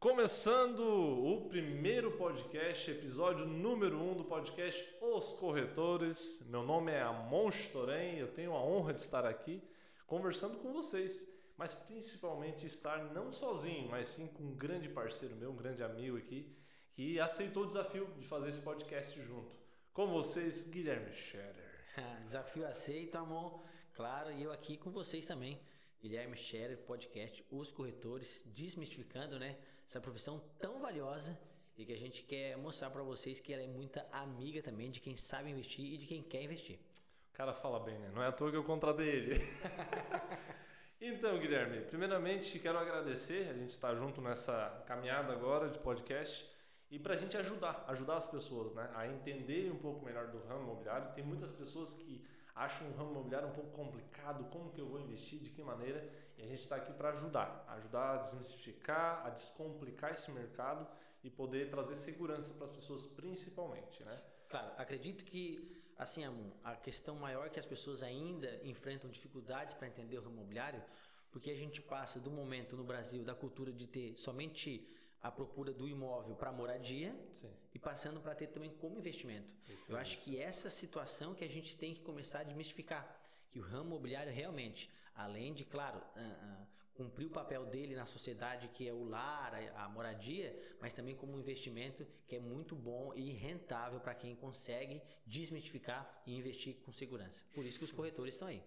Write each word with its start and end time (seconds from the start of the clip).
Começando 0.00 0.80
o 0.80 1.46
primeiro 1.46 2.12
podcast, 2.12 2.90
episódio 2.90 3.44
número 3.44 3.98
1 3.98 4.10
um 4.10 4.16
do 4.16 4.24
podcast 4.24 4.96
Os 4.98 5.32
Corretores. 5.32 6.42
Meu 6.48 6.62
nome 6.62 6.90
é 6.90 7.02
Amon 7.02 7.50
Storem, 7.50 8.18
eu 8.18 8.32
tenho 8.32 8.54
a 8.54 8.64
honra 8.64 8.94
de 8.94 9.02
estar 9.02 9.26
aqui 9.26 9.62
conversando 10.06 10.56
com 10.56 10.72
vocês, 10.72 11.30
mas 11.54 11.74
principalmente 11.74 12.64
estar 12.64 13.12
não 13.12 13.30
sozinho, 13.30 13.90
mas 13.90 14.08
sim 14.08 14.26
com 14.28 14.42
um 14.42 14.54
grande 14.54 14.88
parceiro 14.88 15.36
meu, 15.36 15.50
um 15.50 15.56
grande 15.56 15.82
amigo 15.82 16.16
aqui, 16.16 16.56
que 16.94 17.20
aceitou 17.20 17.64
o 17.64 17.68
desafio 17.68 18.06
de 18.18 18.26
fazer 18.26 18.48
esse 18.48 18.62
podcast 18.62 19.22
junto. 19.22 19.54
Com 19.92 20.06
vocês, 20.06 20.66
Guilherme 20.66 21.12
Scherer. 21.12 21.84
desafio 22.24 22.66
aceito, 22.66 23.16
Amon. 23.16 23.60
Claro, 23.92 24.32
e 24.32 24.42
eu 24.42 24.50
aqui 24.50 24.78
com 24.78 24.90
vocês 24.90 25.26
também. 25.26 25.60
Guilherme 26.00 26.38
Scherer, 26.38 26.78
podcast 26.86 27.44
Os 27.50 27.70
Corretores, 27.70 28.42
desmistificando 28.46 29.38
né, 29.38 29.58
essa 29.90 30.00
profissão 30.00 30.40
tão 30.60 30.78
valiosa 30.78 31.36
e 31.76 31.84
que 31.84 31.92
a 31.92 31.98
gente 31.98 32.22
quer 32.22 32.56
mostrar 32.56 32.90
para 32.90 33.02
vocês 33.02 33.40
que 33.40 33.52
ela 33.52 33.60
é 33.60 33.66
muita 33.66 34.06
amiga 34.12 34.62
também 34.62 34.88
de 34.88 35.00
quem 35.00 35.16
sabe 35.16 35.50
investir 35.50 35.84
e 35.84 35.96
de 35.96 36.06
quem 36.06 36.22
quer 36.22 36.44
investir. 36.44 36.78
O 37.32 37.32
cara 37.32 37.52
fala 37.52 37.80
bem, 37.80 37.98
né? 37.98 38.08
Não 38.14 38.22
é 38.22 38.28
à 38.28 38.32
toa 38.32 38.52
que 38.52 38.56
eu 38.56 38.62
contratei 38.62 39.08
ele. 39.08 39.40
então, 41.00 41.36
Guilherme, 41.40 41.80
primeiramente 41.86 42.60
quero 42.60 42.78
agradecer, 42.78 43.48
a 43.48 43.52
gente 43.52 43.70
está 43.70 43.92
junto 43.96 44.20
nessa 44.20 44.84
caminhada 44.86 45.32
agora 45.32 45.68
de 45.68 45.80
podcast 45.80 46.48
e 46.88 46.96
para 46.96 47.14
a 47.14 47.16
gente 47.16 47.36
ajudar, 47.36 47.84
ajudar 47.88 48.18
as 48.18 48.26
pessoas 48.26 48.72
né, 48.72 48.88
a 48.94 49.08
entenderem 49.08 49.72
um 49.72 49.78
pouco 49.78 50.04
melhor 50.04 50.28
do 50.28 50.38
ramo 50.46 50.62
imobiliário. 50.62 51.12
Tem 51.14 51.24
muitas 51.24 51.50
pessoas 51.50 51.94
que 51.94 52.24
acham 52.54 52.86
o 52.86 52.92
ramo 52.92 53.10
imobiliário 53.10 53.48
um 53.48 53.54
pouco 53.54 53.72
complicado, 53.72 54.44
como 54.52 54.70
que 54.70 54.80
eu 54.80 54.86
vou 54.86 55.00
investir, 55.00 55.40
de 55.40 55.50
que 55.50 55.64
maneira, 55.64 56.08
e 56.40 56.44
a 56.44 56.48
gente 56.48 56.60
está 56.60 56.76
aqui 56.76 56.92
para 56.92 57.10
ajudar, 57.10 57.64
ajudar 57.68 58.14
a 58.14 58.16
desmistificar, 58.18 59.26
a 59.26 59.30
descomplicar 59.30 60.12
esse 60.12 60.30
mercado 60.30 60.86
e 61.22 61.30
poder 61.30 61.70
trazer 61.70 61.94
segurança 61.94 62.52
para 62.54 62.64
as 62.64 62.70
pessoas 62.70 63.04
principalmente, 63.04 64.02
né? 64.04 64.20
Claro, 64.48 64.72
acredito 64.78 65.24
que 65.24 65.80
assim, 66.00 66.22
a 66.64 66.74
questão 66.76 67.14
maior 67.16 67.46
é 67.46 67.50
que 67.50 67.60
as 67.60 67.66
pessoas 67.66 68.02
ainda 68.02 68.58
enfrentam 68.64 69.10
dificuldades 69.10 69.74
para 69.74 69.86
entender 69.86 70.16
o 70.16 70.22
ramo 70.22 70.36
imobiliário, 70.36 70.82
porque 71.30 71.50
a 71.50 71.54
gente 71.54 71.82
passa 71.82 72.18
do 72.18 72.30
momento 72.30 72.74
no 72.74 72.82
Brasil 72.82 73.22
da 73.22 73.34
cultura 73.34 73.70
de 73.70 73.86
ter 73.86 74.16
somente 74.16 74.88
a 75.22 75.30
procura 75.30 75.72
do 75.72 75.86
imóvel 75.86 76.34
para 76.34 76.50
moradia 76.50 77.14
Sim. 77.34 77.50
e 77.74 77.78
passando 77.78 78.18
para 78.20 78.34
ter 78.34 78.46
também 78.46 78.70
como 78.70 78.96
investimento. 78.96 79.52
Eu 79.86 79.98
acho 79.98 80.16
que 80.18 80.40
essa 80.40 80.70
situação 80.70 81.34
que 81.34 81.44
a 81.44 81.48
gente 81.48 81.76
tem 81.76 81.92
que 81.92 82.00
começar 82.00 82.40
a 82.40 82.44
desmistificar. 82.44 83.20
Que 83.50 83.58
o 83.58 83.62
ramo 83.62 83.86
imobiliário 83.90 84.32
realmente, 84.32 84.90
além 85.14 85.52
de, 85.52 85.64
claro, 85.64 85.98
uh, 85.98 86.20
uh, 86.20 86.66
cumprir 86.94 87.26
o 87.26 87.30
papel 87.30 87.64
dele 87.66 87.94
na 87.94 88.06
sociedade, 88.06 88.68
que 88.68 88.86
é 88.86 88.92
o 88.92 89.04
lar, 89.04 89.54
a, 89.54 89.84
a 89.84 89.88
moradia, 89.88 90.54
mas 90.80 90.92
também 90.92 91.14
como 91.16 91.34
um 91.34 91.40
investimento 91.40 92.06
que 92.26 92.36
é 92.36 92.40
muito 92.40 92.74
bom 92.76 93.12
e 93.14 93.32
rentável 93.32 93.98
para 94.00 94.14
quem 94.14 94.36
consegue 94.36 95.00
desmistificar 95.26 96.10
e 96.26 96.36
investir 96.36 96.76
com 96.84 96.92
segurança. 96.92 97.44
Por 97.54 97.64
isso 97.64 97.78
que 97.78 97.84
os 97.84 97.92
corretores 97.92 98.34
estão 98.34 98.48
aí. 98.48 98.62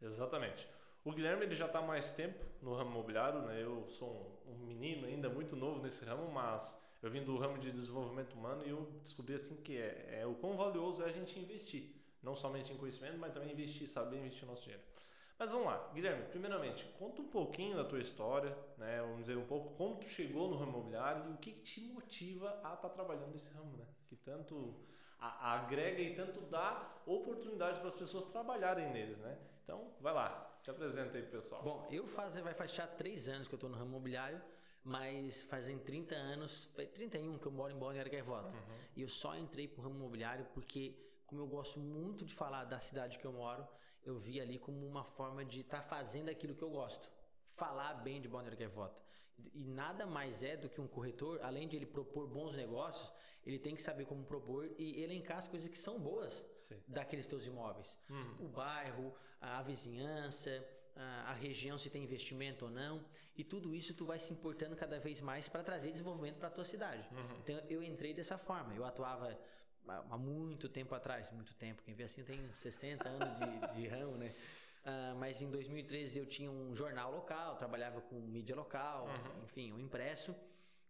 Exatamente. 0.00 0.66
O 1.04 1.12
Guilherme 1.12 1.44
ele 1.44 1.54
já 1.54 1.66
está 1.66 1.82
mais 1.82 2.12
tempo 2.12 2.42
no 2.62 2.74
ramo 2.74 2.90
imobiliário, 2.90 3.42
né? 3.42 3.62
Eu 3.62 3.86
sou 3.88 4.40
um, 4.46 4.54
um, 4.54 4.66
menino 4.66 5.06
ainda 5.06 5.28
muito 5.28 5.54
novo 5.54 5.82
nesse 5.82 6.02
ramo, 6.06 6.30
mas 6.32 6.82
eu 7.02 7.10
vim 7.10 7.22
do 7.22 7.36
ramo 7.36 7.58
de 7.58 7.70
desenvolvimento 7.70 8.32
humano 8.32 8.62
e 8.64 8.70
eu 8.70 8.90
descobri 9.02 9.34
assim 9.34 9.56
que 9.56 9.76
é, 9.76 10.20
é 10.22 10.26
o 10.26 10.34
quão 10.34 10.56
valioso 10.56 11.02
é 11.02 11.06
a 11.06 11.12
gente 11.12 11.38
investir, 11.38 11.93
não 12.24 12.34
somente 12.34 12.72
em 12.72 12.76
conhecimento, 12.76 13.18
mas 13.18 13.32
também 13.32 13.52
investir, 13.52 13.86
saber 13.86 14.18
investir 14.18 14.44
o 14.44 14.46
nosso 14.46 14.62
dinheiro. 14.62 14.82
Mas 15.38 15.50
vamos 15.50 15.66
lá, 15.66 15.90
Guilherme, 15.92 16.24
primeiramente, 16.28 16.84
conta 16.98 17.20
um 17.20 17.28
pouquinho 17.28 17.76
da 17.76 17.84
tua 17.84 18.00
história, 18.00 18.56
né? 18.78 19.00
Vamos 19.00 19.20
dizer 19.20 19.36
um 19.36 19.46
pouco 19.46 19.74
como 19.74 19.96
tu 19.96 20.06
chegou 20.06 20.48
no 20.48 20.56
ramo 20.56 20.70
imobiliário 20.70 21.30
e 21.30 21.34
o 21.34 21.36
que, 21.38 21.52
que 21.52 21.62
te 21.62 21.80
motiva 21.88 22.50
a 22.50 22.74
estar 22.74 22.76
tá 22.76 22.88
trabalhando 22.88 23.32
nesse 23.32 23.52
ramo, 23.52 23.76
né? 23.76 23.84
Que 24.08 24.16
tanto 24.16 24.74
a, 25.18 25.50
a 25.50 25.60
agrega 25.60 26.00
e 26.00 26.14
tanto 26.14 26.40
dá 26.42 26.88
oportunidade 27.04 27.78
para 27.78 27.88
as 27.88 27.96
pessoas 27.96 28.26
trabalharem 28.26 28.92
neles, 28.92 29.18
né? 29.18 29.36
Então, 29.64 29.92
vai 30.00 30.14
lá, 30.14 30.58
te 30.62 30.70
apresenta 30.70 31.16
aí, 31.16 31.24
pessoal. 31.24 31.62
Bom, 31.62 31.88
eu 31.90 32.06
faz, 32.06 32.36
vai 32.36 32.54
fechar 32.54 32.86
três 32.86 33.28
anos 33.28 33.48
que 33.48 33.54
eu 33.54 33.56
estou 33.56 33.68
no 33.68 33.76
ramo 33.76 33.90
imobiliário, 33.90 34.40
mas 34.84 35.42
fazem 35.42 35.78
30 35.78 36.14
anos, 36.14 36.68
foi 36.74 36.86
31 36.86 37.38
que 37.38 37.46
eu 37.46 37.52
moro 37.52 37.72
em 37.72 37.78
Balneário 37.78 38.12
Gaivota. 38.12 38.48
Uhum. 38.48 38.78
E 38.94 39.02
eu 39.02 39.08
só 39.08 39.36
entrei 39.36 39.66
para 39.66 39.80
o 39.80 39.82
ramo 39.82 39.96
imobiliário 39.96 40.46
porque 40.54 40.94
como 41.26 41.40
eu 41.40 41.46
gosto 41.46 41.78
muito 41.78 42.24
de 42.24 42.34
falar 42.34 42.64
da 42.64 42.80
cidade 42.80 43.18
que 43.18 43.26
eu 43.26 43.32
moro, 43.32 43.66
eu 44.04 44.18
vi 44.18 44.40
ali 44.40 44.58
como 44.58 44.86
uma 44.86 45.04
forma 45.04 45.44
de 45.44 45.60
estar 45.60 45.78
tá 45.78 45.82
fazendo 45.82 46.28
aquilo 46.28 46.54
que 46.54 46.62
eu 46.62 46.70
gosto. 46.70 47.10
Falar 47.42 47.94
bem 47.94 48.20
de 48.20 48.28
Balneário 48.28 48.58
Gaivota. 48.58 49.02
E 49.52 49.64
nada 49.64 50.06
mais 50.06 50.42
é 50.42 50.56
do 50.56 50.68
que 50.68 50.80
um 50.80 50.86
corretor, 50.86 51.40
além 51.42 51.66
de 51.66 51.76
ele 51.76 51.86
propor 51.86 52.28
bons 52.28 52.56
negócios, 52.56 53.12
ele 53.44 53.58
tem 53.58 53.74
que 53.74 53.82
saber 53.82 54.04
como 54.04 54.24
propor 54.24 54.70
e 54.78 55.02
elencar 55.02 55.38
as 55.38 55.48
coisas 55.48 55.68
que 55.68 55.78
são 55.78 55.98
boas 55.98 56.44
Sim. 56.56 56.80
daqueles 56.86 57.26
teus 57.26 57.46
imóveis. 57.46 57.98
Uhum. 58.08 58.46
O 58.46 58.48
bairro, 58.48 59.14
a 59.40 59.60
vizinhança, 59.62 60.64
a 60.96 61.32
região, 61.34 61.76
se 61.76 61.90
tem 61.90 62.04
investimento 62.04 62.66
ou 62.66 62.70
não. 62.70 63.04
E 63.36 63.42
tudo 63.42 63.74
isso 63.74 63.94
tu 63.94 64.06
vai 64.06 64.18
se 64.18 64.32
importando 64.32 64.76
cada 64.76 64.98
vez 65.00 65.20
mais 65.20 65.48
para 65.48 65.62
trazer 65.62 65.90
desenvolvimento 65.90 66.38
para 66.38 66.48
a 66.48 66.52
tua 66.52 66.64
cidade. 66.64 67.06
Uhum. 67.12 67.36
Então 67.40 67.58
eu 67.68 67.82
entrei 67.82 68.14
dessa 68.14 68.38
forma. 68.38 68.72
Eu 68.74 68.84
atuava 68.84 69.36
há 69.88 70.18
muito 70.18 70.68
tempo 70.68 70.94
atrás, 70.94 71.30
muito 71.30 71.54
tempo, 71.54 71.82
quem 71.82 71.94
vê 71.94 72.04
assim 72.04 72.22
tem 72.24 72.40
60 72.52 73.08
anos 73.08 73.38
de, 73.38 73.80
de 73.80 73.88
ramo, 73.88 74.16
né? 74.16 74.34
Uh, 74.84 75.16
mas 75.18 75.40
em 75.40 75.50
2013 75.50 76.18
eu 76.18 76.26
tinha 76.26 76.50
um 76.50 76.76
jornal 76.76 77.10
local, 77.10 77.56
trabalhava 77.56 78.00
com 78.02 78.20
mídia 78.20 78.54
local, 78.54 79.06
uhum. 79.06 79.44
enfim, 79.44 79.72
um 79.72 79.78
impresso. 79.78 80.34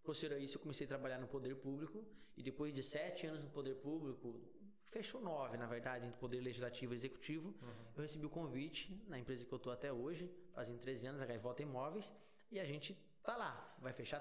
Posterior 0.03 0.38
a 0.38 0.43
isso, 0.43 0.56
eu 0.56 0.60
comecei 0.60 0.84
a 0.84 0.88
trabalhar 0.88 1.19
no 1.19 1.28
poder 1.28 1.54
público 1.56 2.04
e 2.37 2.43
depois 2.43 2.75
de 2.75 2.83
sete 2.83 3.27
anos 3.27 3.43
no 3.44 3.50
poder 3.50 3.77
público, 3.77 4.41
fechou 4.83 5.21
nove, 5.21 5.56
na 5.56 5.66
verdade, 5.66 6.06
entre 6.06 6.19
poder 6.19 6.41
legislativo 6.41 6.93
e 6.93 6.97
executivo, 6.97 7.54
uhum. 7.62 7.75
eu 7.97 8.03
recebi 8.03 8.27
o 8.27 8.31
convite 8.31 9.00
na 9.06 9.19
empresa 9.19 9.44
que 9.44 9.53
eu 9.53 9.56
estou 9.56 9.72
até 9.72 9.93
hoje, 9.93 10.31
fazem 10.53 10.77
13 10.77 11.06
anos, 11.06 11.22
a 11.22 11.27
Gaivota 11.27 11.62
Imóveis, 11.62 12.12
e 12.50 12.60
a 12.60 12.65
gente 12.65 12.99
tá 13.22 13.37
lá, 13.37 13.77
vai 13.81 13.93
fechar 13.93 14.21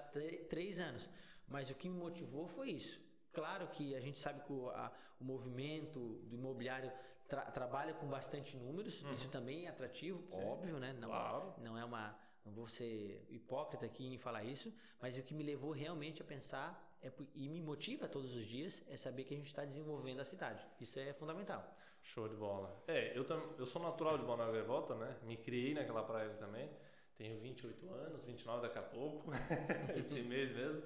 três 0.49 0.79
anos. 0.79 1.09
Mas 1.47 1.69
o 1.69 1.75
que 1.75 1.89
me 1.89 1.97
motivou 1.97 2.47
foi 2.47 2.71
isso 2.71 3.01
Claro 3.33 3.67
que 3.67 3.95
a 3.95 3.99
gente 3.99 4.19
sabe 4.19 4.41
que 4.41 4.53
o, 4.53 4.69
a, 4.69 4.91
o 5.19 5.23
movimento 5.23 5.99
do 6.25 6.35
imobiliário 6.35 6.91
tra, 7.27 7.41
trabalha 7.45 7.93
com 7.93 8.07
bastante 8.07 8.55
números, 8.55 9.01
uhum. 9.01 9.13
isso 9.13 9.29
também 9.29 9.65
é 9.65 9.69
atrativo, 9.69 10.23
Sim. 10.29 10.43
óbvio, 10.45 10.79
né? 10.79 10.93
Não, 10.93 11.09
claro. 11.09 11.53
não 11.59 11.77
é 11.77 11.83
uma. 11.83 12.15
Não 12.45 12.51
vou 12.51 12.67
ser 12.67 13.25
hipócrita 13.29 13.85
aqui 13.85 14.05
em 14.13 14.17
falar 14.17 14.43
isso, 14.43 14.73
mas 15.01 15.17
o 15.17 15.23
que 15.23 15.33
me 15.33 15.43
levou 15.43 15.71
realmente 15.71 16.21
a 16.21 16.25
pensar 16.25 16.93
é, 17.01 17.09
e 17.33 17.47
me 17.47 17.61
motiva 17.61 18.05
todos 18.05 18.35
os 18.35 18.45
dias 18.45 18.83
é 18.89 18.97
saber 18.97 19.23
que 19.23 19.33
a 19.33 19.37
gente 19.37 19.47
está 19.47 19.63
desenvolvendo 19.63 20.19
a 20.19 20.25
cidade. 20.25 20.61
Isso 20.79 20.99
é 20.99 21.13
fundamental. 21.13 21.65
Show 22.01 22.27
de 22.27 22.35
bola. 22.35 22.83
É, 22.85 23.17
eu, 23.17 23.23
tam, 23.23 23.41
eu 23.57 23.65
sou 23.65 23.81
natural 23.81 24.17
de 24.17 24.25
Balneário 24.25 24.53
Gaivota, 24.53 24.93
né? 24.93 25.15
Me 25.23 25.37
criei 25.37 25.73
naquela 25.73 26.03
praia 26.03 26.31
também. 26.31 26.69
Tenho 27.17 27.39
28 27.39 27.89
anos, 27.93 28.25
29 28.25 28.61
daqui 28.61 28.79
a 28.79 28.81
pouco, 28.81 29.31
esse 29.95 30.21
mês 30.21 30.51
mesmo. 30.53 30.83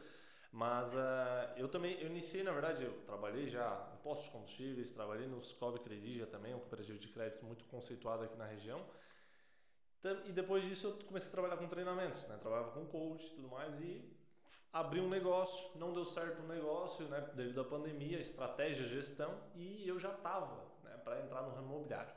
Mas 0.58 0.92
uh, 0.92 1.54
eu 1.56 1.68
também, 1.68 2.02
eu 2.02 2.08
iniciei, 2.08 2.42
na 2.42 2.52
verdade, 2.52 2.84
eu 2.84 2.92
trabalhei 3.06 3.48
já 3.48 3.92
em 3.94 3.98
postos 4.02 4.26
de 4.26 4.32
combustíveis, 4.32 4.90
trabalhei 4.90 5.28
no 5.28 5.40
Scob 5.40 5.80
Credigia 5.82 6.26
também, 6.26 6.56
um 6.56 6.58
cooperativo 6.58 6.98
de 6.98 7.10
crédito 7.10 7.46
muito 7.46 7.64
conceituado 7.66 8.24
aqui 8.24 8.36
na 8.36 8.48
região. 8.48 8.84
E 10.26 10.32
depois 10.32 10.64
disso 10.64 10.88
eu 10.88 11.06
comecei 11.06 11.30
a 11.30 11.32
trabalhar 11.32 11.58
com 11.58 11.68
treinamentos, 11.68 12.28
né? 12.28 12.40
Trabalhava 12.42 12.72
com 12.72 12.88
coach 12.88 13.28
e 13.28 13.36
tudo 13.36 13.48
mais 13.50 13.80
e 13.80 14.12
abri 14.74 15.00
um 15.00 15.08
negócio, 15.08 15.78
não 15.78 15.94
deu 15.94 16.04
certo 16.04 16.42
o 16.42 16.48
negócio, 16.48 17.06
né? 17.08 17.22
Devido 17.36 17.62
à 17.62 17.64
pandemia, 17.64 18.20
estratégia, 18.20 18.88
gestão 18.88 19.40
e 19.54 19.88
eu 19.88 20.00
já 20.00 20.12
estava 20.12 20.56
né, 20.84 20.98
para 21.04 21.22
entrar 21.22 21.44
no 21.44 21.52
ramo 21.52 21.68
imobiliário. 21.68 22.16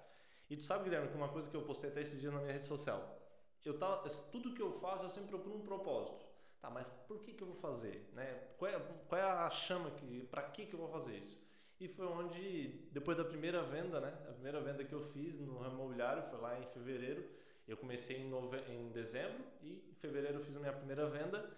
E 0.49 0.57
tu 0.57 0.65
sabe, 0.65 0.85
Guilherme, 0.85 1.09
que 1.09 1.15
uma 1.15 1.29
coisa 1.29 1.51
que 1.51 1.57
eu 1.57 1.63
postei 1.63 1.91
até 1.91 2.01
esses 2.01 2.19
dias 2.19 2.33
na 2.33 2.41
minha 2.41 2.55
rede 2.55 2.65
social, 2.65 3.21
eu 3.67 3.79
tava, 3.79 4.09
tudo 4.33 4.55
que 4.55 4.63
eu 4.63 4.73
faço 4.73 5.05
eu 5.05 5.11
sempre 5.11 5.29
procuro 5.29 5.57
um 5.57 5.61
propósito. 5.61 6.30
Tá, 6.61 6.69
mas 6.69 6.91
por 7.09 7.19
que, 7.21 7.33
que 7.33 7.43
eu 7.43 7.47
vou 7.47 7.57
fazer? 7.57 8.11
Né? 8.13 8.27
Qual, 8.59 8.71
é, 8.71 8.79
qual 9.09 9.21
é 9.21 9.25
a 9.25 9.49
chama 9.51 9.91
que. 9.93 10.25
Para 10.31 10.43
que, 10.43 10.67
que 10.67 10.75
eu 10.75 10.79
vou 10.79 10.89
fazer 10.89 11.17
isso? 11.17 11.41
E 11.81 11.89
foi 11.89 12.07
onde, 12.07 12.69
depois 12.93 13.17
da 13.17 13.25
primeira 13.25 13.63
venda, 13.63 14.01
né? 14.01 14.13
A 14.29 14.33
primeira 14.33 14.61
venda 14.61 14.85
que 14.85 14.93
eu 14.93 15.03
fiz 15.03 15.41
no 15.41 15.59
ramo 15.59 15.77
imobiliário 15.77 16.23
foi 16.25 16.39
lá 16.39 16.61
em 16.61 16.67
fevereiro. 16.67 17.27
Eu 17.67 17.77
comecei 17.79 18.19
em, 18.19 18.29
nove... 18.29 18.59
em 18.71 18.91
dezembro 18.91 19.43
e 19.63 19.89
em 19.91 19.95
fevereiro 19.95 20.39
eu 20.39 20.45
fiz 20.45 20.55
a 20.55 20.61
minha 20.61 20.73
primeira 20.73 21.09
venda, 21.09 21.51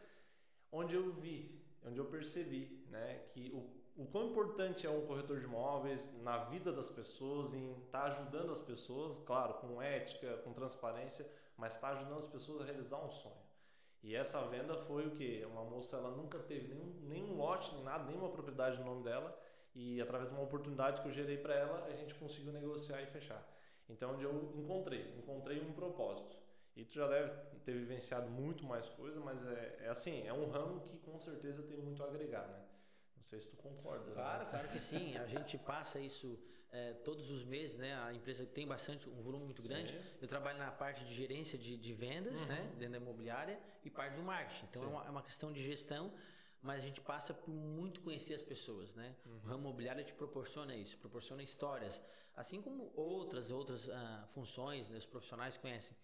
onde 0.71 0.95
eu 0.95 1.11
vi, 1.13 1.61
onde 1.85 1.99
eu 1.99 2.05
percebi 2.05 2.87
né, 2.89 3.25
que 3.33 3.51
o, 3.51 4.03
o 4.03 4.07
quão 4.07 4.31
importante 4.31 4.87
é 4.87 4.91
um 4.91 5.07
corretor 5.07 5.41
de 5.41 5.47
imóveis 5.47 6.15
na 6.23 6.45
vida 6.45 6.73
das 6.73 6.89
pessoas, 6.89 7.53
em 7.55 7.73
estar 7.85 8.03
tá 8.03 8.07
ajudando 8.07 8.53
as 8.53 8.61
pessoas, 8.61 9.17
claro, 9.27 9.55
com 9.55 9.83
ética, 9.83 10.37
com 10.45 10.53
transparência, 10.53 11.29
mas 11.57 11.75
estar 11.75 11.89
tá 11.89 11.95
ajudando 11.95 12.19
as 12.19 12.27
pessoas 12.27 12.63
a 12.63 12.65
realizar 12.65 13.03
um 13.05 13.11
sonho. 13.11 13.42
E 14.03 14.17
essa 14.17 14.43
venda 14.49 14.77
foi 14.77 15.07
o 15.07 15.13
que? 15.13 15.45
Uma 15.45 15.65
moça, 15.65 15.97
ela 15.97 16.11
nunca 16.11 16.39
teve 16.41 16.69
nenhum, 16.69 16.93
nenhum 17.03 17.37
lote, 17.37 17.73
nem 17.75 17.85
nada, 17.85 18.05
nenhuma 18.05 18.31
propriedade 18.31 18.79
no 18.79 18.85
nome 18.85 19.05
dela. 19.05 19.39
E 19.75 20.01
através 20.01 20.29
de 20.29 20.35
uma 20.35 20.45
oportunidade 20.45 21.01
que 21.01 21.09
eu 21.09 21.13
gerei 21.13 21.39
para 21.39 21.55
ela, 21.55 21.85
a 21.87 21.95
gente 21.95 22.15
conseguiu 22.17 22.53
negociar 22.53 23.01
e 23.01 23.07
fechar. 23.07 23.47
Então, 23.89 24.15
onde 24.15 24.25
eu 24.25 24.53
encontrei? 24.57 25.15
Encontrei 25.17 25.61
um 25.61 25.73
propósito. 25.73 26.37
E 26.75 26.85
tu 26.85 26.95
já 26.95 27.07
deve 27.07 27.31
ter 27.65 27.73
vivenciado 27.73 28.29
muito 28.29 28.65
mais 28.65 28.89
coisa, 28.89 29.21
mas 29.21 29.45
é, 29.47 29.79
é 29.83 29.89
assim, 29.89 30.27
é 30.27 30.33
um 30.33 30.51
ramo 30.51 30.81
que 30.81 30.99
com 30.99 31.19
certeza 31.19 31.63
tem 31.63 31.79
muito 31.79 32.03
a 32.03 32.07
agregar, 32.07 32.47
né? 32.49 32.65
Não 33.17 33.23
sei 33.23 33.41
se 33.41 33.49
tu 33.49 33.57
concorda. 33.57 34.11
Claro, 34.13 34.45
né? 34.45 34.51
claro 34.51 34.69
que 34.69 34.81
sim. 34.81 35.17
A 35.17 35.27
gente 35.27 35.57
passa 35.59 36.01
isso 36.01 36.39
é, 36.73 36.95
todos 37.05 37.31
os 37.31 37.45
meses, 37.45 37.77
né? 37.77 37.95
A 38.03 38.15
empresa 38.15 38.47
tem 38.47 38.67
bastante, 38.67 39.09
um 39.09 39.21
volume 39.21 39.45
muito 39.45 39.63
grande. 39.63 39.93
Sim. 39.93 40.05
Eu 40.23 40.27
trabalho 40.27 40.59
na 40.59 40.71
parte 40.71 41.05
de 41.05 41.15
gerência 41.15 41.59
de, 41.59 41.77
de 41.77 41.93
vendas, 41.93 42.41
uhum. 42.41 42.49
né? 42.49 42.73
Dentro 42.79 42.93
da 42.93 42.97
imobiliária 42.97 43.61
e 43.85 43.91
parte 43.91 44.17
do 44.17 44.23
marketing. 44.23 44.67
Então 44.71 44.83
é 44.83 44.87
uma, 44.87 45.07
é 45.07 45.11
uma, 45.11 45.23
questão 45.23 45.53
de 45.53 45.63
gestão, 45.63 46.13
mas 46.63 46.83
a 46.83 46.87
gente 46.87 47.01
passa 47.01 47.35
por 47.35 47.51
muito 47.51 48.01
conhecer 48.01 48.35
as 48.35 48.43
pessoas, 48.43 48.95
né? 48.95 49.15
Uhum. 49.27 49.37
O 49.37 49.39
ramo 49.41 49.61
imobiliário 49.65 50.03
te 50.03 50.15
proporciona 50.15 50.75
isso, 50.75 50.97
proporciona 50.97 51.43
histórias, 51.43 52.01
assim 52.35 52.63
como 52.63 52.91
outras 52.97 53.51
outras 53.51 53.87
uh, 53.89 53.93
funções, 54.29 54.89
né? 54.89 54.97
os 54.97 55.07
profissionais 55.07 55.59
conhecem. 55.59 55.95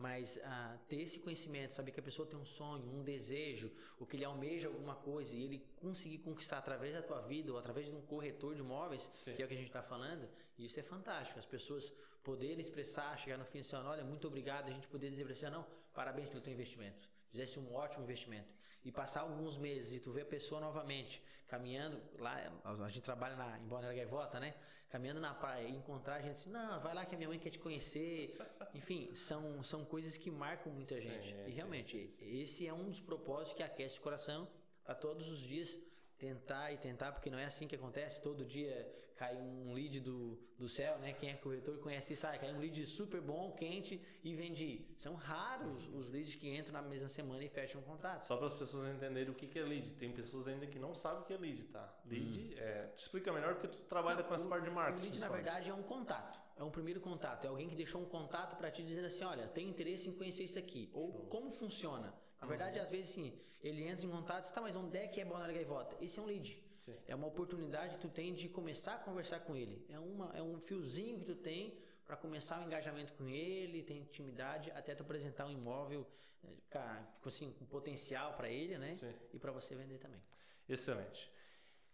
Mas 0.00 0.40
ah, 0.42 0.78
ter 0.88 1.02
esse 1.02 1.18
conhecimento, 1.18 1.72
saber 1.72 1.90
que 1.90 2.00
a 2.00 2.02
pessoa 2.02 2.26
tem 2.26 2.38
um 2.38 2.44
sonho, 2.44 2.82
um 2.90 3.02
desejo, 3.02 3.70
ou 3.98 4.06
que 4.06 4.16
ele 4.16 4.24
almeja 4.24 4.66
alguma 4.66 4.94
coisa 4.94 5.36
e 5.36 5.44
ele 5.44 5.58
conseguir 5.76 6.18
conquistar 6.18 6.56
através 6.56 6.94
da 6.94 7.02
tua 7.02 7.20
vida 7.20 7.52
ou 7.52 7.58
através 7.58 7.88
de 7.88 7.94
um 7.94 8.00
corretor 8.00 8.54
de 8.54 8.62
imóveis, 8.62 9.10
Sim. 9.14 9.34
que 9.34 9.42
é 9.42 9.44
o 9.44 9.48
que 9.48 9.52
a 9.52 9.58
gente 9.58 9.66
está 9.66 9.82
falando, 9.82 10.26
isso 10.58 10.80
é 10.80 10.82
fantástico. 10.82 11.38
As 11.38 11.44
pessoas 11.44 11.92
poderem 12.24 12.60
expressar, 12.60 13.14
chegar 13.18 13.36
no 13.36 13.44
fim 13.44 13.58
e 13.58 13.60
dizer, 13.60 13.76
olha, 13.76 14.02
muito 14.02 14.26
obrigado, 14.26 14.70
a 14.70 14.72
gente 14.72 14.88
poder 14.88 15.10
dizer 15.10 15.26
para 15.26 15.34
você, 15.34 15.50
não, 15.50 15.66
parabéns 15.92 16.30
pelo 16.30 16.40
teu 16.40 16.52
investimento. 16.54 17.06
Fizesse 17.30 17.58
um 17.58 17.74
ótimo 17.74 18.04
investimento. 18.04 18.52
E 18.84 18.90
passar 18.90 19.20
alguns 19.20 19.56
meses 19.56 19.94
e 19.94 20.00
tu 20.00 20.10
ver 20.12 20.22
a 20.22 20.26
pessoa 20.26 20.60
novamente 20.60 21.22
caminhando, 21.46 22.00
lá 22.18 22.50
a 22.64 22.88
gente 22.88 23.02
trabalha 23.02 23.36
na, 23.36 23.58
em 23.58 23.66
Balneário 23.66 23.96
Gaivota, 23.96 24.38
né? 24.40 24.54
caminhando 24.90 25.20
na 25.20 25.32
praia 25.32 25.68
e 25.68 25.70
encontrar 25.70 26.16
a 26.16 26.20
gente 26.20 26.32
assim, 26.32 26.50
não, 26.50 26.80
vai 26.80 26.92
lá 26.92 27.06
que 27.06 27.14
a 27.14 27.18
minha 27.18 27.28
mãe 27.28 27.38
quer 27.38 27.50
te 27.50 27.58
conhecer. 27.58 28.36
Enfim, 28.74 29.14
são, 29.14 29.62
são 29.62 29.84
coisas 29.84 30.16
que 30.16 30.30
marcam 30.30 30.72
muita 30.72 30.96
sim, 30.96 31.02
gente. 31.02 31.34
e 31.46 31.52
realmente, 31.52 31.96
sim, 31.96 32.10
sim, 32.10 32.40
esse 32.42 32.66
é 32.66 32.74
um 32.74 32.88
dos 32.88 33.00
propósitos 33.00 33.52
que 33.54 33.62
aquece 33.62 33.98
o 33.98 34.02
coração 34.02 34.48
a 34.84 34.94
todos 34.94 35.30
os 35.30 35.38
dias 35.38 35.78
tentar 36.18 36.72
e 36.72 36.76
tentar, 36.76 37.12
porque 37.12 37.30
não 37.30 37.38
é 37.38 37.44
assim 37.44 37.68
que 37.68 37.76
acontece. 37.76 38.20
Todo 38.20 38.44
dia 38.44 38.92
cai 39.20 39.36
um 39.36 39.74
lead 39.74 40.00
do, 40.00 40.38
do 40.58 40.66
céu, 40.66 40.98
né? 40.98 41.12
Quem 41.12 41.28
é 41.28 41.34
corretor 41.34 41.76
conhece 41.76 42.14
isso, 42.14 42.26
ah, 42.26 42.38
cai 42.38 42.54
um 42.54 42.58
lead 42.58 42.86
super 42.86 43.20
bom, 43.20 43.52
quente 43.52 44.00
e 44.24 44.34
vendi. 44.34 44.86
São 44.96 45.14
raros 45.14 45.86
os 45.92 46.10
leads 46.10 46.36
que 46.36 46.48
entram 46.48 46.72
na 46.72 46.88
mesma 46.88 47.06
semana 47.06 47.44
e 47.44 47.48
fecham 47.50 47.82
um 47.82 47.84
contrato. 47.84 48.24
Só 48.24 48.38
para 48.38 48.46
as 48.46 48.54
pessoas 48.54 48.88
entenderem 48.88 49.30
o 49.30 49.34
que 49.34 49.58
é 49.58 49.62
lead. 49.62 49.90
Tem 49.96 50.10
pessoas 50.10 50.48
ainda 50.48 50.66
que 50.66 50.78
não 50.78 50.94
sabem 50.94 51.20
o 51.20 51.24
que 51.26 51.34
é 51.34 51.36
lead, 51.36 51.64
tá? 51.64 51.94
Lead, 52.06 52.38
hum. 52.38 52.54
é, 52.56 52.86
te 52.96 53.02
explica 53.02 53.30
melhor 53.30 53.56
porque 53.56 53.68
tu 53.68 53.76
trabalha 53.82 54.22
não, 54.22 54.24
com 54.24 54.34
essa 54.34 54.48
parte 54.48 54.64
de 54.64 54.70
marketing. 54.70 55.10
Lead, 55.10 55.20
na 55.20 55.28
verdade, 55.28 55.68
é 55.68 55.74
um 55.74 55.82
contato. 55.82 56.40
É 56.56 56.64
um 56.64 56.70
primeiro 56.70 57.00
contato. 57.02 57.44
É 57.44 57.48
alguém 57.48 57.68
que 57.68 57.76
deixou 57.76 58.00
um 58.00 58.06
contato 58.06 58.56
para 58.56 58.70
te 58.70 58.82
dizer 58.82 59.04
assim, 59.04 59.24
olha, 59.24 59.46
tem 59.48 59.68
interesse 59.68 60.08
em 60.08 60.12
conhecer 60.12 60.44
isso 60.44 60.58
aqui. 60.58 60.88
Ou 60.94 61.12
Show. 61.12 61.26
como 61.26 61.50
funciona. 61.50 62.14
Na 62.40 62.46
verdade, 62.46 62.78
uhum. 62.78 62.84
às 62.84 62.90
vezes, 62.90 63.10
sim, 63.10 63.38
ele 63.62 63.86
entra 63.86 64.06
em 64.06 64.08
contato 64.08 64.38
e 64.38 64.42
diz, 64.44 64.50
tá, 64.50 64.62
mas 64.62 64.74
onde 64.74 64.96
é 64.96 65.06
que 65.08 65.20
é 65.20 65.26
Balneário 65.26 65.54
Gaivota? 65.54 65.94
Esse 66.00 66.18
é 66.18 66.22
um 66.22 66.24
lead. 66.24 66.69
Sim. 66.80 66.96
É 67.06 67.14
uma 67.14 67.26
oportunidade 67.26 67.94
que 67.94 68.00
tu 68.00 68.08
tem 68.08 68.34
de 68.34 68.48
começar 68.48 68.94
a 68.94 68.98
conversar 68.98 69.40
com 69.40 69.56
ele. 69.56 69.84
É, 69.88 69.98
uma, 69.98 70.30
é 70.34 70.42
um 70.42 70.58
fiozinho 70.58 71.18
que 71.18 71.24
tu 71.24 71.34
tem 71.34 71.78
para 72.06 72.16
começar 72.16 72.60
o 72.60 72.64
engajamento 72.64 73.12
com 73.12 73.28
ele, 73.28 73.82
tem 73.82 73.98
intimidade, 73.98 74.70
até 74.72 74.94
tu 74.94 75.02
apresentar 75.02 75.46
um 75.46 75.50
imóvel 75.50 76.06
eh, 76.42 77.02
assim, 77.24 77.52
com 77.52 77.64
potencial 77.66 78.34
para 78.34 78.48
ele, 78.48 78.76
né? 78.78 78.94
Sim. 78.94 79.14
E 79.32 79.38
para 79.38 79.52
você 79.52 79.76
vender 79.76 79.98
também. 79.98 80.20
Excelente. 80.68 81.30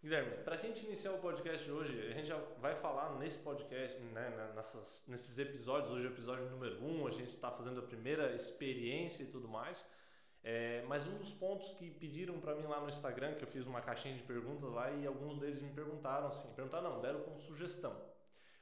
Guilherme, 0.01 0.43
para 0.43 0.55
a 0.55 0.57
gente 0.57 0.85
iniciar 0.85 1.11
o 1.13 1.19
podcast 1.19 1.65
de 1.65 1.71
hoje, 1.71 2.07
a 2.07 2.11
gente 2.11 2.27
já 2.27 2.37
vai 2.59 2.75
falar 2.75 3.17
nesse 3.17 3.39
podcast, 3.39 3.99
né, 3.99 4.53
nessas, 4.55 5.05
nesses 5.07 5.37
episódios, 5.39 5.91
hoje 5.91 6.05
é 6.05 6.09
o 6.09 6.13
episódio 6.13 6.49
número 6.49 6.83
1, 6.83 7.01
um, 7.01 7.07
a 7.07 7.11
gente 7.11 7.31
está 7.31 7.51
fazendo 7.51 7.79
a 7.79 7.83
primeira 7.83 8.33
experiência 8.35 9.23
e 9.23 9.27
tudo 9.27 9.47
mais. 9.47 9.89
É, 10.43 10.83
mas 10.87 11.05
um 11.05 11.17
dos 11.17 11.31
pontos 11.33 11.73
que 11.73 11.89
pediram 11.91 12.39
para 12.39 12.55
mim 12.55 12.63
lá 12.63 12.79
no 12.79 12.89
Instagram, 12.89 13.35
que 13.35 13.43
eu 13.43 13.47
fiz 13.47 13.65
uma 13.65 13.81
caixinha 13.81 14.15
de 14.15 14.23
perguntas 14.23 14.71
lá 14.71 14.91
e 14.91 15.05
alguns 15.05 15.39
deles 15.39 15.61
me 15.61 15.71
perguntaram 15.71 16.27
assim, 16.27 16.47
perguntaram 16.53 16.93
não, 16.93 17.01
deram 17.01 17.21
como 17.21 17.41
sugestão. 17.41 17.95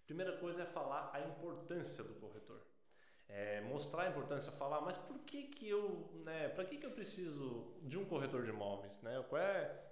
Primeira 0.05 0.37
coisa 0.37 0.63
é 0.63 0.65
falar 0.65 1.09
a 1.13 1.19
importância 1.21 2.03
do 2.03 2.13
corretor. 2.15 2.61
É, 3.27 3.61
mostrar 3.61 4.03
a 4.03 4.09
importância, 4.09 4.51
falar, 4.51 4.81
mas 4.81 4.97
por 4.97 5.17
que 5.19 5.43
que 5.43 5.67
eu, 5.67 6.09
né, 6.23 6.49
para 6.49 6.63
que 6.63 6.77
que 6.77 6.85
eu 6.85 6.91
preciso 6.91 7.73
de 7.81 7.97
um 7.97 8.05
corretor 8.05 8.43
de 8.43 8.51
imóveis, 8.51 9.01
né? 9.01 9.23
Qual 9.27 9.41
é 9.41 9.83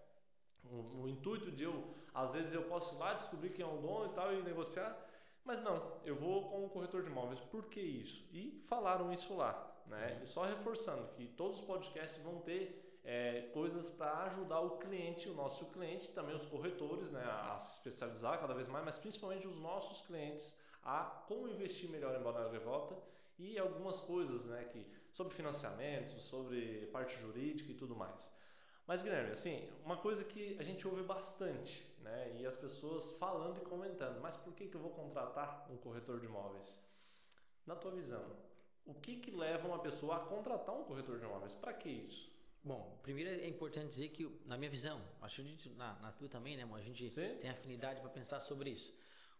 o, 0.63 1.01
o, 1.01 1.09
intuito 1.09 1.51
de 1.51 1.63
eu, 1.63 1.95
às 2.13 2.33
vezes 2.33 2.53
eu 2.53 2.63
posso 2.63 2.95
ir 2.95 2.99
lá 2.99 3.13
descobrir 3.13 3.49
quem 3.49 3.65
é 3.65 3.67
o 3.67 3.77
dono 3.77 4.11
e 4.11 4.15
tal 4.15 4.33
e 4.33 4.43
negociar, 4.43 4.95
mas 5.43 5.61
não, 5.61 5.99
eu 6.05 6.15
vou 6.15 6.49
com 6.49 6.65
o 6.65 6.69
corretor 6.69 7.01
de 7.01 7.09
imóveis. 7.09 7.39
Por 7.39 7.65
que 7.65 7.81
isso? 7.81 8.23
E 8.31 8.63
falaram 8.67 9.11
isso 9.11 9.35
lá. 9.35 9.72
Né? 9.87 10.19
E 10.23 10.27
só 10.27 10.43
reforçando 10.43 11.07
que 11.09 11.27
todos 11.27 11.59
os 11.59 11.65
podcasts 11.65 12.21
vão 12.23 12.39
ter 12.41 12.99
é, 13.03 13.49
coisas 13.53 13.89
para 13.89 14.23
ajudar 14.23 14.61
o 14.61 14.77
cliente, 14.77 15.29
o 15.29 15.33
nosso 15.33 15.65
cliente, 15.71 16.07
também 16.09 16.35
os 16.35 16.45
corretores 16.45 17.11
né, 17.11 17.23
a 17.23 17.59
se 17.59 17.77
especializar 17.77 18.39
cada 18.39 18.53
vez 18.53 18.67
mais, 18.67 18.85
mas 18.85 18.97
principalmente 18.97 19.47
os 19.47 19.57
nossos 19.59 20.05
clientes 20.05 20.57
a 20.83 21.03
como 21.27 21.47
investir 21.47 21.89
melhor 21.89 22.17
em 22.17 22.23
Balneário 22.23 22.51
Revolta 22.51 22.97
e 23.37 23.57
algumas 23.57 23.99
coisas 23.99 24.45
né, 24.45 24.63
que, 24.65 24.85
sobre 25.11 25.33
financiamento, 25.33 26.19
sobre 26.19 26.87
parte 26.87 27.19
jurídica 27.19 27.71
e 27.71 27.75
tudo 27.75 27.95
mais. 27.95 28.33
Mas 28.87 29.01
Guilherme, 29.01 29.31
assim, 29.31 29.69
uma 29.85 29.97
coisa 29.97 30.23
que 30.23 30.57
a 30.59 30.63
gente 30.63 30.85
ouve 30.87 31.03
bastante, 31.03 31.85
né, 32.01 32.35
e 32.37 32.45
as 32.45 32.55
pessoas 32.55 33.17
falando 33.17 33.57
e 33.57 33.61
comentando, 33.61 34.19
mas 34.21 34.35
por 34.35 34.53
que, 34.53 34.67
que 34.67 34.75
eu 34.75 34.81
vou 34.81 34.91
contratar 34.91 35.67
um 35.69 35.77
corretor 35.77 36.19
de 36.19 36.25
imóveis? 36.25 36.85
Na 37.65 37.75
tua 37.75 37.91
visão, 37.91 38.25
o 38.85 38.93
que, 38.93 39.15
que 39.17 39.31
leva 39.31 39.67
uma 39.67 39.79
pessoa 39.79 40.17
a 40.17 40.19
contratar 40.19 40.75
um 40.75 40.83
corretor 40.83 41.17
de 41.17 41.25
imóveis? 41.25 41.55
Para 41.55 41.73
que 41.73 41.89
isso? 41.89 42.31
Bom, 42.63 42.97
primeiro 43.03 43.29
é 43.29 43.47
importante 43.47 43.89
dizer 43.89 44.09
que, 44.09 44.29
na 44.45 44.57
minha 44.57 44.69
visão, 44.69 45.01
acho 45.21 45.43
que 45.43 45.69
na, 45.71 45.99
na 45.99 46.11
tua 46.11 46.29
também, 46.29 46.55
né, 46.55 46.65
A 46.73 46.81
gente 46.81 47.09
Sim. 47.11 47.35
tem 47.41 47.49
afinidade 47.49 47.99
para 47.99 48.09
pensar 48.09 48.39
sobre 48.39 48.69
isso. 48.69 48.93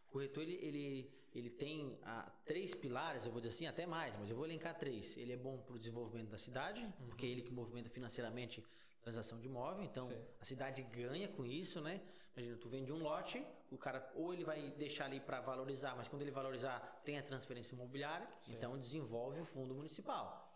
O 0.10 0.12
corretor, 0.12 0.44
ele, 0.44 0.56
ele, 0.56 1.12
ele 1.34 1.50
tem 1.50 1.98
ah, 2.04 2.30
três 2.46 2.76
pilares, 2.76 3.26
eu 3.26 3.32
vou 3.32 3.40
dizer 3.40 3.56
assim, 3.56 3.66
até 3.66 3.86
mais, 3.86 4.14
mas 4.20 4.30
eu 4.30 4.36
vou 4.36 4.46
elencar 4.46 4.78
três. 4.78 5.16
Ele 5.18 5.34
é 5.34 5.38
bom 5.38 5.58
para 5.58 5.76
o 5.76 5.80
desenvolvimento 5.80 6.30
da 6.30 6.38
cidade, 6.38 6.82
uhum. 6.82 7.08
porque 7.08 7.26
é 7.26 7.30
ele 7.30 7.42
que 7.42 7.52
movimenta 7.52 7.90
financeiramente 7.90 8.64
a 9.00 9.04
transação 9.04 9.40
de 9.40 9.48
imóvel, 9.48 9.84
então 9.84 10.08
Sim. 10.08 10.22
a 10.40 10.46
cidade 10.46 10.82
ganha 10.84 11.28
com 11.30 11.46
isso, 11.46 11.80
né? 11.82 12.02
Imagina, 12.36 12.58
tu 12.58 12.68
vende 12.68 12.92
um 12.92 12.98
lote, 12.98 13.46
o 13.74 13.78
cara 13.78 14.12
ou 14.16 14.34
ele 14.34 14.44
vai 14.44 14.70
deixar 14.72 15.06
ali 15.06 15.20
para 15.20 15.40
valorizar, 15.42 15.96
mas 15.96 16.08
quando 16.08 16.22
ele 16.22 16.32
valorizar, 16.32 17.02
tem 17.04 17.18
a 17.18 17.24
transferência 17.24 17.74
imobiliária, 17.76 18.28
Sim. 18.42 18.54
então 18.54 18.78
desenvolve 18.78 19.42
o 19.42 19.46
fundo 19.46 19.74
municipal. 19.74 20.50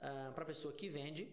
Ah, 0.00 0.32
para 0.34 0.44
a 0.44 0.46
pessoa 0.46 0.72
que 0.74 0.88
vende 0.88 1.26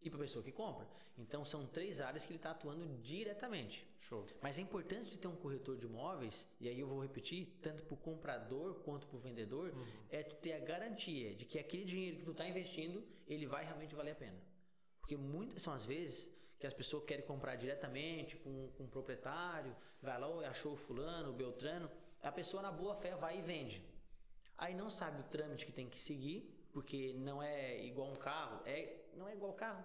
e 0.00 0.08
para 0.08 0.18
a 0.18 0.22
pessoa 0.22 0.42
que 0.42 0.52
compra. 0.52 0.86
Então 1.18 1.44
são 1.44 1.66
três 1.66 2.00
áreas 2.00 2.24
que 2.24 2.32
ele 2.32 2.38
está 2.38 2.50
atuando 2.50 2.86
diretamente. 2.98 3.86
Show. 4.00 4.24
Mas 4.40 4.56
a 4.56 4.60
importância 4.60 5.10
de 5.10 5.18
ter 5.18 5.28
um 5.28 5.36
corretor 5.36 5.76
de 5.76 5.84
imóveis, 5.84 6.48
e 6.60 6.68
aí 6.68 6.78
eu 6.78 6.86
vou 6.86 7.02
repetir, 7.02 7.58
tanto 7.60 7.82
para 7.82 7.94
o 7.94 7.96
comprador 7.96 8.76
quanto 8.84 9.06
para 9.06 9.16
o 9.16 9.18
vendedor, 9.18 9.70
uhum. 9.70 9.86
é 10.10 10.22
ter 10.22 10.52
a 10.52 10.60
garantia 10.60 11.34
de 11.34 11.44
que 11.44 11.58
aquele 11.58 11.84
dinheiro 11.84 12.18
que 12.18 12.24
tu 12.24 12.30
está 12.30 12.46
investindo, 12.46 13.04
ele 13.26 13.46
vai 13.46 13.64
realmente 13.64 13.94
valer 13.94 14.12
a 14.12 14.14
pena. 14.14 14.40
Porque 15.00 15.16
muitas 15.16 15.60
são 15.60 15.72
as 15.72 15.84
vezes 15.84 16.32
que 16.58 16.66
as 16.66 16.74
pessoas 16.74 17.04
querem 17.04 17.24
comprar 17.24 17.56
diretamente 17.56 18.36
com, 18.36 18.68
com 18.76 18.84
o 18.84 18.88
proprietário, 18.88 19.74
vai 20.00 20.18
lá, 20.18 20.48
achou 20.48 20.72
o 20.72 20.76
fulano, 20.76 21.30
o 21.30 21.32
Beltrano, 21.32 21.90
a 22.22 22.32
pessoa 22.32 22.62
na 22.62 22.72
boa 22.72 22.94
fé 22.94 23.14
vai 23.14 23.38
e 23.38 23.42
vende. 23.42 23.84
Aí 24.56 24.74
não 24.74 24.88
sabe 24.88 25.20
o 25.20 25.24
trâmite 25.24 25.66
que 25.66 25.72
tem 25.72 25.88
que 25.88 25.98
seguir, 25.98 26.68
porque 26.72 27.14
não 27.14 27.42
é 27.42 27.84
igual 27.84 28.10
um 28.10 28.16
carro, 28.16 28.62
é 28.64 29.02
não 29.16 29.26
é 29.26 29.32
igual 29.32 29.52
carro, 29.54 29.82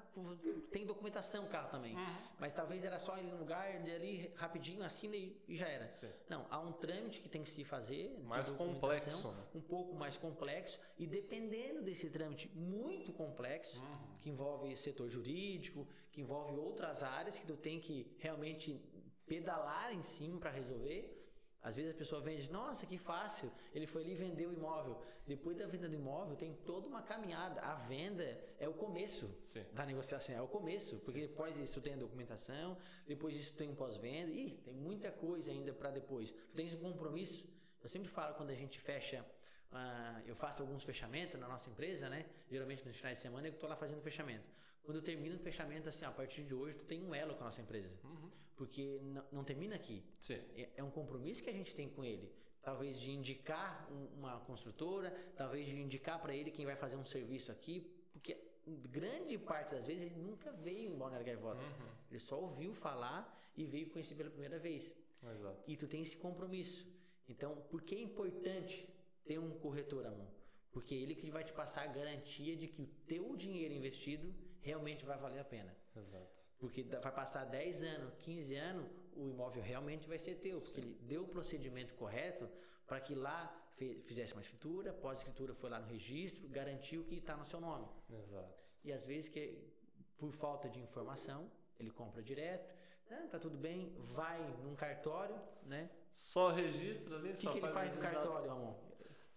tem 0.71 0.85
documentação 0.85 1.45
o 1.45 1.47
carro 1.47 1.69
também. 1.69 1.95
Uhum. 1.95 2.17
Mas 2.37 2.51
talvez 2.53 2.83
era 2.83 2.99
só 2.99 3.17
ir 3.17 3.23
no 3.23 3.37
lugar, 3.37 3.65
ali 3.65 4.31
rapidinho, 4.35 4.83
assina 4.83 5.15
e, 5.15 5.41
e 5.47 5.55
já 5.55 5.67
era. 5.67 5.87
Sim. 5.89 6.09
Não, 6.29 6.45
há 6.49 6.59
um 6.59 6.73
trâmite 6.73 7.21
que 7.21 7.29
tem 7.29 7.41
que 7.41 7.49
se 7.49 7.63
fazer. 7.63 8.19
Mais 8.25 8.49
complexo. 8.49 9.31
Né? 9.31 9.43
Um 9.55 9.61
pouco 9.61 9.95
mais 9.95 10.17
complexo. 10.17 10.79
E 10.97 11.07
dependendo 11.07 11.81
desse 11.81 12.09
trâmite 12.09 12.49
muito 12.53 13.13
complexo, 13.13 13.79
uhum. 13.79 14.17
que 14.19 14.29
envolve 14.29 14.75
setor 14.75 15.09
jurídico, 15.09 15.87
que 16.11 16.21
envolve 16.21 16.55
outras 16.57 17.03
áreas 17.03 17.39
que 17.39 17.47
tu 17.47 17.55
tem 17.55 17.79
que 17.79 18.15
realmente 18.19 18.79
pedalar 19.25 19.93
em 19.93 20.01
cima 20.01 20.39
para 20.39 20.51
resolver, 20.51 21.21
às 21.61 21.75
vezes 21.75 21.91
a 21.91 21.97
pessoa 21.97 22.19
vende, 22.19 22.51
nossa, 22.51 22.87
que 22.87 22.97
fácil, 22.97 23.51
ele 23.73 23.85
foi 23.85 24.01
ali 24.01 24.13
e 24.13 24.15
vendeu 24.15 24.49
o 24.49 24.53
imóvel. 24.53 24.99
Depois 25.27 25.55
da 25.55 25.67
venda 25.67 25.87
do 25.87 25.93
imóvel, 25.93 26.35
tem 26.35 26.55
toda 26.65 26.87
uma 26.87 27.03
caminhada. 27.03 27.61
A 27.61 27.75
venda 27.75 28.25
é 28.57 28.67
o 28.67 28.73
começo 28.73 29.29
Sim. 29.43 29.63
da 29.71 29.85
negociação, 29.85 30.35
é 30.35 30.41
o 30.41 30.47
começo, 30.47 30.97
porque 31.05 31.21
Sim. 31.21 31.27
depois 31.27 31.53
disso 31.53 31.79
tem 31.79 31.93
a 31.93 31.97
documentação, 31.97 32.75
depois 33.05 33.35
disso 33.35 33.53
tem 33.53 33.69
um 33.69 33.75
pós-venda, 33.75 34.31
e 34.31 34.57
tem 34.57 34.73
muita 34.73 35.11
coisa 35.11 35.51
ainda 35.51 35.71
para 35.71 35.91
depois. 35.91 36.31
Tu 36.31 36.55
tens 36.55 36.73
um 36.73 36.79
compromisso. 36.79 37.47
Eu 37.81 37.87
sempre 37.87 38.09
falo 38.09 38.33
quando 38.33 38.49
a 38.49 38.55
gente 38.55 38.79
fecha, 38.79 39.23
uh, 39.71 40.21
eu 40.25 40.35
faço 40.35 40.61
alguns 40.61 40.83
fechamentos 40.83 41.39
na 41.39 41.47
nossa 41.47 41.69
empresa, 41.69 42.09
né? 42.09 42.25
Geralmente 42.49 42.85
nos 42.85 42.95
finais 42.97 43.17
de 43.17 43.21
semana 43.21 43.47
eu 43.47 43.53
estou 43.53 43.69
lá 43.69 43.75
fazendo 43.75 44.01
fechamento. 44.01 44.47
Quando 44.83 44.97
eu 44.97 45.03
termino 45.03 45.35
o 45.35 45.39
fechamento, 45.39 45.89
assim, 45.89 46.05
a 46.05 46.11
partir 46.11 46.43
de 46.43 46.53
hoje, 46.53 46.75
tu 46.75 46.85
tem 46.85 47.03
um 47.03 47.13
elo 47.13 47.35
com 47.35 47.41
a 47.41 47.45
nossa 47.45 47.61
empresa. 47.61 47.95
Uhum. 48.03 48.29
Porque 48.55 48.99
não 49.31 49.43
termina 49.43 49.75
aqui. 49.75 50.03
É, 50.29 50.69
é, 50.77 50.83
um 50.83 50.91
compromisso 50.91 51.43
que 51.43 51.49
a 51.49 51.53
gente 51.53 51.73
tem 51.73 51.89
com 51.89 52.03
ele. 52.03 52.31
talvez 52.61 52.99
de 52.99 53.11
indicar 53.11 53.87
um, 53.91 54.19
uma 54.19 54.39
construtora, 54.41 55.11
talvez 55.35 55.65
de 55.65 55.79
indicar 55.79 56.19
para 56.21 56.35
ele 56.35 56.51
quem 56.51 56.65
vai 56.65 56.75
fazer 56.75 56.95
um 56.95 57.05
serviço 57.05 57.51
aqui, 57.51 57.91
porque 58.11 58.37
grande 58.67 59.37
parte 59.37 59.73
das 59.73 59.87
vezes 59.87 60.03
ele 60.03 60.21
nunca 60.21 60.51
veio 60.51 60.91
em 60.91 60.97
Balneário 60.97 61.25
Gaivota. 61.25 61.61
Uhum. 61.61 61.91
Ele 62.09 62.19
só 62.19 62.39
ouviu 62.39 62.73
falar 62.73 63.35
e 63.55 63.65
veio 63.65 63.89
conhecer 63.89 64.15
pela 64.15 64.29
primeira 64.29 64.59
vez. 64.59 64.93
Exato. 65.23 65.63
E 65.67 65.75
tu 65.75 65.87
tem 65.87 66.01
esse 66.01 66.17
compromisso. 66.17 66.87
Então, 67.27 67.55
por 67.69 67.81
que 67.81 67.95
é 67.95 68.01
importante 68.01 68.87
ter 69.25 69.39
um 69.39 69.51
corretor, 69.59 70.05
amor? 70.05 70.27
Porque 70.71 70.95
ele 70.95 71.15
que 71.15 71.29
vai 71.29 71.43
te 71.43 71.53
passar 71.53 71.83
a 71.83 71.87
garantia 71.87 72.55
de 72.55 72.67
que 72.67 72.81
o 72.81 72.87
teu 73.05 73.35
dinheiro 73.35 73.73
investido 73.73 74.33
realmente 74.61 75.05
vai 75.05 75.17
valer 75.17 75.39
a 75.39 75.43
pena. 75.43 75.75
Exato. 75.95 76.41
Porque 76.57 76.83
vai 76.83 77.11
passar 77.11 77.45
10 77.45 77.83
anos, 77.83 78.13
15 78.21 78.55
anos, 78.55 78.87
o 79.15 79.27
imóvel 79.27 79.63
realmente 79.63 80.07
vai 80.07 80.17
ser 80.17 80.35
teu, 80.35 80.61
porque 80.61 80.79
Sim. 80.79 80.87
ele 80.87 80.97
deu 81.01 81.23
o 81.23 81.27
procedimento 81.27 81.93
correto 81.95 82.49
para 82.85 83.01
que 83.01 83.15
lá 83.15 83.57
fizesse 84.03 84.33
uma 84.33 84.41
escritura, 84.41 84.93
pós-escritura 84.93 85.55
foi 85.55 85.69
lá 85.69 85.79
no 85.79 85.87
registro, 85.87 86.47
garantiu 86.47 87.03
que 87.03 87.15
está 87.15 87.35
no 87.35 87.45
seu 87.45 87.59
nome. 87.59 87.87
Exato. 88.11 88.61
E 88.83 88.91
às 88.93 89.05
vezes 89.05 89.27
que 89.27 89.71
por 90.17 90.31
falta 90.33 90.69
de 90.69 90.79
informação, 90.79 91.49
ele 91.79 91.89
compra 91.89 92.21
direto, 92.21 92.75
né, 93.09 93.27
tá 93.31 93.39
tudo 93.39 93.57
bem, 93.57 93.91
vai 93.97 94.39
num 94.63 94.75
cartório, 94.75 95.35
né? 95.63 95.89
Só 96.13 96.49
registra 96.49 97.15
ali, 97.17 97.31
O 97.31 97.33
que, 97.33 97.47
que 97.47 97.57
ele 97.57 97.67
faz 97.69 97.91
no 97.91 97.99
cartório, 97.99 98.51
amor? 98.51 98.75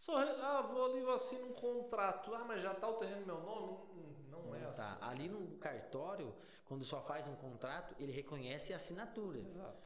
Só, 0.04 0.18
ah, 0.18 0.60
vou 0.60 0.84
ali, 0.84 1.00
vou 1.00 1.14
assinar 1.14 1.46
um 1.46 1.54
contrato. 1.54 2.34
Ah, 2.34 2.44
mas 2.46 2.62
já 2.62 2.74
tá 2.74 2.86
o 2.86 2.92
terreno 2.94 3.20
no 3.20 3.26
meu 3.26 3.40
nome? 3.40 3.72
Hum, 3.72 4.14
não, 4.30 4.42
não 4.42 4.54
é 4.54 4.60
tá. 4.60 4.70
assim. 4.70 4.96
Ali 5.00 5.28
no 5.30 5.56
cartório, 5.56 6.34
quando 6.66 6.84
só 6.84 7.00
faz 7.00 7.26
um 7.26 7.34
contrato, 7.36 7.94
ele 7.98 8.12
reconhece 8.12 8.74
a 8.74 8.76
assinatura. 8.76 9.38
Exato. 9.38 9.82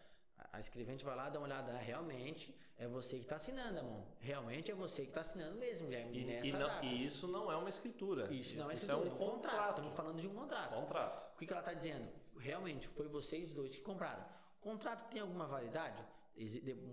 A 0.53 0.59
escrevente 0.59 1.05
vai 1.05 1.15
lá 1.15 1.29
dar 1.29 1.39
uma 1.39 1.47
olhada, 1.47 1.71
ah, 1.71 1.79
realmente 1.79 2.53
é 2.77 2.89
você 2.89 3.17
que 3.19 3.27
está 3.27 3.37
assinando, 3.37 3.79
amor. 3.79 4.03
Realmente 4.19 4.73
é 4.73 4.75
você 4.75 5.03
que 5.03 5.11
está 5.11 5.21
assinando 5.21 5.57
mesmo, 5.57 5.87
mulher. 5.87 6.09
E, 6.13 6.25
nessa 6.25 6.49
e, 6.49 6.53
não, 6.53 6.67
data. 6.67 6.85
e 6.85 7.05
isso 7.05 7.29
não 7.29 7.53
é 7.53 7.57
uma 7.57 7.69
escritura. 7.69 8.25
Isso, 8.25 8.55
isso 8.55 8.57
não 8.57 8.69
é 8.73 8.75
escritura, 8.75 8.99
é 8.99 9.11
um, 9.11 9.13
é 9.13 9.15
um 9.15 9.17
contrato. 9.17 9.53
contrato. 9.53 9.69
Estamos 9.69 9.95
falando 9.95 10.21
de 10.21 10.27
um 10.27 10.35
contrato. 10.35 10.75
Contrato. 10.75 11.35
O 11.35 11.39
que, 11.39 11.47
que 11.47 11.53
ela 11.53 11.63
está 11.63 11.75
dizendo? 11.75 12.09
Realmente 12.39 12.89
foi 12.89 13.07
vocês 13.07 13.53
dois 13.53 13.73
que 13.73 13.83
compraram. 13.83 14.25
O 14.61 14.63
contrato 14.65 15.09
tem 15.11 15.21
alguma 15.21 15.47
validade? 15.47 16.05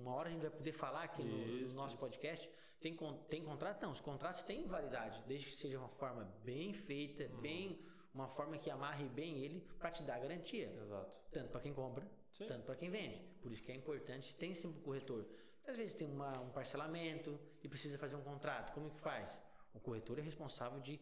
Uma 0.01 0.13
hora 0.15 0.29
a 0.29 0.31
gente 0.31 0.41
vai 0.41 0.51
poder 0.51 0.71
falar 0.71 1.03
aqui 1.03 1.23
no, 1.23 1.67
no 1.67 1.73
nosso 1.73 1.95
isso. 1.95 1.97
podcast. 1.97 2.49
Tem, 2.79 2.95
tem 3.29 3.43
contrato? 3.43 3.81
Não, 3.81 3.91
os 3.91 4.01
contratos 4.01 4.43
têm 4.43 4.65
validade, 4.67 5.23
desde 5.27 5.47
que 5.47 5.55
seja 5.55 5.79
uma 5.79 5.89
forma 5.89 6.23
bem 6.43 6.73
feita, 6.73 7.23
uhum. 7.23 7.41
bem 7.41 7.85
uma 8.13 8.27
forma 8.27 8.57
que 8.57 8.69
amarre 8.69 9.09
bem 9.09 9.43
ele 9.43 9.61
para 9.77 9.91
te 9.91 10.03
dar 10.03 10.19
garantia. 10.19 10.71
Exato. 10.81 11.11
Tanto 11.31 11.49
para 11.49 11.61
quem 11.61 11.73
compra, 11.73 12.07
Sim. 12.31 12.45
tanto 12.45 12.63
para 12.63 12.75
quem 12.75 12.89
vende. 12.89 13.19
Por 13.41 13.51
isso 13.51 13.61
que 13.61 13.71
é 13.71 13.75
importante, 13.75 14.35
tem 14.35 14.53
sempre 14.53 14.79
um 14.79 14.83
corretor. 14.83 15.27
Às 15.67 15.75
vezes 15.75 15.93
tem 15.93 16.07
uma, 16.07 16.39
um 16.39 16.49
parcelamento 16.49 17.39
e 17.63 17.67
precisa 17.67 17.97
fazer 17.97 18.15
um 18.15 18.21
contrato. 18.21 18.73
Como 18.73 18.89
que 18.89 18.99
faz? 18.99 19.41
O 19.73 19.79
corretor 19.79 20.19
é 20.19 20.21
responsável 20.21 20.79
de 20.79 20.99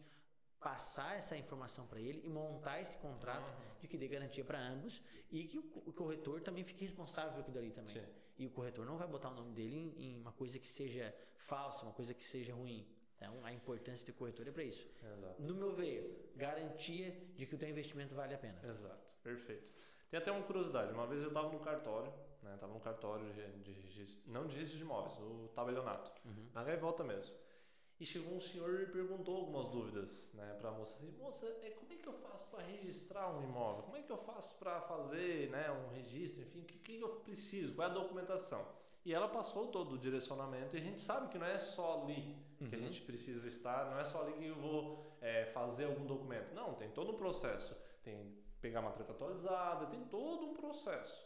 passar 0.58 1.16
essa 1.16 1.36
informação 1.36 1.86
para 1.86 2.00
ele 2.00 2.22
e 2.24 2.28
montar 2.30 2.80
esse 2.80 2.96
contrato 2.96 3.46
uhum. 3.46 3.80
de 3.80 3.86
que 3.86 3.98
dê 3.98 4.08
garantia 4.08 4.42
para 4.42 4.58
ambos 4.58 5.02
e 5.30 5.44
que 5.44 5.58
o, 5.58 5.92
corretor 5.92 6.40
também 6.40 6.64
fique 6.64 6.84
responsável 6.86 7.32
por 7.32 7.40
aquilo 7.40 7.58
ali 7.58 7.70
também. 7.70 7.94
Sim. 7.94 8.23
E 8.36 8.46
o 8.46 8.50
corretor 8.50 8.84
não 8.84 8.96
vai 8.96 9.06
botar 9.06 9.30
o 9.30 9.34
nome 9.34 9.52
dele 9.52 9.76
em, 9.76 10.04
em, 10.04 10.16
uma 10.18 10.32
coisa 10.32 10.58
que 10.58 10.68
seja 10.68 11.14
falsa, 11.36 11.84
uma 11.84 11.92
coisa 11.92 12.12
que 12.12 12.24
seja 12.24 12.52
ruim. 12.54 12.86
Então, 13.16 13.44
a 13.44 13.52
importância 13.52 14.00
de 14.00 14.06
ter 14.06 14.12
corretor 14.12 14.46
é 14.48 14.50
para 14.50 14.64
isso. 14.64 14.88
Exato. 15.02 15.42
No 15.42 15.54
meu 15.54 15.72
ver, 15.72 16.32
garantia 16.36 17.16
de 17.36 17.46
que 17.46 17.54
o 17.54 17.58
teu 17.58 17.68
investimento 17.68 18.14
vale 18.14 18.34
a 18.34 18.38
pena. 18.38 18.60
Exato, 18.64 19.06
perfeito. 19.22 19.70
Tem 20.10 20.18
até 20.18 20.30
uma 20.30 20.42
curiosidade. 20.42 20.92
Uma 20.92 21.06
vez 21.06 21.22
eu 21.22 21.28
estava 21.28 21.50
no 21.50 21.60
cartório, 21.60 22.12
né? 22.42 22.56
Tava 22.60 22.72
no 22.72 22.80
cartório 22.80 23.32
de, 23.32 23.62
de 23.62 23.72
registro, 23.72 24.20
não 24.26 24.46
de 24.46 24.54
registro 24.54 24.78
de 24.78 24.84
imóveis, 24.84 25.16
o 25.18 25.48
tabelionato, 25.54 26.12
uhum. 26.24 26.48
na 26.52 26.62
gaivota 26.62 27.02
mesmo. 27.02 27.34
E 28.00 28.04
chegou 28.04 28.34
um 28.34 28.40
senhor 28.40 28.82
e 28.82 28.86
perguntou 28.86 29.36
algumas 29.36 29.68
dúvidas, 29.68 30.30
né, 30.34 30.56
para 30.60 30.70
a 30.70 30.72
moça 30.72 30.94
assim, 30.94 31.10
moça, 31.12 31.46
é, 31.62 31.70
como 31.70 31.92
é 31.92 31.96
que 31.96 32.08
eu 32.08 32.12
faço 32.12 32.48
para 32.48 32.62
registrar 32.62 33.30
um 33.30 33.44
imóvel? 33.44 33.84
Como 33.84 33.96
é 33.96 34.02
que 34.02 34.10
eu 34.10 34.18
faço 34.18 34.58
para 34.58 34.80
fazer, 34.80 35.48
né, 35.50 35.70
um 35.70 35.94
registro, 35.94 36.42
enfim, 36.42 36.60
o 36.60 36.64
que, 36.64 36.78
que 36.78 37.00
eu 37.00 37.08
preciso? 37.20 37.74
Qual 37.74 37.86
é 37.86 37.90
a 37.90 37.94
documentação? 37.94 38.66
E 39.04 39.12
ela 39.12 39.28
passou 39.28 39.68
todo 39.68 39.94
o 39.94 39.98
direcionamento 39.98 40.76
e 40.76 40.80
a 40.80 40.82
gente 40.82 41.00
sabe 41.00 41.28
que 41.28 41.38
não 41.38 41.46
é 41.46 41.58
só 41.58 42.02
ali 42.02 42.36
uhum. 42.60 42.68
que 42.68 42.74
a 42.74 42.78
uhum. 42.78 42.84
gente 42.84 43.02
precisa 43.02 43.46
estar, 43.46 43.90
não 43.90 43.98
é 43.98 44.04
só 44.04 44.22
ali 44.22 44.32
que 44.32 44.46
eu 44.46 44.56
vou 44.56 45.16
é, 45.20 45.44
fazer 45.46 45.84
algum 45.84 46.06
documento. 46.06 46.54
Não, 46.54 46.74
tem 46.74 46.90
todo 46.90 47.12
um 47.12 47.16
processo. 47.16 47.76
Tem 48.02 48.34
pegar 48.64 48.78
a 48.78 48.82
matrícula 48.82 49.14
atualizada, 49.14 49.86
tem 49.86 50.02
todo 50.06 50.46
um 50.46 50.54
processo. 50.54 51.22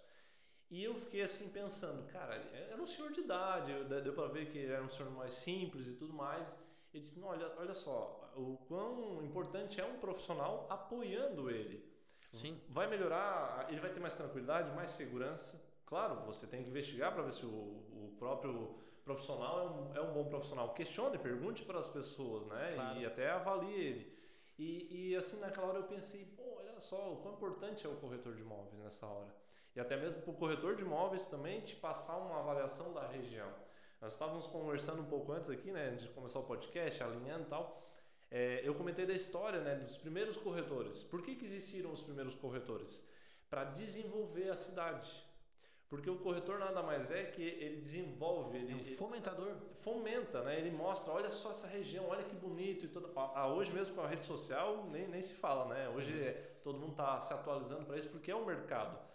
E 0.70 0.84
eu 0.84 0.94
fiquei 0.94 1.22
assim 1.22 1.48
pensando, 1.48 2.06
cara, 2.12 2.34
era 2.34 2.80
um 2.80 2.86
senhor 2.86 3.10
de 3.10 3.20
idade, 3.20 3.72
deu 3.84 4.12
para 4.12 4.28
ver 4.28 4.50
que 4.50 4.66
era 4.66 4.82
um 4.82 4.88
senhor 4.88 5.10
mais 5.12 5.32
simples 5.32 5.86
e 5.86 5.94
tudo 5.94 6.12
mais. 6.12 6.54
E 6.92 7.00
disse, 7.00 7.18
não, 7.20 7.28
olha, 7.28 7.50
olha 7.56 7.74
só, 7.74 8.30
o 8.36 8.58
quão 8.68 9.22
importante 9.22 9.80
é 9.80 9.84
um 9.84 9.98
profissional 9.98 10.66
apoiando 10.68 11.50
ele. 11.50 11.86
Sim. 12.32 12.60
Vai 12.68 12.86
melhorar, 12.86 13.66
ele 13.70 13.80
vai 13.80 13.90
ter 13.90 14.00
mais 14.00 14.14
tranquilidade, 14.14 14.74
mais 14.74 14.90
segurança. 14.90 15.64
Claro, 15.86 16.26
você 16.26 16.46
tem 16.46 16.62
que 16.62 16.68
investigar 16.68 17.14
para 17.14 17.22
ver 17.22 17.32
se 17.32 17.46
o, 17.46 17.48
o 17.48 18.14
próprio 18.18 18.74
profissional 19.04 19.60
é 19.60 19.70
um, 19.70 19.96
é 19.96 20.10
um 20.10 20.12
bom 20.12 20.28
profissional. 20.28 20.74
Questione, 20.74 21.16
pergunte 21.16 21.64
para 21.64 21.78
as 21.78 21.88
pessoas, 21.88 22.46
né? 22.46 22.72
Claro. 22.74 23.00
E 23.00 23.06
até 23.06 23.30
avalie 23.30 23.74
ele. 23.74 24.18
E, 24.58 25.12
e 25.12 25.16
assim, 25.16 25.40
naquela 25.40 25.68
hora 25.68 25.78
eu 25.78 25.84
pensei, 25.84 26.28
olha 26.38 26.78
só, 26.78 27.10
o 27.14 27.16
quão 27.22 27.34
importante 27.34 27.86
é 27.86 27.88
o 27.88 27.96
corretor 27.96 28.34
de 28.34 28.42
imóveis 28.42 28.78
nessa 28.78 29.06
hora 29.06 29.47
e 29.78 29.80
até 29.80 29.96
mesmo 29.96 30.20
para 30.22 30.32
o 30.32 30.34
corretor 30.34 30.74
de 30.74 30.82
imóveis 30.82 31.26
também 31.26 31.60
te 31.60 31.76
passar 31.76 32.16
uma 32.16 32.40
avaliação 32.40 32.92
da 32.92 33.06
região. 33.06 33.48
Nós 34.00 34.12
estávamos 34.12 34.48
conversando 34.48 35.02
um 35.02 35.04
pouco 35.04 35.30
antes 35.30 35.48
aqui, 35.48 35.70
né, 35.70 35.90
antes 35.90 36.04
de 36.04 36.12
começar 36.12 36.40
o 36.40 36.42
podcast, 36.42 37.00
alinhando 37.00 37.44
e 37.44 37.46
tal. 37.46 37.80
É, 38.28 38.60
eu 38.64 38.74
comentei 38.74 39.06
da 39.06 39.12
história 39.12 39.60
né, 39.60 39.76
dos 39.76 39.96
primeiros 39.96 40.36
corretores. 40.36 41.04
Por 41.04 41.22
que, 41.22 41.36
que 41.36 41.44
existiram 41.44 41.92
os 41.92 42.02
primeiros 42.02 42.34
corretores? 42.34 43.08
Para 43.48 43.62
desenvolver 43.62 44.50
a 44.50 44.56
cidade. 44.56 45.08
Porque 45.88 46.10
o 46.10 46.18
corretor 46.18 46.58
nada 46.58 46.82
mais 46.82 47.12
é 47.12 47.22
que 47.26 47.40
ele 47.40 47.80
desenvolve, 47.80 48.58
ele, 48.58 48.72
é 48.72 48.92
um 48.92 48.96
fomentador. 48.96 49.54
fomenta, 49.76 50.42
né? 50.42 50.58
Ele 50.58 50.72
mostra, 50.72 51.12
olha 51.12 51.30
só 51.30 51.52
essa 51.52 51.68
região, 51.68 52.08
olha 52.08 52.24
que 52.24 52.34
bonito 52.34 52.84
e 52.84 52.88
tudo. 52.88 53.12
Ah, 53.14 53.46
hoje 53.46 53.70
mesmo 53.70 53.94
com 53.94 54.00
a 54.00 54.08
rede 54.08 54.24
social 54.24 54.88
nem, 54.90 55.06
nem 55.06 55.22
se 55.22 55.34
fala, 55.34 55.72
né? 55.72 55.88
Hoje 55.88 56.12
uhum. 56.12 56.34
todo 56.64 56.78
mundo 56.80 56.90
está 56.90 57.20
se 57.20 57.32
atualizando 57.32 57.86
para 57.86 57.96
isso 57.96 58.08
porque 58.08 58.32
é 58.32 58.36
um 58.36 58.44
mercado 58.44 59.06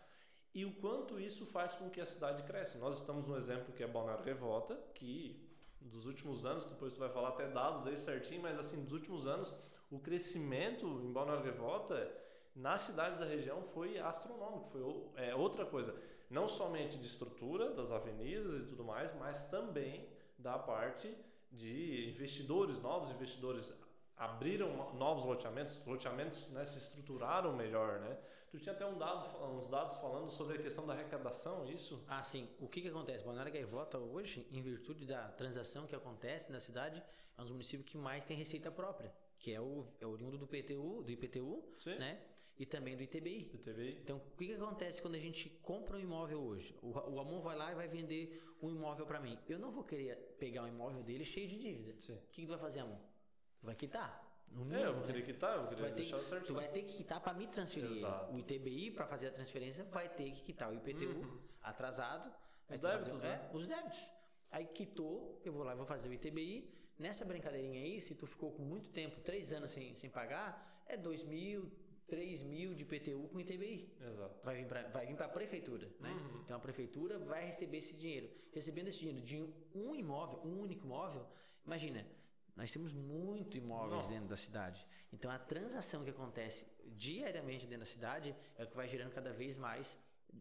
e 0.53 0.65
o 0.65 0.71
quanto 0.73 1.19
isso 1.19 1.45
faz 1.45 1.73
com 1.73 1.89
que 1.89 1.99
a 1.99 2.05
cidade 2.05 2.43
cresça. 2.43 2.77
Nós 2.77 2.99
estamos 2.99 3.27
no 3.27 3.35
exemplo 3.35 3.73
que 3.73 3.83
é 3.83 3.87
Balneário 3.87 4.23
Revota, 4.23 4.79
que 4.93 5.49
dos 5.81 6.05
últimos 6.05 6.45
anos, 6.45 6.65
depois 6.65 6.93
tu 6.93 6.99
vai 6.99 7.09
falar 7.09 7.29
até 7.29 7.47
dados 7.47 7.85
aí 7.87 7.97
certinho, 7.97 8.41
mas 8.41 8.57
assim, 8.57 8.83
dos 8.83 8.93
últimos 8.93 9.25
anos, 9.27 9.53
o 9.89 9.99
crescimento 9.99 10.85
em 11.03 11.11
Balneário 11.11 11.43
Revota 11.43 12.11
nas 12.55 12.83
cidades 12.83 13.17
da 13.17 13.25
região 13.25 13.63
foi 13.73 13.99
astronômico, 13.99 14.69
foi 14.69 14.81
é, 15.23 15.35
outra 15.35 15.65
coisa. 15.65 15.95
Não 16.29 16.47
somente 16.47 16.97
de 16.97 17.05
estrutura 17.05 17.71
das 17.71 17.91
avenidas 17.91 18.63
e 18.63 18.67
tudo 18.67 18.83
mais, 18.83 19.13
mas 19.17 19.49
também 19.49 20.07
da 20.37 20.57
parte 20.57 21.15
de 21.51 22.09
investidores, 22.09 22.81
novos 22.81 23.11
investidores 23.11 23.75
abriram 24.15 24.93
novos 24.93 25.25
loteamentos, 25.25 25.79
loteamentos 25.85 26.51
né, 26.51 26.65
se 26.65 26.77
estruturaram 26.77 27.55
melhor, 27.55 27.99
né? 27.99 28.17
Tu 28.53 28.59
tinha 28.59 28.75
até 28.75 28.85
um 28.85 28.99
dado, 28.99 29.35
uns 29.55 29.67
dados 29.67 29.95
falando 29.95 30.29
sobre 30.29 30.59
a 30.59 30.61
questão 30.61 30.85
da 30.85 30.93
arrecadação, 30.93 31.67
isso? 31.67 32.05
Ah, 32.07 32.21
sim. 32.21 32.47
O 32.59 32.67
que 32.67 32.81
que 32.81 32.87
acontece? 32.87 33.25
Balneário 33.25 33.51
Gaivota 33.51 33.97
hoje, 33.97 34.47
em 34.51 34.61
virtude 34.61 35.07
da 35.07 35.27
transação 35.29 35.87
que 35.87 35.95
acontece 35.95 36.51
na 36.51 36.59
cidade, 36.59 37.01
é 37.35 37.41
um 37.41 37.45
dos 37.45 37.51
municípios 37.51 37.89
que 37.89 37.97
mais 37.97 38.23
tem 38.23 38.37
receita 38.37 38.71
própria, 38.71 39.11
que 39.39 39.51
é 39.51 39.59
o 39.59 39.83
é 39.99 40.05
oriundo 40.05 40.37
do 40.37 40.45
PTU, 40.45 41.01
do 41.01 41.11
IPTU, 41.11 41.63
sim. 41.79 41.95
né? 41.95 42.21
E 42.55 42.63
também 42.63 42.95
do 42.95 43.01
ITBI. 43.01 43.49
ITBI. 43.55 43.97
Então, 44.03 44.17
o 44.17 44.37
que 44.37 44.45
que 44.45 44.53
acontece 44.53 45.01
quando 45.01 45.15
a 45.15 45.19
gente 45.19 45.49
compra 45.63 45.97
um 45.97 45.99
imóvel 45.99 46.39
hoje? 46.39 46.77
O, 46.83 46.89
o 46.91 47.19
Amon 47.19 47.41
vai 47.41 47.57
lá 47.57 47.71
e 47.71 47.75
vai 47.75 47.87
vender 47.87 48.39
um 48.61 48.69
imóvel 48.69 49.07
para 49.07 49.19
mim. 49.19 49.35
Eu 49.49 49.57
não 49.57 49.71
vou 49.71 49.83
querer 49.83 50.15
pegar 50.37 50.61
um 50.61 50.67
imóvel 50.67 51.01
dele 51.01 51.25
cheio 51.25 51.47
de 51.47 51.57
dívida. 51.57 51.99
Sim. 51.99 52.17
O 52.17 52.27
que, 52.31 52.41
que 52.41 52.45
tu 52.45 52.51
vai 52.51 52.59
fazer, 52.59 52.81
Amon? 52.81 52.99
Tu 53.59 53.65
vai 53.65 53.73
quitar. 53.73 54.22
No 54.53 54.65
mínimo, 54.65 54.83
é, 54.83 54.87
eu 54.87 54.93
vou 54.93 55.03
querer 55.03 55.19
né? 55.19 55.25
quitar, 55.25 55.55
eu 55.55 55.61
vou 55.61 55.69
querer 55.69 55.93
deixar 55.93 56.17
ter, 56.17 56.25
certo. 56.25 56.45
Tu 56.47 56.53
vai 56.53 56.67
ter 56.67 56.83
que 56.83 56.93
quitar 56.97 57.19
para 57.19 57.33
me 57.33 57.47
transferir. 57.47 57.91
Exato. 57.91 58.33
O 58.33 58.39
ITBI, 58.39 58.91
para 58.91 59.07
fazer 59.07 59.27
a 59.27 59.31
transferência, 59.31 59.83
vai 59.85 60.09
ter 60.09 60.31
que 60.31 60.41
quitar 60.43 60.71
o 60.71 60.75
IPTU 60.75 61.05
uhum. 61.05 61.39
atrasado. 61.61 62.31
Os 62.69 62.79
débitos, 62.79 63.13
fazer, 63.13 63.27
né? 63.27 63.49
É, 63.51 63.55
os 63.55 63.67
débitos. 63.67 63.99
Aí 64.51 64.65
quitou, 64.65 65.41
eu 65.43 65.51
vou 65.51 65.63
lá 65.63 65.73
e 65.73 65.75
vou 65.75 65.85
fazer 65.85 66.07
o 66.07 66.13
ITBI. 66.13 66.71
Nessa 66.99 67.25
brincadeirinha 67.25 67.81
aí, 67.81 67.99
se 67.99 68.13
tu 68.13 68.27
ficou 68.27 68.51
com 68.51 68.61
muito 68.61 68.89
tempo, 68.89 69.19
três 69.21 69.51
anos 69.51 69.71
sem, 69.71 69.95
sem 69.95 70.09
pagar, 70.09 70.83
é 70.87 70.95
dois 70.95 71.23
mil, 71.23 71.71
3 72.07 72.43
mil 72.43 72.75
de 72.75 72.83
IPTU 72.83 73.27
com 73.29 73.39
ITBI. 73.39 73.91
Exato. 73.99 74.35
Vai 74.43 74.55
vir 74.57 74.67
para 74.67 74.87
vai 74.89 75.05
vir 75.05 75.21
a 75.21 75.27
prefeitura, 75.27 75.89
né? 75.99 76.11
Uhum. 76.11 76.41
Então 76.43 76.57
a 76.57 76.59
prefeitura 76.59 77.17
vai 77.17 77.45
receber 77.45 77.77
esse 77.77 77.95
dinheiro. 77.95 78.29
Recebendo 78.51 78.89
esse 78.89 78.99
dinheiro 78.99 79.21
de 79.21 79.41
um 79.73 79.95
imóvel, 79.95 80.39
um 80.43 80.59
único 80.61 80.85
imóvel, 80.85 81.25
imagina, 81.65 82.05
nós 82.55 82.71
temos 82.71 82.93
muito 82.93 83.57
imóveis 83.57 84.03
Nossa. 84.03 84.09
dentro 84.09 84.27
da 84.27 84.37
cidade. 84.37 84.85
Então 85.11 85.29
a 85.31 85.39
transação 85.39 86.03
que 86.03 86.09
acontece 86.09 86.65
diariamente 86.95 87.65
dentro 87.65 87.79
da 87.79 87.91
cidade 87.91 88.35
é 88.57 88.63
o 88.63 88.67
que 88.67 88.75
vai 88.75 88.87
gerando 88.87 89.11
cada 89.11 89.31
vez 89.31 89.57
mais 89.57 89.97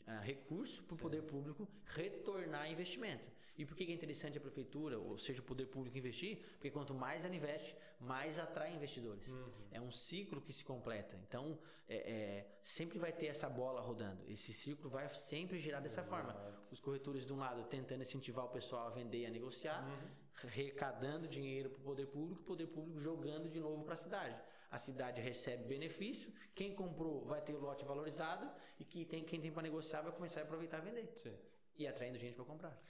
uh, 0.07 0.21
recurso 0.23 0.83
para 0.85 0.95
o 0.95 0.99
poder 0.99 1.23
público 1.23 1.69
retornar 1.85 2.71
investimento. 2.71 3.29
E 3.57 3.67
por 3.67 3.77
que 3.77 3.85
é 3.85 3.93
interessante 3.93 4.39
a 4.39 4.41
prefeitura, 4.41 4.99
ou 4.99 5.19
seja, 5.19 5.41
o 5.41 5.45
poder 5.45 5.67
público 5.67 5.97
investir? 5.99 6.39
Porque 6.55 6.71
quanto 6.71 6.95
mais 6.95 7.25
ela 7.25 7.35
investe, 7.35 7.77
mais 8.01 8.39
atrai 8.39 8.75
investidores. 8.75 9.29
Uhum. 9.29 9.51
É 9.71 9.81
um 9.81 9.91
ciclo 9.91 10.41
que 10.41 10.53
se 10.53 10.65
completa. 10.65 11.19
Então, 11.29 11.59
é, 11.87 11.97
é, 11.97 12.59
sempre 12.63 12.99
vai 12.99 13.13
ter 13.13 13.27
essa 13.27 13.51
bola 13.51 13.81
rodando. 13.81 14.25
Esse 14.27 14.55
ciclo 14.55 14.89
vai 14.89 15.09
sempre 15.11 15.59
girar 15.59 15.83
dessa 15.83 16.01
Exato. 16.01 16.09
forma. 16.09 16.67
Os 16.71 16.81
corretores, 16.81 17.27
de 17.27 17.33
um 17.33 17.37
lado, 17.37 17.63
tentando 17.65 18.03
incentivar 18.03 18.47
o 18.47 18.49
pessoal 18.49 18.87
a 18.87 18.91
vender 18.91 19.19
e 19.19 19.27
a 19.27 19.31
negociar, 19.31 19.87
uhum. 19.87 20.09
Arrecadando 20.47 21.29
dinheiro 21.29 21.71
para 21.71 21.79
o 21.79 21.83
poder 21.83 22.07
público, 22.07 22.43
o 22.43 22.45
poder 22.45 22.67
público 22.67 23.01
jogando 23.01 23.49
de 23.49 23.61
novo 23.61 23.85
para 23.85 23.95
a 23.95 23.97
cidade. 23.97 24.37
A 24.71 24.79
cidade 24.79 25.21
recebe 25.21 25.65
benefício, 25.65 26.33
quem 26.55 26.75
comprou 26.75 27.25
vai 27.25 27.41
ter 27.41 27.53
o 27.53 27.61
lote 27.61 27.85
valorizado 27.85 28.51
e 28.79 28.85
quem 28.85 29.05
tem, 29.05 29.23
quem 29.23 29.41
tem 29.41 29.53
para 29.53 29.63
negociar 29.63 30.03
vai 30.03 30.13
começar 30.13 30.41
a 30.41 30.43
aproveitar 30.45 30.79
e 30.79 30.81
vender. 30.83 31.13
Sim. 31.17 31.35
E 31.77 31.87
atraindo 31.87 32.19
gente 32.19 32.35
para 32.35 32.45
comprar. 32.45 32.83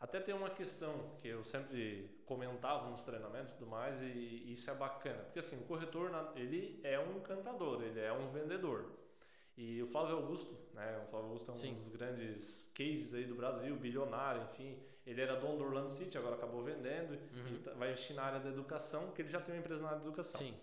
Até 0.00 0.20
tem 0.20 0.34
uma 0.34 0.50
questão 0.50 1.16
que 1.20 1.28
eu 1.28 1.44
sempre 1.44 2.10
comentava 2.26 2.90
nos 2.90 3.02
treinamentos 3.02 3.52
e 3.52 3.54
tudo 3.56 3.70
mais, 3.70 4.02
e 4.02 4.52
isso 4.52 4.70
é 4.70 4.74
bacana. 4.74 5.22
Porque 5.24 5.38
assim, 5.38 5.56
o 5.56 5.64
corretor, 5.64 6.10
ele 6.36 6.80
é 6.84 6.98
um 6.98 7.16
encantador, 7.16 7.82
ele 7.82 8.00
é 8.00 8.12
um 8.12 8.30
vendedor. 8.30 8.92
E 9.56 9.80
o 9.82 9.86
Flávio 9.86 10.16
Augusto, 10.16 10.58
né? 10.74 11.00
O 11.04 11.10
Flávio 11.10 11.28
Augusto 11.28 11.50
é 11.52 11.54
um 11.54 11.56
Sim. 11.56 11.74
dos 11.74 11.88
grandes 11.88 12.70
cases 12.74 13.14
aí 13.14 13.24
do 13.24 13.34
Brasil, 13.34 13.76
bilionário, 13.76 14.42
enfim. 14.42 14.78
Ele 15.06 15.20
era 15.20 15.36
dono 15.36 15.58
do 15.58 15.64
Orlando 15.64 15.90
City, 15.90 16.16
agora 16.16 16.34
acabou 16.34 16.62
vendendo 16.62 17.12
uhum. 17.12 17.54
e 17.54 17.58
tá, 17.58 17.72
vai 17.72 17.90
investir 17.90 18.16
na 18.16 18.22
área 18.22 18.40
da 18.40 18.48
educação, 18.48 19.06
porque 19.06 19.22
ele 19.22 19.28
já 19.28 19.40
tem 19.40 19.54
uma 19.54 19.60
empresa 19.60 19.82
na 19.82 19.88
área 19.88 20.00
da 20.00 20.06
educação. 20.06 20.40
Sim. 20.40 20.54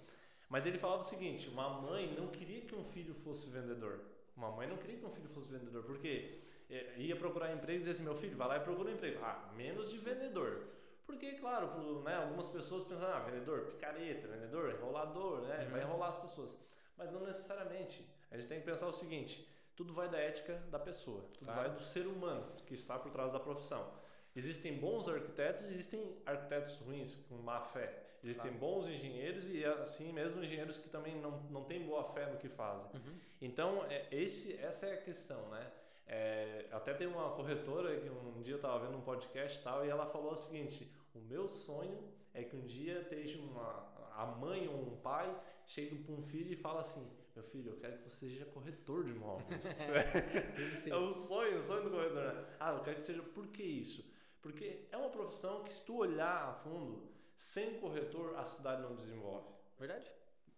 Mas 0.49 0.65
ele 0.65 0.77
falava 0.77 1.01
o 1.01 1.05
seguinte: 1.05 1.47
uma 1.49 1.69
mãe 1.69 2.13
não 2.17 2.27
queria 2.27 2.61
que 2.61 2.75
um 2.75 2.83
filho 2.83 3.13
fosse 3.13 3.49
vendedor. 3.49 4.01
Uma 4.35 4.51
mãe 4.51 4.67
não 4.67 4.77
queria 4.77 4.97
que 4.97 5.05
um 5.05 5.09
filho 5.09 5.29
fosse 5.29 5.51
vendedor, 5.51 5.83
porque 5.83 6.39
é, 6.69 6.95
ia 6.97 7.15
procurar 7.15 7.53
emprego 7.53 7.77
e 7.77 7.79
dizia 7.79 7.93
assim: 7.93 8.03
meu 8.03 8.15
filho, 8.15 8.35
vai 8.35 8.47
lá 8.47 8.57
e 8.57 8.59
procura 8.61 8.89
um 8.89 8.93
emprego. 8.93 9.23
Ah, 9.23 9.51
menos 9.55 9.91
de 9.91 9.97
vendedor. 9.97 10.63
Porque, 11.05 11.33
claro, 11.33 12.01
né, 12.01 12.15
algumas 12.15 12.47
pessoas 12.47 12.83
pensam: 12.83 13.07
ah, 13.07 13.19
vendedor, 13.19 13.65
picareta, 13.67 14.27
vendedor, 14.27 14.71
enrolador, 14.71 15.41
né, 15.41 15.65
uhum. 15.65 15.71
vai 15.71 15.81
enrolar 15.81 16.09
as 16.09 16.17
pessoas. 16.17 16.57
Mas 16.97 17.11
não 17.11 17.21
necessariamente. 17.21 18.05
A 18.31 18.37
gente 18.37 18.47
tem 18.47 18.59
que 18.59 18.65
pensar 18.65 18.87
o 18.87 18.93
seguinte: 18.93 19.47
tudo 19.75 19.93
vai 19.93 20.09
da 20.09 20.17
ética 20.17 20.61
da 20.69 20.79
pessoa, 20.79 21.23
tudo 21.33 21.45
vai 21.45 21.69
do 21.69 21.81
ser 21.81 22.07
humano 22.07 22.45
que 22.65 22.73
está 22.73 22.97
por 22.97 23.11
trás 23.11 23.33
da 23.33 23.39
profissão. 23.39 24.00
Existem 24.35 24.77
bons 24.77 25.07
arquitetos, 25.07 25.65
existem 25.65 26.17
arquitetos 26.25 26.75
ruins 26.75 27.25
com 27.27 27.35
má 27.35 27.61
fé. 27.61 28.11
Existem 28.23 28.51
claro. 28.51 28.65
bons 28.65 28.87
engenheiros 28.87 29.47
e 29.49 29.65
assim 29.65 30.13
mesmo 30.13 30.43
engenheiros 30.43 30.77
que 30.77 30.89
também 30.89 31.19
não, 31.19 31.41
não 31.49 31.63
têm 31.63 31.83
boa 31.83 32.03
fé 32.03 32.27
no 32.27 32.37
que 32.37 32.47
fazem. 32.47 32.85
Uhum. 32.93 33.15
Então, 33.41 33.83
é, 33.89 34.07
esse, 34.11 34.53
essa 34.61 34.85
é 34.85 34.93
a 34.93 35.01
questão, 35.01 35.49
né? 35.49 35.71
É, 36.05 36.67
até 36.71 36.93
tem 36.93 37.07
uma 37.07 37.31
corretora 37.31 37.99
que 37.99 38.09
um 38.09 38.41
dia 38.41 38.53
eu 38.53 38.57
estava 38.57 38.85
vendo 38.85 38.97
um 38.97 39.01
podcast 39.01 39.61
tal, 39.63 39.85
e 39.85 39.89
ela 39.89 40.05
falou 40.05 40.33
o 40.33 40.35
seguinte: 40.35 40.91
o 41.15 41.19
meu 41.19 41.51
sonho 41.51 41.97
é 42.33 42.43
que 42.43 42.55
um 42.55 42.65
dia 42.65 43.01
esteja 43.01 43.39
uma, 43.39 43.91
a 44.15 44.25
mãe 44.25 44.67
ou 44.67 44.75
um 44.75 44.97
pai 44.97 45.35
chegue 45.65 45.95
para 45.95 46.13
um 46.13 46.21
filho 46.21 46.53
e 46.53 46.55
fala 46.55 46.81
assim: 46.81 47.09
meu 47.33 47.43
filho, 47.43 47.71
eu 47.71 47.77
quero 47.77 47.93
que 47.93 48.03
você 48.03 48.09
seja 48.09 48.45
corretor 48.45 49.03
de 49.05 49.11
imóveis. 49.11 49.81
é 50.85 50.95
o 50.95 51.11
sonho, 51.11 51.57
o 51.57 51.61
sonho 51.61 51.83
do 51.83 51.91
corretor. 51.91 52.33
Né? 52.33 52.45
Ah, 52.59 52.73
eu 52.73 52.81
quero 52.81 52.97
que 52.97 53.01
seja. 53.01 53.21
Por 53.23 53.47
que 53.47 53.63
isso? 53.63 54.11
Porque 54.41 54.87
é 54.91 54.97
uma 54.97 55.09
profissão 55.09 55.63
que, 55.63 55.73
se 55.73 55.85
tu 55.85 55.97
olhar 55.97 56.49
a 56.49 56.53
fundo, 56.53 57.03
sem 57.37 57.79
corretor 57.79 58.35
a 58.37 58.45
cidade 58.45 58.81
não 58.81 58.95
desenvolve. 58.95 59.47
Verdade. 59.77 60.11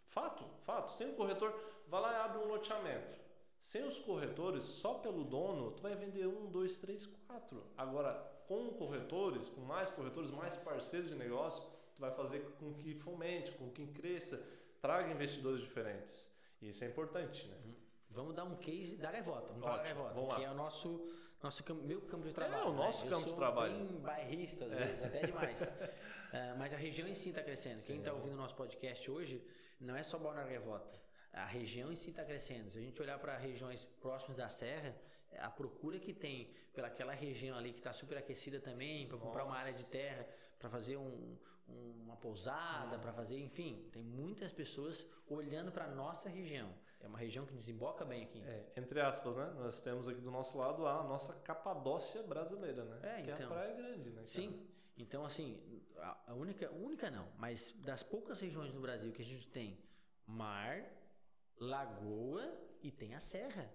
Fato, 0.07 0.43
fato. 0.63 0.93
Sem 0.93 1.13
corretor, 1.13 1.53
vai 1.87 2.01
lá 2.01 2.13
e 2.13 2.15
abre 2.17 2.37
um 2.39 2.47
loteamento. 2.47 3.23
Sem 3.59 3.85
os 3.85 3.97
corretores, 3.99 4.63
só 4.65 4.95
pelo 4.95 5.23
dono, 5.23 5.71
tu 5.71 5.81
vai 5.81 5.95
vender 5.95 6.27
um, 6.27 6.51
dois, 6.51 6.77
três, 6.77 7.05
quatro. 7.05 7.63
Agora, 7.77 8.13
com 8.47 8.73
corretores, 8.73 9.47
com 9.49 9.61
mais 9.61 9.89
corretores, 9.89 10.29
mais 10.31 10.55
parceiros 10.57 11.09
de 11.09 11.15
negócio, 11.15 11.63
tu 11.95 12.01
vai 12.01 12.11
fazer 12.11 12.41
com 12.59 12.73
que 12.73 12.93
fomente, 12.93 13.51
com 13.51 13.69
que 13.71 13.87
cresça, 13.87 14.45
traga 14.81 15.11
investidores 15.11 15.61
diferentes. 15.61 16.29
E 16.61 16.69
isso 16.69 16.83
é 16.83 16.87
importante, 16.87 17.47
né? 17.47 17.57
Uhum. 17.65 17.73
Vamos 18.09 18.35
dar 18.35 18.43
um 18.43 18.55
case 18.57 18.97
da 18.97 19.11
Gaivota. 19.11 19.47
Vamos 19.47 19.65
Ótimo, 19.65 20.03
da 20.03 20.09
Gaivota, 20.09 20.35
que 20.35 20.43
é 20.43 20.51
o 20.51 20.53
nosso, 20.53 21.07
nosso 21.43 21.63
meu 21.75 22.01
campo 22.01 22.27
de 22.27 22.33
trabalho. 22.33 22.63
É, 22.63 22.65
o 22.65 22.73
nosso 22.73 23.05
né? 23.05 23.11
campo 23.11 23.29
de 23.29 23.35
trabalho. 23.35 23.73
bem 23.73 23.99
bairrista, 23.99 24.65
às 24.65 24.71
é. 24.71 24.85
vezes, 24.85 25.03
até 25.03 25.25
demais. 25.25 25.61
uh, 25.61 26.55
mas 26.57 26.73
a 26.73 26.77
região 26.77 27.07
em 27.07 27.13
si 27.13 27.29
está 27.29 27.43
crescendo. 27.43 27.79
Sim, 27.79 27.93
Quem 27.93 27.97
está 27.99 28.11
é. 28.11 28.13
ouvindo 28.13 28.33
o 28.33 28.37
nosso 28.37 28.55
podcast 28.55 29.11
hoje, 29.11 29.43
não 29.79 29.95
é 29.95 30.01
só 30.01 30.17
Balneário 30.17 30.51
Gaivota 30.51 31.03
a 31.33 31.45
região 31.45 31.91
em 31.91 31.95
si 31.95 32.11
está 32.11 32.23
crescendo. 32.23 32.69
Se 32.69 32.77
a 32.77 32.81
gente 32.81 33.01
olhar 33.01 33.17
para 33.17 33.35
regiões 33.37 33.83
próximas 33.99 34.37
da 34.37 34.47
serra, 34.47 34.95
a 35.39 35.49
procura 35.49 35.99
que 35.99 36.13
tem 36.13 36.53
pelaquela 36.73 37.13
região 37.13 37.57
ali 37.57 37.73
que 37.73 37.79
está 37.79 37.91
super 37.91 38.17
aquecida 38.17 38.59
também, 38.59 39.07
para 39.07 39.17
comprar 39.17 39.43
uma 39.43 39.55
área 39.55 39.73
de 39.73 39.83
terra, 39.85 40.27
para 40.63 40.69
fazer 40.69 40.95
um, 40.95 41.37
uma 41.67 42.15
pousada, 42.15 42.97
para 42.97 43.11
fazer, 43.11 43.37
enfim, 43.37 43.89
tem 43.91 44.01
muitas 44.01 44.53
pessoas 44.53 45.05
olhando 45.27 45.73
para 45.73 45.87
nossa 45.87 46.29
região. 46.29 46.73
É 47.01 47.07
uma 47.07 47.17
região 47.17 47.45
que 47.45 47.53
desemboca 47.53 48.05
bem 48.05 48.23
aqui. 48.23 48.41
É, 48.41 48.71
entre 48.77 49.01
aspas, 49.01 49.35
né? 49.35 49.53
Nós 49.57 49.81
temos 49.81 50.07
aqui 50.07 50.21
do 50.21 50.31
nosso 50.31 50.57
lado 50.57 50.87
a 50.87 51.03
nossa 51.03 51.33
Capadócia 51.41 52.23
brasileira, 52.23 52.85
né? 52.85 52.99
É, 53.03 53.21
que 53.21 53.21
então, 53.23 53.27
é 53.27 53.33
a 53.33 53.35
então. 53.35 53.49
praia 53.49 53.73
grande, 53.75 54.09
né? 54.11 54.15
Cara? 54.15 54.27
Sim. 54.27 54.65
Então, 54.97 55.25
assim, 55.25 55.83
a 55.99 56.33
única, 56.33 56.71
única 56.71 57.11
não, 57.11 57.27
mas 57.37 57.75
das 57.83 58.01
poucas 58.01 58.39
regiões 58.39 58.71
do 58.71 58.79
Brasil 58.79 59.11
que 59.11 59.21
a 59.21 59.25
gente 59.25 59.49
tem 59.49 59.77
mar, 60.25 60.81
lagoa 61.59 62.57
e 62.83 62.91
tem 62.91 63.15
a 63.15 63.19
serra. 63.19 63.67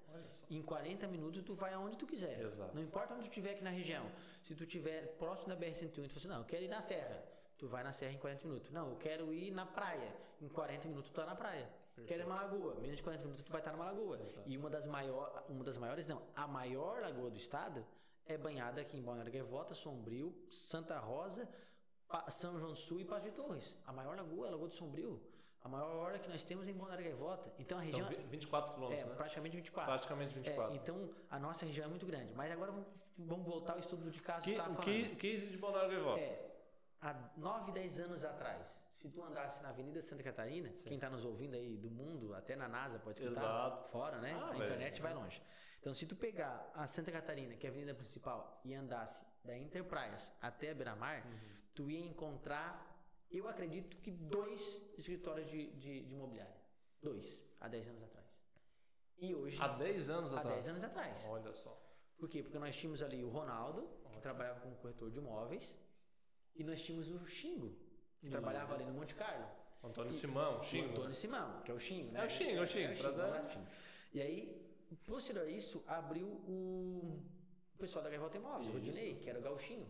Em 0.51 0.63
40 0.63 1.09
minutos 1.09 1.43
tu 1.43 1.55
vai 1.55 1.73
aonde 1.73 1.97
tu 1.97 2.07
quiser. 2.07 2.39
Exato. 2.41 2.75
Não 2.75 2.83
importa 2.83 3.15
onde 3.15 3.23
tu 3.25 3.29
estiver 3.29 3.53
aqui 3.53 3.65
na 3.65 3.71
região. 3.71 4.05
Se 4.43 4.55
tu 4.55 4.65
estiver 4.65 5.17
próximo 5.17 5.49
da 5.49 5.57
BR-101 5.57 5.85
e 5.85 5.89
tu 5.89 5.97
fala 5.97 6.17
assim, 6.17 6.29
não, 6.29 6.39
eu 6.39 6.45
quero 6.45 6.65
ir 6.65 6.69
na 6.69 6.83
serra. 6.83 7.25
Tu 7.57 7.67
vai 7.67 7.83
na 7.83 7.93
serra 7.93 8.13
em 8.13 8.19
40 8.19 8.47
minutos. 8.47 8.71
Não, 8.71 8.91
eu 8.91 8.97
quero 8.97 9.33
ir 9.33 9.51
na 9.51 9.65
praia. 9.65 10.15
Em 10.41 10.49
40 10.49 10.89
minutos 10.89 11.11
tu 11.11 11.15
tá 11.15 11.25
na 11.25 11.35
praia. 11.35 11.69
Perfeito. 11.97 12.07
Quero 12.07 12.21
ir 12.21 12.25
numa 12.25 12.43
lagoa. 12.43 12.75
Menos 12.77 12.97
de 12.99 13.03
40 13.03 13.25
minutos 13.25 13.45
tu 13.45 13.51
vai 13.51 13.61
estar 13.61 13.73
numa 13.73 13.87
lagoa. 13.87 14.21
Exato. 14.21 14.49
E 14.49 14.57
uma 14.57 14.69
das, 14.69 14.87
maior, 14.87 15.45
uma 15.49 15.65
das 15.65 15.79
maiores, 15.79 16.07
não, 16.07 16.23
a 16.37 16.47
maior 16.47 17.01
lagoa 17.01 17.31
do 17.31 17.39
estado 17.39 17.85
é 18.27 18.37
banhada 18.37 18.83
aqui 18.83 18.99
em 18.99 19.03
Balneário 19.03 19.33
Gaivota, 19.33 19.75
Sombrio, 19.75 20.37
Santa 20.51 20.99
Rosa, 20.99 21.49
São 22.29 22.59
João 22.59 22.75
Sul 22.75 23.01
e 23.01 23.05
Paz 23.05 23.23
de 23.23 23.31
Torres. 23.31 23.75
A 23.87 23.93
maior 23.93 24.15
lagoa 24.17 24.47
é 24.47 24.49
a 24.49 24.53
Lagoa 24.53 24.69
do 24.69 24.75
Sombrio. 24.75 25.21
A 25.63 25.69
maior 25.69 25.97
hora 25.97 26.19
que 26.19 26.29
nós 26.29 26.45
temos 26.45 26.67
é 26.67 26.71
em 26.71 26.75
Balneário 26.75 27.05
Gaivota. 27.05 27.53
Então 27.59 27.79
a 27.79 27.81
região. 27.81 28.11
São 28.11 28.27
24 28.29 28.75
quilômetros, 28.75 29.05
é, 29.05 29.11
né? 29.11 29.17
Praticamente 29.17 29.57
24. 29.57 29.93
Praticamente 29.93 30.35
24. 30.35 30.73
É, 30.73 30.77
então 30.77 31.11
a 31.31 31.39
nossa 31.39 31.67
região 31.67 31.87
é 31.87 31.89
muito 31.89 32.07
grande. 32.07 32.33
Mas 32.35 32.51
agora 32.53 32.73
vamos, 32.73 32.87
vamos 33.19 33.47
voltar 33.47 33.73
ao 33.73 33.79
estudo 33.81 34.11
de 34.11 34.21
caso 34.21 34.45
que, 34.45 34.53
que 34.53 34.57
falando. 34.57 34.81
Que, 34.81 35.17
case 35.17 35.51
de 35.51 35.59
Balneário 35.59 35.91
Gaivota. 35.91 36.21
É, 36.21 36.49
há 37.01 37.15
9, 37.37 37.73
10 37.73 38.01
anos 38.01 38.25
atrás, 38.25 38.85
se 38.93 39.09
tu 39.09 39.23
andasse 39.23 39.63
na 39.63 39.69
Avenida 39.71 40.01
Santa 40.01 40.23
Catarina, 40.23 40.71
Sim. 40.75 40.85
quem 40.85 40.95
está 40.95 41.11
nos 41.11 41.25
ouvindo 41.25 41.55
aí 41.55 41.77
do 41.77 41.91
mundo, 41.91 42.35
até 42.35 42.57
na 42.57 42.69
NASA 42.69 42.99
pode 42.99 43.21
escutar, 43.21 43.41
Exato. 43.41 43.91
fora, 43.91 44.19
né? 44.19 44.39
Ah, 44.41 44.51
a 44.53 44.57
internet 44.57 45.01
vai 45.01 45.15
longe. 45.15 45.43
Então, 45.81 45.95
se 45.95 46.07
tu 46.07 46.17
pegar 46.17 46.71
a 46.75 46.87
Santa 46.87 47.13
Catarina, 47.13 47.55
que 47.55 47.67
é 47.67 47.71
a 47.71 47.73
avenida 47.73 47.95
principal, 47.95 48.61
e 48.65 48.75
andasse 48.75 49.25
da 49.45 49.57
Enterprise 49.57 50.33
até 50.41 50.71
a 50.71 50.75
Beira-Mar, 50.75 51.25
uhum. 51.25 51.39
tu 51.75 51.91
ia 51.91 52.05
encontrar 52.05 52.88
eu 53.31 53.49
acredito 53.49 53.97
que 53.99 54.11
dois 54.11 54.81
escritórios 54.97 55.51
de, 55.51 55.71
de, 55.73 56.05
de 56.05 56.15
imobiliária. 56.15 56.57
Dois, 57.03 57.41
há 57.61 57.69
10 57.69 57.89
anos 57.89 58.03
atrás. 58.03 58.43
E 59.19 59.35
hoje. 59.35 59.59
Há 59.61 59.69
10 59.69 60.11
anos 60.11 60.33
há 60.33 60.39
atrás? 60.39 60.57
Há 60.57 60.61
10 60.61 60.69
anos 60.69 60.85
atrás. 60.85 61.27
Olha 61.29 61.53
só. 61.53 61.81
Por 62.17 62.29
quê? 62.29 62.43
Porque 62.43 62.59
nós 62.59 62.77
tínhamos 62.77 63.03
ali 63.03 63.23
o 63.23 63.29
Ronaldo, 63.29 63.85
Ótimo. 63.85 64.11
que 64.15 64.21
trabalhava 64.21 64.61
como 64.61 64.75
corretor 64.77 65.11
de 65.11 65.19
imóveis, 65.19 65.77
e 66.55 66.65
nós 66.65 66.83
tínhamos 66.83 67.09
o 67.09 67.25
Xingo, 67.27 67.77
que 68.19 68.27
Isso. 68.27 68.31
trabalhava 68.33 68.75
ali 68.75 68.85
no 68.85 68.95
Monte 68.95 69.15
Carlo. 69.15 69.47
Antônio 69.83 70.11
e, 70.11 70.13
Simão, 70.13 70.63
Xingo. 70.65 70.91
Antônio 70.91 71.15
Simão, 71.15 71.63
que 71.63 71.71
é 71.71 71.75
o 71.75 71.79
Xingo, 71.79 72.11
né? 72.11 72.21
É 72.21 72.27
o 72.27 72.31
Xingo, 72.31 72.59
é 72.59 72.63
o 72.63 72.67
Xingo. 72.67 72.89
É 72.89 72.93
o 72.93 72.97
Xingo, 72.97 73.21
é 73.21 73.41
o 73.41 73.51
Xingo. 73.51 73.67
E 74.13 74.21
aí, 74.21 74.69
posterior 75.07 75.47
a 75.47 75.51
isso, 75.51 75.85
abriu 75.87 76.27
o, 76.27 77.23
o 77.75 77.79
pessoal 77.79 78.03
da 78.03 78.11
Gaivota 78.11 78.37
Imóveis, 78.37 78.69
o 78.69 78.73
Rodinei, 78.73 79.15
que 79.15 79.31
era 79.31 79.39
o 79.39 79.43
Gauchinho. 79.43 79.87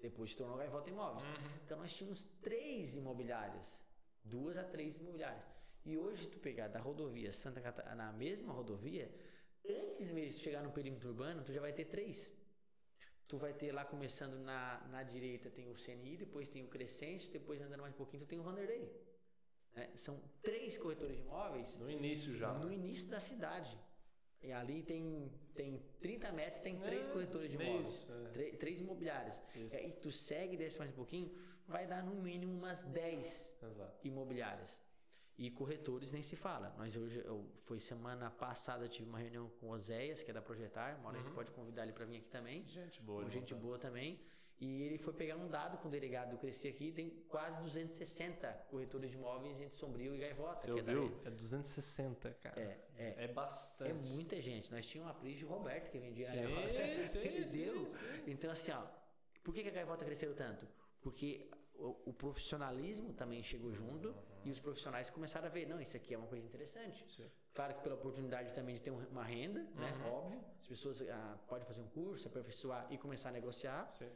Depois 0.00 0.30
se 0.30 0.36
tornou 0.36 0.56
Gaivota 0.56 0.88
Imóveis. 0.88 1.24
Uhum. 1.24 1.60
Então 1.64 1.78
nós 1.78 1.94
tínhamos 1.94 2.24
três 2.40 2.96
imobiliárias, 2.96 3.80
duas 4.24 4.56
a 4.56 4.64
três 4.64 4.96
imobiliárias. 4.96 5.44
E 5.84 5.96
hoje, 5.96 6.28
tu 6.28 6.38
pegar 6.38 6.68
da 6.68 6.78
rodovia 6.78 7.32
Santa 7.32 7.60
Catarina, 7.60 7.94
na 7.94 8.12
mesma 8.12 8.52
rodovia, 8.52 9.10
antes 9.66 10.10
mesmo 10.10 10.32
de 10.32 10.38
chegar 10.38 10.62
no 10.62 10.70
perímetro 10.70 11.08
urbano, 11.08 11.42
tu 11.42 11.52
já 11.52 11.60
vai 11.60 11.72
ter 11.72 11.86
três. 11.86 12.30
Tu 13.26 13.38
vai 13.38 13.52
ter 13.52 13.72
lá 13.72 13.84
começando 13.84 14.38
na, 14.40 14.86
na 14.88 15.02
direita 15.02 15.48
tem 15.48 15.70
o 15.70 15.74
CNI, 15.74 16.16
depois 16.16 16.48
tem 16.48 16.62
o 16.62 16.68
Crescente, 16.68 17.30
depois 17.30 17.60
andando 17.60 17.80
mais 17.80 17.94
um 17.94 17.96
pouquinho 17.96 18.24
tu 18.24 18.28
tem 18.28 18.38
o 18.38 18.42
Vanderlei. 18.42 18.90
É, 19.74 19.88
são 19.96 20.20
três 20.42 20.76
corretores 20.76 21.16
de 21.16 21.22
imóveis. 21.22 21.78
No 21.78 21.88
início 21.88 22.36
já. 22.36 22.52
No 22.54 22.72
início 22.72 23.08
da 23.08 23.20
cidade. 23.20 23.78
E 24.42 24.52
ali 24.52 24.82
tem, 24.82 25.30
tem 25.54 25.82
30 26.00 26.32
metros, 26.32 26.60
tem 26.60 26.78
três 26.78 27.06
é, 27.06 27.10
corretores 27.10 27.50
de 27.50 27.56
imóveis, 27.56 28.08
é. 28.34 28.50
três 28.52 28.80
imobiliárias. 28.80 29.42
Isso. 29.54 29.76
E 29.76 29.78
aí 29.78 29.92
tu 29.92 30.10
segue, 30.10 30.56
desce 30.56 30.78
mais 30.78 30.90
um 30.90 30.94
pouquinho, 30.94 31.30
vai 31.68 31.86
dar 31.86 32.02
no 32.02 32.14
mínimo 32.14 32.52
umas 32.56 32.82
10 32.82 33.52
Exato. 33.62 34.06
imobiliárias. 34.06 34.78
E 35.36 35.50
corretores 35.50 36.12
nem 36.12 36.22
se 36.22 36.36
fala. 36.36 36.74
Nós 36.76 36.96
hoje, 36.96 37.22
eu, 37.24 37.50
foi 37.62 37.78
semana 37.78 38.30
passada, 38.30 38.86
tive 38.88 39.08
uma 39.08 39.18
reunião 39.18 39.48
com 39.58 39.68
o 39.68 39.70
Oséias, 39.70 40.22
que 40.22 40.30
é 40.30 40.34
da 40.34 40.42
Projetar. 40.42 40.98
Uma 40.98 41.08
hora 41.08 41.16
uhum. 41.16 41.22
a 41.22 41.26
gente 41.26 41.34
pode 41.34 41.50
convidar 41.52 41.82
ele 41.84 41.92
para 41.92 42.04
vir 42.04 42.18
aqui 42.18 42.28
também. 42.28 42.66
Gente 42.66 43.00
boa. 43.00 43.28
Gente 43.30 43.54
boa 43.54 43.78
também. 43.78 44.20
E 44.60 44.82
ele 44.82 44.98
foi 44.98 45.14
pegar 45.14 45.36
um 45.36 45.48
dado 45.48 45.78
com 45.78 45.88
o 45.88 45.90
delegado 45.90 46.32
do 46.32 46.36
Crescer 46.36 46.68
aqui, 46.68 46.92
tem 46.92 47.08
quase 47.30 47.58
260 47.62 48.46
corretores 48.68 49.10
de 49.10 49.16
imóveis 49.16 49.58
entre 49.58 49.74
Sombrio 49.74 50.14
e 50.14 50.18
Gaivota. 50.18 50.60
Você 50.60 50.72
ouviu? 50.72 51.18
É, 51.24 51.28
é 51.28 51.30
260, 51.30 52.30
cara. 52.42 52.60
É, 52.60 52.78
é, 52.98 53.24
é 53.24 53.28
bastante. 53.28 53.90
É 53.90 53.94
muita 53.94 54.38
gente. 54.42 54.70
Nós 54.70 54.84
tínhamos 54.84 55.14
uma 55.14 55.18
Pris 55.18 55.38
de 55.38 55.46
Roberto 55.46 55.90
que 55.90 55.98
vendia 55.98 56.26
sim, 56.26 56.42
Gaivota. 56.42 56.68
Sim, 57.04 57.18
Entendeu? 57.20 57.46
Sim, 57.46 57.96
sim. 57.96 58.22
Então, 58.26 58.50
assim, 58.50 58.70
ó, 58.72 58.82
por 59.42 59.54
que, 59.54 59.62
que 59.62 59.68
a 59.70 59.72
Gaivota 59.72 60.04
cresceu 60.04 60.34
tanto? 60.34 60.68
Porque 61.00 61.48
o, 61.76 62.10
o 62.10 62.12
profissionalismo 62.12 63.14
também 63.14 63.42
chegou 63.42 63.72
junto 63.72 64.08
uhum. 64.08 64.14
e 64.44 64.50
os 64.50 64.60
profissionais 64.60 65.08
começaram 65.08 65.46
a 65.46 65.50
ver, 65.50 65.66
não, 65.66 65.80
isso 65.80 65.96
aqui 65.96 66.12
é 66.12 66.18
uma 66.18 66.26
coisa 66.26 66.44
interessante. 66.44 67.10
Sim. 67.10 67.30
Claro 67.54 67.76
que 67.76 67.80
pela 67.80 67.94
oportunidade 67.94 68.52
também 68.52 68.74
de 68.74 68.82
ter 68.82 68.90
uma 68.90 69.24
renda, 69.24 69.60
né, 69.60 69.90
uhum. 69.90 69.98
né? 69.98 70.10
Óbvio. 70.10 70.44
As 70.60 70.68
pessoas 70.68 71.00
ah, 71.00 71.38
podem 71.48 71.66
fazer 71.66 71.80
um 71.80 71.88
curso, 71.88 72.28
aperfeiçoar 72.28 72.86
e 72.90 72.98
começar 72.98 73.30
a 73.30 73.32
negociar. 73.32 73.90
Sim 73.92 74.06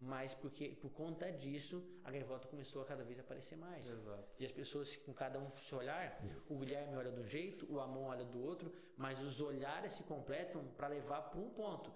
mas 0.00 0.32
porque 0.32 0.70
por 0.70 0.90
conta 0.90 1.30
disso 1.30 1.84
a 2.02 2.10
gaivota 2.10 2.48
começou 2.48 2.80
a 2.80 2.84
cada 2.86 3.04
vez 3.04 3.18
aparecer 3.18 3.56
mais. 3.56 3.88
Exato. 3.88 4.24
E 4.38 4.46
as 4.46 4.52
pessoas 4.52 4.96
com 4.96 5.12
cada 5.12 5.38
um 5.38 5.50
com 5.50 5.58
seu 5.58 5.78
olhar, 5.78 6.22
o 6.48 6.56
Guilherme 6.56 6.96
olha 6.96 7.10
um 7.10 7.24
jeito, 7.24 7.70
o 7.70 7.78
Amon 7.78 8.04
olha 8.04 8.24
do 8.24 8.42
outro, 8.42 8.72
mas 8.96 9.20
os 9.20 9.40
olhares 9.40 9.92
se 9.92 10.04
completam 10.04 10.64
para 10.76 10.88
levar 10.88 11.22
para 11.22 11.38
um 11.38 11.50
ponto, 11.50 11.92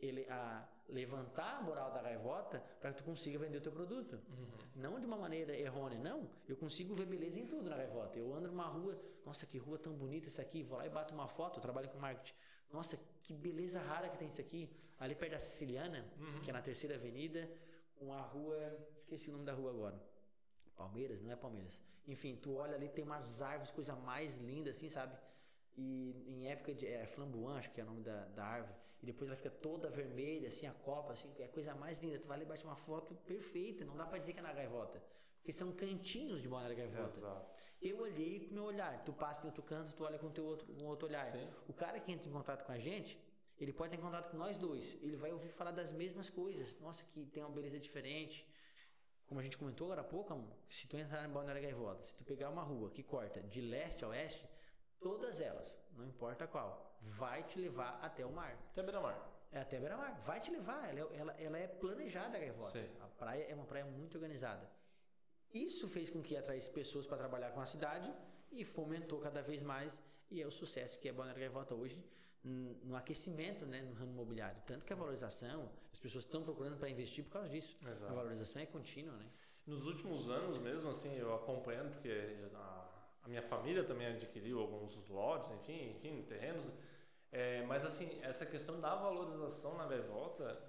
ele 0.00 0.26
a 0.28 0.68
levantar 0.88 1.58
a 1.58 1.62
moral 1.62 1.90
da 1.92 2.02
gaivota 2.02 2.62
para 2.80 2.92
que 2.92 2.98
tu 2.98 3.04
consiga 3.04 3.38
vender 3.38 3.58
o 3.58 3.60
teu 3.60 3.72
produto. 3.72 4.20
Uhum. 4.28 4.46
Não 4.76 5.00
de 5.00 5.06
uma 5.06 5.16
maneira 5.16 5.56
errônea, 5.56 5.98
não. 5.98 6.28
Eu 6.46 6.56
consigo 6.56 6.94
ver 6.94 7.06
beleza 7.06 7.40
em 7.40 7.46
tudo 7.46 7.70
na 7.70 7.76
gaivota. 7.76 8.18
Eu 8.18 8.34
ando 8.34 8.48
numa 8.48 8.66
rua, 8.66 9.00
nossa, 9.24 9.46
que 9.46 9.58
rua 9.58 9.78
tão 9.78 9.94
bonita 9.94 10.28
essa 10.28 10.42
aqui, 10.42 10.62
vou 10.62 10.78
lá 10.78 10.86
e 10.86 10.90
bato 10.90 11.14
uma 11.14 11.26
foto, 11.26 11.58
eu 11.58 11.62
trabalho 11.62 11.88
com 11.88 11.98
marketing. 11.98 12.34
Nossa, 12.74 12.98
que 13.22 13.32
beleza 13.32 13.80
rara 13.80 14.08
que 14.08 14.18
tem 14.18 14.28
isso 14.28 14.40
aqui. 14.40 14.68
Ali 14.98 15.14
perto 15.14 15.32
da 15.32 15.38
Siciliana, 15.38 16.04
uhum. 16.18 16.40
que 16.42 16.50
é 16.50 16.52
na 16.52 16.60
terceira 16.60 16.96
avenida, 16.96 17.48
uma 18.00 18.20
rua. 18.20 18.58
Esqueci 19.02 19.30
o 19.30 19.32
nome 19.32 19.44
da 19.44 19.54
rua 19.60 19.70
agora. 19.70 19.98
Palmeiras, 20.76 21.20
não 21.22 21.30
é 21.30 21.36
Palmeiras. 21.36 21.80
Enfim, 22.06 22.34
tu 22.36 22.56
olha 22.56 22.74
ali, 22.74 22.88
tem 22.88 23.04
umas 23.04 23.40
árvores, 23.40 23.70
coisa 23.70 23.94
mais 23.94 24.40
linda, 24.40 24.70
assim, 24.70 24.90
sabe? 24.90 25.16
E 25.76 25.88
em 26.32 26.48
época 26.48 26.74
de. 26.74 26.86
É 26.86 27.06
flamboyant, 27.06 27.58
acho 27.58 27.70
que 27.70 27.80
é 27.80 27.84
o 27.84 27.86
nome 27.86 28.02
da, 28.02 28.24
da 28.38 28.44
árvore. 28.44 28.74
E 29.00 29.06
depois 29.06 29.28
ela 29.28 29.36
fica 29.36 29.50
toda 29.50 29.88
vermelha, 29.88 30.48
assim, 30.48 30.66
a 30.66 30.72
copa, 30.72 31.12
assim, 31.12 31.30
é 31.38 31.44
a 31.44 31.48
coisa 31.48 31.74
mais 31.76 32.00
linda. 32.00 32.18
Tu 32.18 32.26
vai 32.26 32.36
ali 32.38 32.44
e 32.44 32.48
bate 32.48 32.64
uma 32.64 32.76
foto 32.76 33.14
perfeita. 33.32 33.84
Não 33.84 33.96
dá 33.96 34.04
pra 34.04 34.18
dizer 34.18 34.32
que 34.32 34.40
é 34.40 34.42
na 34.42 34.52
gaivota. 34.52 35.00
Porque 35.44 35.52
são 35.52 35.70
cantinhos 35.72 36.40
de 36.40 36.48
Balneário 36.48 36.74
Gaivota. 36.74 37.18
Exato. 37.18 37.66
Eu 37.82 37.98
olhei 38.00 38.40
com 38.40 38.52
o 38.52 38.54
meu 38.54 38.64
olhar. 38.64 39.04
Tu 39.04 39.12
passa 39.12 39.42
em 39.42 39.44
outro 39.44 39.62
canto, 39.62 39.92
tu 39.92 40.02
olha 40.02 40.18
com 40.18 40.28
o 40.28 40.30
teu 40.30 40.42
outro, 40.42 40.72
um 40.72 40.86
outro 40.86 41.06
olhar. 41.06 41.20
Sim. 41.20 41.46
O 41.68 41.74
cara 41.74 42.00
que 42.00 42.10
entra 42.10 42.26
em 42.26 42.32
contato 42.32 42.64
com 42.64 42.72
a 42.72 42.78
gente, 42.78 43.22
ele 43.58 43.70
pode 43.70 43.94
ter 43.94 44.00
contato 44.00 44.30
com 44.30 44.38
nós 44.38 44.56
dois. 44.56 44.94
Ele 45.02 45.16
vai 45.16 45.30
ouvir 45.32 45.50
falar 45.50 45.70
das 45.70 45.92
mesmas 45.92 46.30
coisas. 46.30 46.74
Nossa, 46.80 47.04
que 47.04 47.26
tem 47.26 47.42
uma 47.42 47.52
beleza 47.52 47.78
diferente. 47.78 48.48
Como 49.26 49.38
a 49.38 49.42
gente 49.42 49.58
comentou 49.58 49.88
agora 49.88 50.00
há 50.00 50.04
pouco, 50.04 50.32
amor, 50.32 50.56
se 50.66 50.88
tu 50.88 50.96
entrar 50.96 51.22
em 51.22 51.30
Balneário 51.30 51.60
Gaivota, 51.60 52.02
se 52.04 52.14
tu 52.14 52.24
pegar 52.24 52.48
uma 52.48 52.62
rua 52.62 52.90
que 52.90 53.02
corta 53.02 53.42
de 53.42 53.60
leste 53.60 54.02
a 54.02 54.08
oeste, 54.08 54.48
todas 54.98 55.42
elas, 55.42 55.78
não 55.92 56.06
importa 56.06 56.46
qual, 56.46 56.96
vai 57.02 57.42
te 57.42 57.58
levar 57.58 57.98
até 58.00 58.24
o 58.24 58.32
mar. 58.32 58.58
Até 58.70 58.82
beira-mar. 58.82 59.30
É 59.52 59.60
até 59.60 59.78
beira-mar. 59.78 60.18
Vai 60.22 60.40
te 60.40 60.50
levar. 60.50 60.88
Ela, 60.88 61.00
é, 61.00 61.16
ela, 61.18 61.32
ela 61.34 61.58
é 61.58 61.66
planejada 61.68 62.38
a 62.38 62.40
gaivota. 62.40 62.70
Sim. 62.70 62.88
A 63.02 63.08
praia 63.08 63.44
é 63.44 63.54
uma 63.54 63.66
praia 63.66 63.84
muito 63.84 64.14
organizada. 64.14 64.68
Isso 65.54 65.88
fez 65.88 66.10
com 66.10 66.20
que 66.20 66.36
atraísse 66.36 66.68
pessoas 66.70 67.06
para 67.06 67.16
trabalhar 67.16 67.52
com 67.52 67.60
a 67.60 67.66
cidade 67.66 68.12
e 68.50 68.64
fomentou 68.64 69.20
cada 69.20 69.40
vez 69.40 69.62
mais 69.62 70.02
e 70.28 70.42
é 70.42 70.46
o 70.46 70.50
sucesso 70.50 70.98
que 70.98 71.08
é 71.08 71.12
Balneário 71.12 71.40
Gaivota 71.40 71.74
hoje 71.76 72.04
no 72.42 72.94
aquecimento 72.94 73.64
né, 73.64 73.80
no 73.80 73.94
ramo 73.94 74.12
imobiliário. 74.12 74.60
Tanto 74.66 74.84
que 74.84 74.92
a 74.92 74.96
valorização, 74.96 75.70
as 75.92 75.98
pessoas 75.98 76.24
estão 76.24 76.42
procurando 76.42 76.76
para 76.76 76.90
investir 76.90 77.24
por 77.24 77.30
causa 77.30 77.48
disso. 77.48 77.78
Exato. 77.80 78.12
A 78.12 78.14
valorização 78.14 78.60
é 78.60 78.66
contínua. 78.66 79.16
Né? 79.16 79.26
Nos 79.66 79.86
últimos 79.86 80.28
anos 80.28 80.58
mesmo, 80.58 80.90
assim, 80.90 81.16
eu 81.16 81.34
acompanhando, 81.34 81.92
porque 81.92 82.10
a, 82.54 82.88
a 83.22 83.28
minha 83.28 83.42
família 83.42 83.82
também 83.84 84.08
adquiriu 84.08 84.60
alguns 84.60 84.94
lotes, 85.08 85.50
enfim, 85.52 85.92
enfim 85.92 86.22
terrenos. 86.22 86.66
É, 87.32 87.64
mas 87.64 87.84
assim, 87.84 88.20
essa 88.22 88.44
questão 88.44 88.78
da 88.78 88.94
valorização 88.94 89.76
na 89.78 89.86
Gaivota 89.86 90.62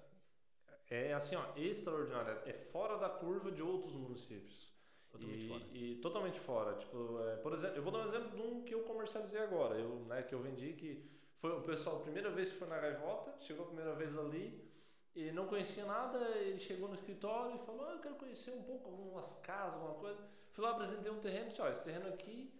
é 0.89 1.13
assim, 1.13 1.35
ó, 1.35 1.43
extraordinária. 1.57 2.41
É 2.45 2.53
fora 2.53 2.97
da 2.97 3.09
curva 3.09 3.51
de 3.51 3.61
outros 3.61 3.93
municípios. 3.95 4.74
Totalmente 5.17 5.45
e, 5.45 5.49
fora. 5.49 5.63
E 5.73 5.95
totalmente 5.95 6.39
fora. 6.39 6.73
Tipo, 6.75 7.19
é, 7.27 7.35
por 7.37 7.53
exemplo, 7.53 7.75
eu 7.75 7.83
vou 7.83 7.91
dar 7.91 7.99
um 7.99 8.07
exemplo 8.09 8.29
de 8.29 8.41
um 8.41 8.63
que 8.63 8.73
eu 8.73 8.83
comercializei 8.83 9.41
agora, 9.41 9.75
eu, 9.75 9.89
né, 10.05 10.23
que 10.23 10.33
eu 10.33 10.39
vendi, 10.39 10.73
que 10.73 11.09
foi 11.35 11.51
o 11.51 11.61
pessoal, 11.61 11.97
a 11.97 11.99
primeira 12.01 12.29
vez 12.29 12.49
que 12.49 12.57
foi 12.57 12.67
na 12.67 12.79
Gaivota, 12.79 13.35
chegou 13.41 13.65
a 13.65 13.67
primeira 13.67 13.93
vez 13.93 14.17
ali 14.17 14.65
e 15.15 15.31
não 15.31 15.47
conhecia 15.47 15.85
nada, 15.85 16.19
ele 16.37 16.59
chegou 16.59 16.87
no 16.87 16.95
escritório 16.95 17.55
e 17.55 17.59
falou, 17.59 17.85
ah, 17.85 17.93
eu 17.93 17.99
quero 17.99 18.15
conhecer 18.15 18.51
um 18.51 18.63
pouco, 18.63 18.89
algumas 18.89 19.37
casas, 19.39 19.75
alguma 19.75 19.95
coisa. 19.95 20.19
Fui 20.51 20.63
lá, 20.63 20.71
apresentei 20.71 21.11
um 21.11 21.19
terreno, 21.19 21.49
disse, 21.49 21.61
ó, 21.61 21.69
esse 21.69 21.83
terreno 21.83 22.07
aqui 22.07 22.53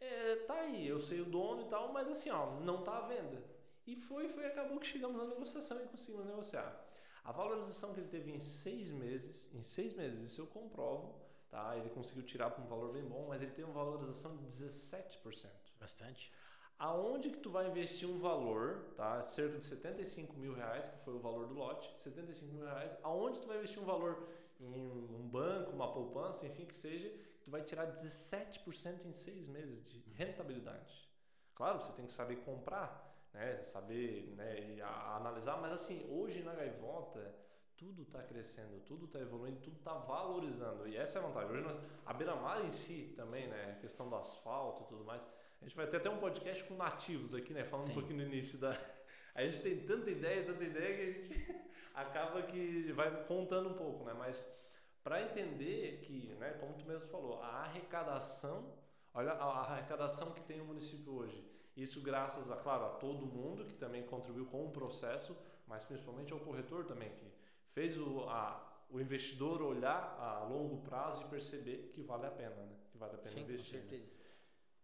é, 0.00 0.36
tá 0.46 0.54
aí, 0.54 0.86
eu 0.86 1.00
sei 1.00 1.20
o 1.20 1.24
dono 1.24 1.62
e 1.62 1.68
tal, 1.68 1.92
mas 1.92 2.08
assim, 2.08 2.30
ó, 2.30 2.58
não 2.60 2.82
tá 2.82 2.98
à 2.98 3.06
venda. 3.06 3.42
E 3.86 3.96
foi, 3.96 4.28
foi, 4.28 4.44
acabou 4.46 4.78
que 4.78 4.86
chegamos 4.86 5.16
na 5.16 5.26
negociação 5.28 5.80
e 5.80 5.86
conseguimos 5.86 6.26
negociar. 6.26 6.84
A 7.24 7.30
valorização 7.30 7.94
que 7.94 8.00
ele 8.00 8.08
teve 8.08 8.32
em 8.32 8.40
seis 8.40 8.90
meses, 8.90 9.52
em 9.54 9.62
seis 9.62 9.94
meses, 9.94 10.20
isso 10.20 10.40
eu 10.40 10.46
comprovo, 10.46 11.21
Tá? 11.52 11.76
Ele 11.76 11.90
conseguiu 11.90 12.22
tirar 12.22 12.48
para 12.48 12.64
um 12.64 12.66
valor 12.66 12.90
bem 12.94 13.04
bom, 13.04 13.26
mas 13.28 13.42
ele 13.42 13.50
tem 13.50 13.62
uma 13.62 13.74
valorização 13.74 14.34
de 14.38 14.46
17%. 14.46 15.50
Bastante. 15.78 16.32
Aonde 16.78 17.28
que 17.28 17.36
tu 17.36 17.50
vai 17.50 17.68
investir 17.68 18.08
um 18.08 18.18
valor, 18.18 18.94
tá? 18.96 19.22
Cerca 19.26 19.58
de 19.58 19.64
75 19.66 20.34
mil 20.38 20.54
reais, 20.54 20.88
que 20.88 21.04
foi 21.04 21.12
o 21.12 21.18
valor 21.18 21.46
do 21.46 21.52
lote, 21.52 21.92
75 22.00 22.54
mil 22.54 22.64
reais. 22.64 22.96
Aonde 23.02 23.38
tu 23.38 23.48
vai 23.48 23.58
investir 23.58 23.82
um 23.82 23.84
valor 23.84 24.26
em 24.58 25.14
um 25.14 25.28
banco, 25.28 25.72
uma 25.72 25.92
poupança, 25.92 26.46
enfim, 26.46 26.64
que 26.64 26.74
seja, 26.74 27.12
tu 27.44 27.50
vai 27.50 27.62
tirar 27.62 27.92
17% 27.92 29.04
em 29.04 29.12
seis 29.12 29.46
meses 29.46 29.84
de 29.84 29.98
rentabilidade. 30.14 31.06
Claro, 31.54 31.82
você 31.82 31.92
tem 31.92 32.06
que 32.06 32.12
saber 32.12 32.36
comprar, 32.36 33.14
né? 33.34 33.62
Saber 33.64 34.32
né? 34.36 34.80
analisar, 35.16 35.60
mas 35.60 35.72
assim, 35.72 36.06
hoje 36.10 36.42
na 36.42 36.54
gaivota 36.54 37.41
tudo 37.82 38.02
está 38.02 38.22
crescendo, 38.22 38.80
tudo 38.86 39.06
está 39.06 39.18
evoluindo, 39.18 39.58
tudo 39.60 39.76
está 39.76 39.92
valorizando. 39.92 40.86
E 40.88 40.96
essa 40.96 41.18
é 41.18 41.22
a 41.22 41.26
vantagem. 41.26 41.50
Hoje 41.50 41.62
nós, 41.62 41.76
a 42.06 42.12
beira-mar 42.12 42.64
em 42.64 42.70
si 42.70 43.12
também, 43.16 43.48
né? 43.48 43.74
A 43.76 43.80
questão 43.80 44.08
do 44.08 44.14
asfalto 44.14 44.84
e 44.84 44.86
tudo 44.86 45.04
mais. 45.04 45.20
A 45.60 45.64
gente 45.64 45.76
vai 45.76 45.88
ter 45.88 45.96
até 45.96 46.08
um 46.08 46.18
podcast 46.18 46.62
com 46.64 46.74
nativos 46.74 47.34
aqui, 47.34 47.52
né? 47.52 47.64
Falando 47.64 47.86
Sim. 47.86 47.92
um 47.92 47.94
pouquinho 47.94 48.20
no 48.20 48.26
início 48.26 48.58
da. 48.58 48.78
A 49.34 49.42
gente 49.44 49.62
tem 49.62 49.80
tanta 49.86 50.10
ideia, 50.10 50.44
tanta 50.44 50.62
ideia 50.62 50.94
que 50.94 51.02
a 51.02 51.12
gente 51.14 51.56
acaba 51.94 52.42
que 52.42 52.92
vai 52.92 53.24
contando 53.24 53.70
um 53.70 53.72
pouco, 53.72 54.04
né? 54.04 54.12
Mas 54.12 54.54
para 55.02 55.22
entender 55.22 56.00
que, 56.02 56.34
né, 56.38 56.50
como 56.60 56.74
tu 56.74 56.84
mesmo 56.84 57.08
falou, 57.08 57.40
a 57.42 57.62
arrecadação, 57.62 58.74
olha 59.14 59.32
a 59.32 59.72
arrecadação 59.72 60.32
que 60.32 60.42
tem 60.42 60.60
o 60.60 60.66
município 60.66 61.14
hoje. 61.14 61.42
Isso 61.74 62.02
graças 62.02 62.52
a, 62.52 62.56
claro, 62.56 62.84
a 62.84 62.88
todo 62.90 63.24
mundo 63.24 63.64
que 63.64 63.74
também 63.74 64.02
contribuiu 64.02 64.44
com 64.44 64.66
o 64.66 64.70
processo, 64.70 65.34
mas 65.66 65.82
principalmente 65.82 66.30
ao 66.34 66.40
corretor 66.40 66.84
também 66.84 67.08
que 67.08 67.31
fez 67.72 67.98
o, 67.98 68.20
a, 68.28 68.84
o 68.90 69.00
investidor 69.00 69.62
olhar 69.62 70.16
a 70.18 70.44
longo 70.44 70.82
prazo 70.82 71.22
e 71.22 71.28
perceber 71.28 71.90
que 71.94 72.02
vale 72.02 72.26
a 72.26 72.30
pena, 72.30 72.56
né? 72.56 72.76
Que 72.90 72.98
vale 72.98 73.14
a 73.14 73.18
pena 73.18 73.34
Sim, 73.34 73.42
investir. 73.42 73.80
Com 73.80 73.88
certeza. 73.88 74.02
Né? 74.02 74.22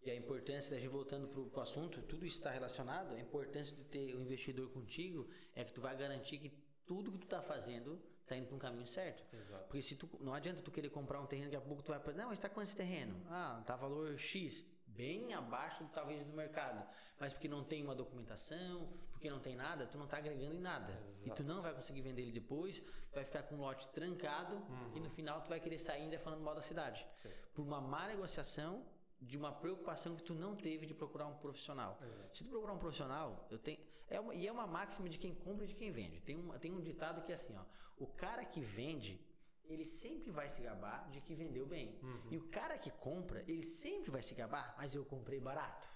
E 0.03 0.11
a 0.11 0.15
importância, 0.15 0.71
da 0.71 0.81
gente 0.81 0.91
voltando 0.91 1.29
para 1.29 1.61
o 1.61 1.63
assunto, 1.63 2.01
tudo 2.03 2.25
está 2.25 2.51
relacionado. 2.51 3.15
A 3.15 3.21
importância 3.21 3.77
de 3.77 3.85
ter 3.85 4.15
o 4.15 4.19
um 4.19 4.23
investidor 4.23 4.71
contigo 4.71 5.29
é 5.55 5.65
que 5.65 5.73
tu 5.73 5.81
vai 5.81 5.97
garantir 5.97 6.39
que 6.39 6.51
tudo 6.87 7.13
que 7.13 7.19
tu 7.19 7.25
está 7.25 7.43
fazendo 7.43 8.01
está 8.23 8.37
indo 8.37 8.47
para 8.47 8.57
um 8.57 8.59
caminho 8.59 8.87
certo. 8.87 9.25
Exato. 9.35 9.65
Porque 9.65 9.83
se 9.83 9.97
tu, 9.97 10.09
não 10.21 10.33
adianta 10.33 10.63
tu 10.63 10.71
querer 10.71 10.91
comprar 10.91 11.21
um 11.21 11.27
terreno, 11.27 11.51
daqui 11.51 11.63
a 11.63 11.67
pouco 11.67 11.83
tu 11.83 11.89
vai 11.89 12.01
para. 12.01 12.13
Não, 12.13 12.29
mas 12.29 12.39
está 12.39 12.49
com 12.49 12.63
esse 12.63 12.77
terreno? 12.77 13.21
Ah, 13.29 13.59
está 13.61 13.75
valor 13.75 14.17
X 14.19 14.65
bem 14.87 15.33
abaixo 15.33 15.89
talvez 15.93 16.25
do 16.25 16.33
mercado, 16.33 16.85
mas 17.21 17.33
porque 17.33 17.47
não 17.47 17.63
tem 17.63 17.85
uma 17.85 17.95
documentação, 17.95 18.89
porque 19.19 19.29
não 19.29 19.41
tem 19.41 19.57
nada, 19.57 19.85
tu 19.85 19.99
não 19.99 20.05
está 20.05 20.17
agregando 20.19 20.55
em 20.55 20.61
nada. 20.61 20.93
Exato. 21.09 21.29
E 21.29 21.31
tu 21.33 21.43
não 21.43 21.61
vai 21.61 21.75
conseguir 21.75 22.01
vender 22.01 22.23
ele 22.23 22.31
depois, 22.33 22.79
tu 22.79 23.15
vai 23.15 23.25
ficar 23.25 23.43
com 23.43 23.57
um 23.57 23.61
lote 23.61 23.89
trancado 23.89 24.55
uhum. 24.55 24.93
e 24.95 25.01
no 25.01 25.11
final 25.11 25.43
tu 25.43 25.49
vai 25.49 25.59
querer 25.59 25.79
sair 25.79 26.03
ainda 26.03 26.19
falando 26.19 26.41
mal 26.41 26.55
da 26.55 26.63
cidade. 26.63 27.05
Sim. 27.17 27.31
Por 27.53 27.63
uma 27.63 27.81
má 27.81 28.07
negociação 28.07 28.87
de 29.21 29.37
uma 29.37 29.51
preocupação 29.51 30.15
que 30.15 30.23
tu 30.23 30.35
não 30.35 30.55
teve 30.55 30.87
de 30.87 30.95
procurar 30.95 31.27
um 31.27 31.35
profissional. 31.35 31.99
Exato. 32.01 32.37
Se 32.37 32.45
tu 32.45 32.51
procurar 32.51 32.73
um 32.73 32.79
profissional, 32.79 33.47
eu 33.51 33.59
tenho 33.59 33.79
é 34.11 34.19
uma, 34.21 34.35
e 34.35 34.47
é 34.47 34.53
uma 34.53 34.67
máxima 34.67 35.09
de 35.09 35.19
quem 35.19 35.35
compra 35.35 35.65
e 35.65 35.69
de 35.69 35.75
quem 35.75 35.91
vende. 35.91 36.21
Tem 36.21 36.37
um, 36.37 36.57
tem 36.59 36.73
um 36.73 36.81
ditado 36.81 37.21
que 37.23 37.33
é 37.33 37.35
assim, 37.35 37.55
ó, 37.57 37.65
o 37.99 38.07
cara 38.07 38.45
que 38.45 38.61
vende 38.61 39.21
ele 39.69 39.85
sempre 39.85 40.31
vai 40.31 40.49
se 40.49 40.63
gabar 40.63 41.11
de 41.11 41.21
que 41.21 41.35
vendeu 41.35 41.67
bem. 41.67 41.99
Uhum. 42.03 42.29
E 42.31 42.39
o 42.39 42.49
cara 42.49 42.79
que 42.79 42.91
compra, 42.91 43.45
ele 43.47 43.63
sempre 43.63 44.11
vai 44.11 44.23
se 44.23 44.35
gabar, 44.35 44.75
mas 44.79 44.95
eu 44.95 45.05
comprei 45.05 45.39
barato. 45.39 45.89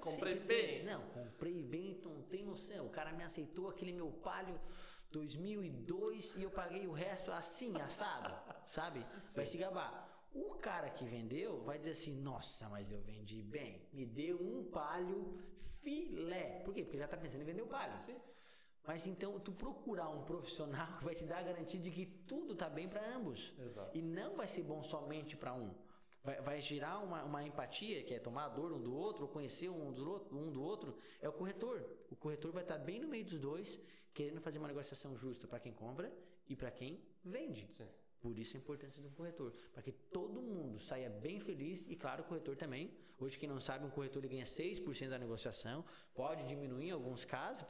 Comprei 0.00 0.38
bem. 0.38 0.84
Não, 0.84 1.02
comprei 1.08 1.62
bem, 1.62 1.92
então 1.92 2.22
tem 2.22 2.44
noção. 2.44 2.86
O 2.86 2.90
cara 2.90 3.12
me 3.12 3.22
aceitou 3.22 3.68
aquele 3.68 3.92
meu 3.92 4.10
palio 4.10 4.58
2002 5.10 6.36
e 6.36 6.42
eu 6.42 6.50
paguei 6.50 6.86
o 6.86 6.92
resto 6.92 7.30
assim, 7.30 7.80
assado, 7.80 8.34
sabe? 8.66 9.04
Vai 9.34 9.46
se 9.46 9.56
gabar. 9.56 10.10
O 10.32 10.54
cara 10.54 10.90
que 10.90 11.04
vendeu 11.04 11.62
vai 11.62 11.78
dizer 11.78 11.92
assim: 11.92 12.20
nossa, 12.20 12.68
mas 12.68 12.90
eu 12.90 13.00
vendi 13.00 13.40
bem. 13.40 13.86
Me 13.92 14.04
deu 14.04 14.36
um 14.40 14.64
palho 14.64 15.38
filé. 15.82 16.62
Por 16.64 16.74
quê? 16.74 16.82
Porque 16.82 16.98
já 16.98 17.04
está 17.04 17.16
pensando 17.16 17.42
em 17.42 17.44
vender 17.44 17.62
o 17.62 17.66
palho. 17.66 18.00
Sim. 18.00 18.16
Mas 18.86 19.06
então 19.06 19.38
tu 19.40 19.52
procurar 19.52 20.10
um 20.10 20.24
profissional 20.24 20.98
que 20.98 21.04
vai 21.08 21.14
te 21.14 21.24
dar 21.24 21.38
a 21.38 21.42
garantia 21.42 21.80
de 21.80 21.90
que 21.90 22.04
tudo 22.04 22.54
tá 22.54 22.68
bem 22.68 22.88
para 22.88 23.14
ambos. 23.14 23.52
Exato. 23.58 23.96
E 23.96 24.02
não 24.02 24.36
vai 24.36 24.48
ser 24.48 24.62
bom 24.62 24.82
somente 24.82 25.36
para 25.36 25.54
um. 25.54 25.72
Vai, 26.24 26.40
vai 26.40 26.60
gerar 26.60 26.98
uma, 27.00 27.22
uma, 27.22 27.46
empatia, 27.46 28.02
que 28.02 28.14
é 28.14 28.18
tomar 28.18 28.46
a 28.46 28.48
dor 28.48 28.72
um 28.72 28.80
do 28.80 28.94
outro, 28.94 29.24
ou 29.24 29.28
conhecer 29.28 29.68
um 29.68 29.92
do, 29.92 30.26
um 30.32 30.50
do 30.50 30.62
outro, 30.62 30.96
é 31.20 31.28
o 31.28 31.32
corretor. 31.32 31.84
O 32.10 32.16
corretor 32.16 32.50
vai 32.50 32.62
estar 32.62 32.78
bem 32.78 32.98
no 32.98 33.06
meio 33.06 33.26
dos 33.26 33.38
dois, 33.38 33.78
querendo 34.14 34.40
fazer 34.40 34.58
uma 34.58 34.68
negociação 34.68 35.14
justa 35.16 35.46
para 35.46 35.60
quem 35.60 35.72
compra 35.72 36.10
e 36.48 36.56
para 36.56 36.70
quem 36.70 36.98
vende. 37.22 37.68
Sim. 37.70 37.88
Por 38.24 38.38
isso 38.38 38.56
a 38.56 38.58
importância 38.58 39.02
do 39.02 39.10
corretor, 39.10 39.52
para 39.70 39.82
que 39.82 39.92
todo 39.92 40.40
mundo 40.40 40.78
saia 40.78 41.10
bem 41.10 41.38
feliz 41.38 41.86
e, 41.90 41.94
claro, 41.94 42.22
o 42.22 42.24
corretor 42.24 42.56
também. 42.56 42.90
Hoje, 43.20 43.38
quem 43.38 43.46
não 43.46 43.60
sabe, 43.60 43.84
um 43.84 43.90
corretor 43.90 44.24
ele 44.24 44.32
ganha 44.32 44.46
6% 44.46 45.10
da 45.10 45.18
negociação, 45.18 45.84
pode 46.14 46.46
diminuir 46.46 46.88
em 46.88 46.90
alguns 46.90 47.26
casos 47.26 47.64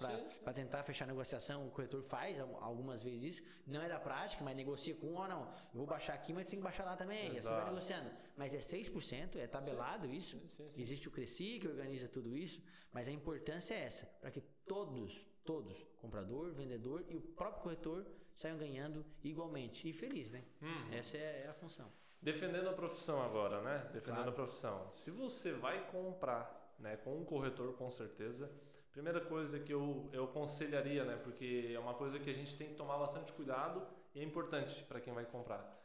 para 0.45 0.53
tentar 0.53 0.85
fechar 0.85 1.07
a 1.07 1.09
negociação. 1.09 1.67
O 1.67 1.73
corretor 1.73 2.05
faz 2.05 2.38
algumas 2.38 3.03
vezes 3.03 3.35
isso, 3.35 3.43
não 3.67 3.83
é 3.83 3.88
da 3.88 3.99
prática, 3.99 4.45
mas 4.45 4.55
negocia 4.55 4.95
com 4.95 5.09
um 5.09 5.17
ou 5.17 5.27
não. 5.27 5.43
Eu 5.73 5.79
vou 5.81 5.87
baixar 5.87 6.14
aqui, 6.14 6.33
mas 6.33 6.47
tem 6.47 6.61
que 6.61 6.62
baixar 6.62 6.85
lá 6.85 6.95
também. 6.95 7.35
Exato. 7.35 7.35
E 7.35 7.38
assim 7.38 7.49
vai 7.49 7.64
negociando. 7.64 8.11
Mas 8.37 8.55
é 8.55 8.59
6%, 8.59 9.35
é 9.35 9.49
tabelado 9.49 10.07
sim. 10.07 10.14
isso. 10.14 10.38
Sim, 10.38 10.49
sim, 10.69 10.71
Existe 10.77 11.09
o 11.09 11.11
Cresci 11.11 11.59
que 11.59 11.67
organiza 11.67 12.07
tudo 12.07 12.37
isso, 12.37 12.62
mas 12.93 13.09
a 13.09 13.11
importância 13.11 13.75
é 13.75 13.83
essa, 13.83 14.07
para 14.21 14.31
que 14.31 14.40
todos, 14.64 15.27
todos, 15.45 15.85
comprador, 15.97 16.53
vendedor 16.53 17.05
e 17.09 17.17
o 17.17 17.21
próprio 17.21 17.61
corretor 17.61 18.07
saiam 18.35 18.59
ganhando 18.59 19.05
igualmente. 19.23 19.88
E 19.88 19.92
feliz, 19.92 20.31
né? 20.31 20.42
Hum. 20.62 20.92
Essa 20.92 21.16
é, 21.16 21.44
é, 21.44 21.49
a 21.49 21.55
função. 21.55 21.90
Defendendo 22.20 22.68
a 22.68 22.73
profissão 22.73 23.23
agora, 23.23 23.61
né? 23.61 23.79
Defendendo 23.92 24.16
claro. 24.16 24.31
a 24.31 24.33
profissão. 24.33 24.92
Se 24.92 25.11
você 25.11 25.53
vai 25.53 25.87
comprar 25.90 26.75
né, 26.79 26.97
com 26.97 27.16
um 27.16 27.25
corretor, 27.25 27.75
com 27.75 27.90
certeza, 27.90 28.51
primeira 28.92 29.20
coisa 29.20 29.59
que 29.61 29.73
eu, 29.73 30.09
eu 30.12 30.25
aconselharia, 30.25 31.05
né? 31.05 31.16
Porque 31.23 31.73
é 31.75 31.79
uma 31.79 31.94
coisa 31.94 32.18
que 32.18 32.31
a 32.31 32.35
gente 32.35 32.57
tem 32.57 32.68
que 32.68 32.75
tomar 32.75 32.99
bastante 32.99 33.33
cuidado 33.33 33.87
e 34.14 34.20
é 34.20 34.25
importante 34.25 34.83
para 34.85 35.01
quem 35.01 35.12
vai 35.12 35.25
comprar. 35.25 35.83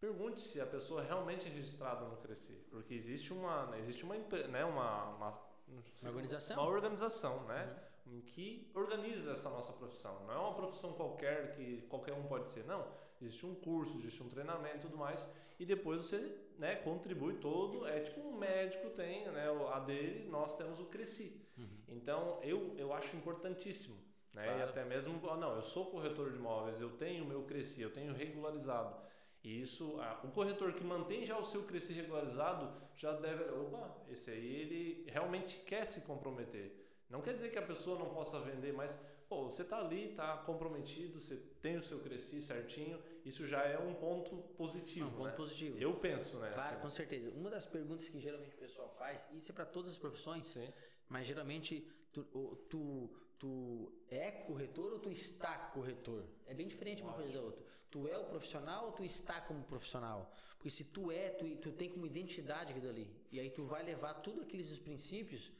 Pergunte 0.00 0.40
se 0.40 0.60
a 0.60 0.66
pessoa 0.66 1.02
realmente 1.02 1.46
é 1.46 1.50
registrada 1.50 2.04
no 2.06 2.16
Crescer, 2.16 2.66
porque 2.70 2.92
existe 2.92 3.32
uma, 3.32 3.66
né, 3.66 3.78
existe 3.78 4.04
uma, 4.04 4.16
né, 4.16 4.64
uma, 4.64 5.04
uma, 5.10 5.40
uma 5.68 6.10
organização, 6.10 6.56
uma 6.56 6.68
organização, 6.68 7.44
né? 7.44 7.64
Uhum 7.64 7.93
que 8.22 8.70
organiza 8.74 9.32
essa 9.32 9.50
nossa 9.50 9.72
profissão. 9.72 10.24
Não 10.26 10.34
é 10.34 10.38
uma 10.38 10.54
profissão 10.54 10.92
qualquer 10.92 11.54
que 11.54 11.82
qualquer 11.88 12.14
um 12.14 12.24
pode 12.24 12.50
ser, 12.50 12.64
não. 12.64 12.86
Existe 13.20 13.46
um 13.46 13.54
curso, 13.54 13.98
existe 13.98 14.22
um 14.22 14.28
treinamento 14.28 14.76
e 14.76 14.80
tudo 14.80 14.96
mais, 14.96 15.32
e 15.58 15.64
depois 15.64 16.04
você 16.04 16.36
né, 16.58 16.76
contribui 16.76 17.34
todo. 17.34 17.86
É 17.86 18.00
tipo 18.00 18.20
um 18.20 18.36
médico 18.36 18.90
tem 18.90 19.24
né, 19.28 19.46
a 19.72 19.78
dele, 19.80 20.28
nós 20.28 20.56
temos 20.56 20.80
o 20.80 20.86
Cresci. 20.86 21.48
Uhum. 21.56 21.78
Então 21.88 22.38
eu, 22.42 22.74
eu 22.76 22.92
acho 22.92 23.16
importantíssimo. 23.16 23.96
Né? 24.32 24.44
Claro. 24.44 24.58
E 24.58 24.62
até 24.62 24.84
mesmo, 24.84 25.20
ah, 25.30 25.36
não, 25.36 25.56
eu 25.56 25.62
sou 25.62 25.86
corretor 25.86 26.30
de 26.30 26.38
imóveis, 26.38 26.80
eu 26.80 26.90
tenho 26.90 27.24
o 27.24 27.26
meu 27.26 27.44
Cresci, 27.44 27.82
eu 27.82 27.92
tenho 27.92 28.12
regularizado. 28.12 29.04
E 29.44 29.60
isso, 29.60 30.00
o 30.22 30.28
corretor 30.28 30.72
que 30.72 30.82
mantém 30.82 31.26
já 31.26 31.38
o 31.38 31.44
seu 31.44 31.64
Cresci 31.64 31.92
regularizado 31.92 32.72
já 32.96 33.12
deve, 33.12 33.44
opa, 33.52 33.94
esse 34.08 34.30
aí 34.30 34.46
ele 34.46 35.04
realmente 35.10 35.58
quer 35.60 35.86
se 35.86 36.00
comprometer. 36.02 36.83
Não 37.08 37.20
quer 37.20 37.34
dizer 37.34 37.50
que 37.50 37.58
a 37.58 37.62
pessoa 37.62 37.98
não 37.98 38.10
possa 38.10 38.40
vender, 38.40 38.72
mas 38.72 39.00
pô, 39.28 39.44
você 39.44 39.62
está 39.62 39.78
ali, 39.78 40.10
está 40.10 40.36
comprometido, 40.38 41.20
você 41.20 41.36
tem 41.60 41.76
o 41.76 41.82
seu 41.82 41.98
cresci 42.00 42.40
certinho, 42.40 43.02
isso 43.24 43.46
já 43.46 43.62
é 43.62 43.78
um 43.78 43.94
ponto 43.94 44.36
positivo. 44.56 45.08
Um 45.08 45.12
ponto 45.12 45.24
né? 45.24 45.32
positivo. 45.32 45.78
Eu 45.78 45.94
penso, 45.94 46.38
né? 46.38 46.50
Claro, 46.52 46.74
assim. 46.74 46.82
com 46.82 46.90
certeza. 46.90 47.30
Uma 47.30 47.50
das 47.50 47.66
perguntas 47.66 48.08
que 48.08 48.20
geralmente 48.20 48.54
o 48.54 48.58
pessoal 48.58 48.94
faz, 48.98 49.28
isso 49.32 49.50
é 49.50 49.54
para 49.54 49.66
todas 49.66 49.92
as 49.92 49.98
profissões, 49.98 50.46
Sim. 50.46 50.72
mas 51.08 51.26
geralmente 51.26 51.86
tu, 52.12 52.24
tu, 52.68 53.10
tu 53.38 53.92
é 54.08 54.30
corretor 54.30 54.92
ou 54.92 54.98
tu 54.98 55.10
está 55.10 55.56
corretor? 55.72 56.24
É 56.46 56.54
bem 56.54 56.68
diferente 56.68 57.02
uma 57.02 57.12
coisa 57.12 57.32
da 57.32 57.40
outra. 57.40 57.64
Tu 57.90 58.08
é 58.08 58.18
o 58.18 58.24
profissional 58.24 58.86
ou 58.86 58.92
tu 58.92 59.04
está 59.04 59.40
como 59.40 59.62
profissional? 59.64 60.32
Porque 60.56 60.70
se 60.70 60.84
tu 60.84 61.12
é, 61.12 61.30
tu, 61.30 61.56
tu 61.56 61.72
tem 61.72 61.90
como 61.90 62.06
identidade 62.06 62.72
aquilo 62.72 62.88
ali. 62.88 63.08
E 63.30 63.38
aí 63.38 63.50
tu 63.50 63.64
vai 63.64 63.82
levar 63.84 64.14
tudo 64.14 64.42
aqueles 64.42 64.78
princípios 64.78 65.52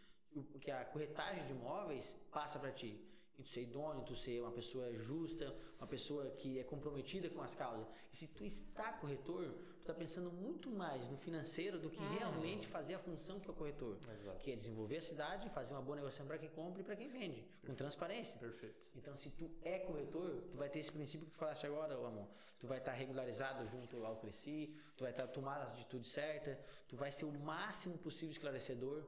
que 0.60 0.70
a 0.70 0.84
corretagem 0.84 1.44
de 1.44 1.52
imóveis 1.52 2.14
passa 2.30 2.58
para 2.58 2.72
ti. 2.72 3.00
E 3.38 3.42
tu 3.42 3.48
ser 3.48 3.62
idôneo, 3.62 4.04
tu 4.04 4.14
ser 4.14 4.40
uma 4.40 4.52
pessoa 4.52 4.92
justa, 4.96 5.54
uma 5.78 5.88
pessoa 5.88 6.30
que 6.30 6.58
é 6.58 6.62
comprometida 6.62 7.28
com 7.28 7.42
as 7.42 7.54
causas. 7.54 7.86
E 8.12 8.16
se 8.16 8.28
tu 8.28 8.44
está 8.44 8.92
corretor, 8.92 9.52
tu 9.52 9.80
está 9.80 9.92
pensando 9.92 10.30
muito 10.30 10.70
mais 10.70 11.08
no 11.08 11.16
financeiro 11.16 11.80
do 11.80 11.90
que 11.90 12.00
hum. 12.00 12.16
realmente 12.16 12.66
fazer 12.68 12.94
a 12.94 12.98
função 12.98 13.40
que 13.40 13.48
é 13.48 13.52
o 13.52 13.54
corretor. 13.54 13.98
Exato. 14.20 14.38
Que 14.38 14.52
é 14.52 14.56
desenvolver 14.56 14.98
a 14.98 15.00
cidade, 15.00 15.50
fazer 15.50 15.74
uma 15.74 15.82
boa 15.82 15.96
negociação 15.96 16.26
para 16.26 16.38
quem 16.38 16.48
compra 16.48 16.80
e 16.80 16.84
para 16.84 16.94
quem 16.94 17.08
vende, 17.08 17.40
Perfeito. 17.40 17.66
com 17.66 17.74
transparência. 17.74 18.38
Perfeito. 18.38 18.76
Então, 18.94 19.16
se 19.16 19.30
tu 19.30 19.50
é 19.62 19.80
corretor, 19.80 20.42
tu 20.52 20.56
vai 20.56 20.68
ter 20.68 20.78
esse 20.78 20.92
princípio 20.92 21.26
que 21.26 21.32
tu 21.32 21.38
falaste 21.38 21.66
agora, 21.66 21.94
amor. 21.94 22.28
Tu 22.60 22.68
vai 22.68 22.78
estar 22.78 22.92
tá 22.92 22.96
regularizado 22.96 23.66
junto 23.66 24.04
ao 24.06 24.16
Cresci, 24.16 24.74
tu 24.96 25.02
vai 25.02 25.10
estar 25.10 25.26
tá 25.26 25.32
tomando 25.32 25.62
as 25.62 25.72
atitudes 25.72 26.12
certas, 26.12 26.56
tu 26.86 26.96
vai 26.96 27.10
ser 27.10 27.24
o 27.24 27.32
máximo 27.32 27.98
possível 27.98 28.30
esclarecedor 28.30 29.04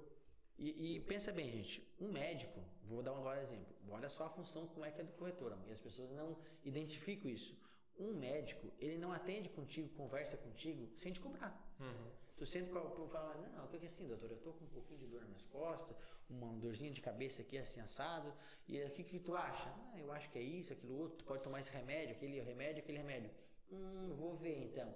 e, 0.59 0.97
e, 0.97 1.01
pensa 1.01 1.33
bem, 1.33 1.51
gente, 1.51 1.87
um 2.01 2.11
médico, 2.11 2.61
vou 2.85 3.03
dar 3.03 3.13
um 3.13 3.19
agora 3.19 3.41
exemplo, 3.41 3.75
olha 3.91 4.09
só 4.09 4.27
a 4.27 4.31
função 4.31 4.67
como 4.69 4.85
é 4.85 4.91
que 4.91 5.01
é 5.01 5.05
do 5.05 5.13
corretor, 5.13 5.57
e 5.67 5.73
as 5.73 5.81
pessoas 5.81 6.11
não 6.11 6.37
identificam 6.65 7.31
isso. 7.31 7.59
Um 7.99 8.13
médico, 8.15 8.71
ele 8.79 8.99
não 8.99 9.13
atende 9.13 9.49
contigo, 9.49 9.89
conversa 9.91 10.37
contigo, 10.37 10.91
sem 10.97 11.13
te 11.13 11.21
cobrar. 11.21 11.59
Uhum. 11.81 12.11
Tu 12.37 12.45
sente 12.45 12.69
para 12.69 12.83
falar, 12.83 13.35
não, 13.39 13.65
o 13.65 13.69
que 13.69 13.77
é 13.77 13.87
assim, 13.87 14.07
doutor? 14.07 14.31
Eu 14.31 14.37
tô 14.37 14.53
com 14.53 14.65
um 14.65 14.69
pouquinho 14.69 14.99
de 14.99 15.07
dor 15.07 15.21
nas 15.21 15.29
minhas 15.29 15.47
costas, 15.47 15.97
uma 16.29 16.53
dorzinha 16.59 16.91
de 16.91 17.01
cabeça 17.01 17.41
aqui 17.41 17.57
assim 17.57 17.81
assado, 17.81 18.33
e 18.69 18.83
o 18.83 18.91
que, 18.91 19.03
que 19.03 19.19
tu 19.19 19.35
acha? 19.35 19.69
Ah, 19.69 19.99
eu 19.99 20.13
acho 20.13 20.29
que 20.31 20.39
é 20.39 20.43
isso, 20.43 20.73
aquilo 20.73 20.99
outro, 20.99 21.19
tu 21.19 21.25
pode 21.25 21.43
tomar 21.43 21.61
esse 21.61 21.71
remédio, 21.71 22.15
aquele 22.15 22.39
remédio, 22.41 22.83
aquele 22.83 22.99
remédio. 22.99 23.31
Hum, 23.73 24.15
vou 24.17 24.37
ver 24.37 24.59
então. 24.65 24.95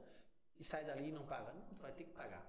E 0.58 0.64
sai 0.64 0.84
dali 0.84 1.08
e 1.08 1.12
não 1.12 1.24
paga. 1.24 1.52
Não, 1.52 1.62
tu 1.74 1.82
vai 1.82 1.92
ter 1.92 2.04
que 2.04 2.10
pagar. 2.10 2.46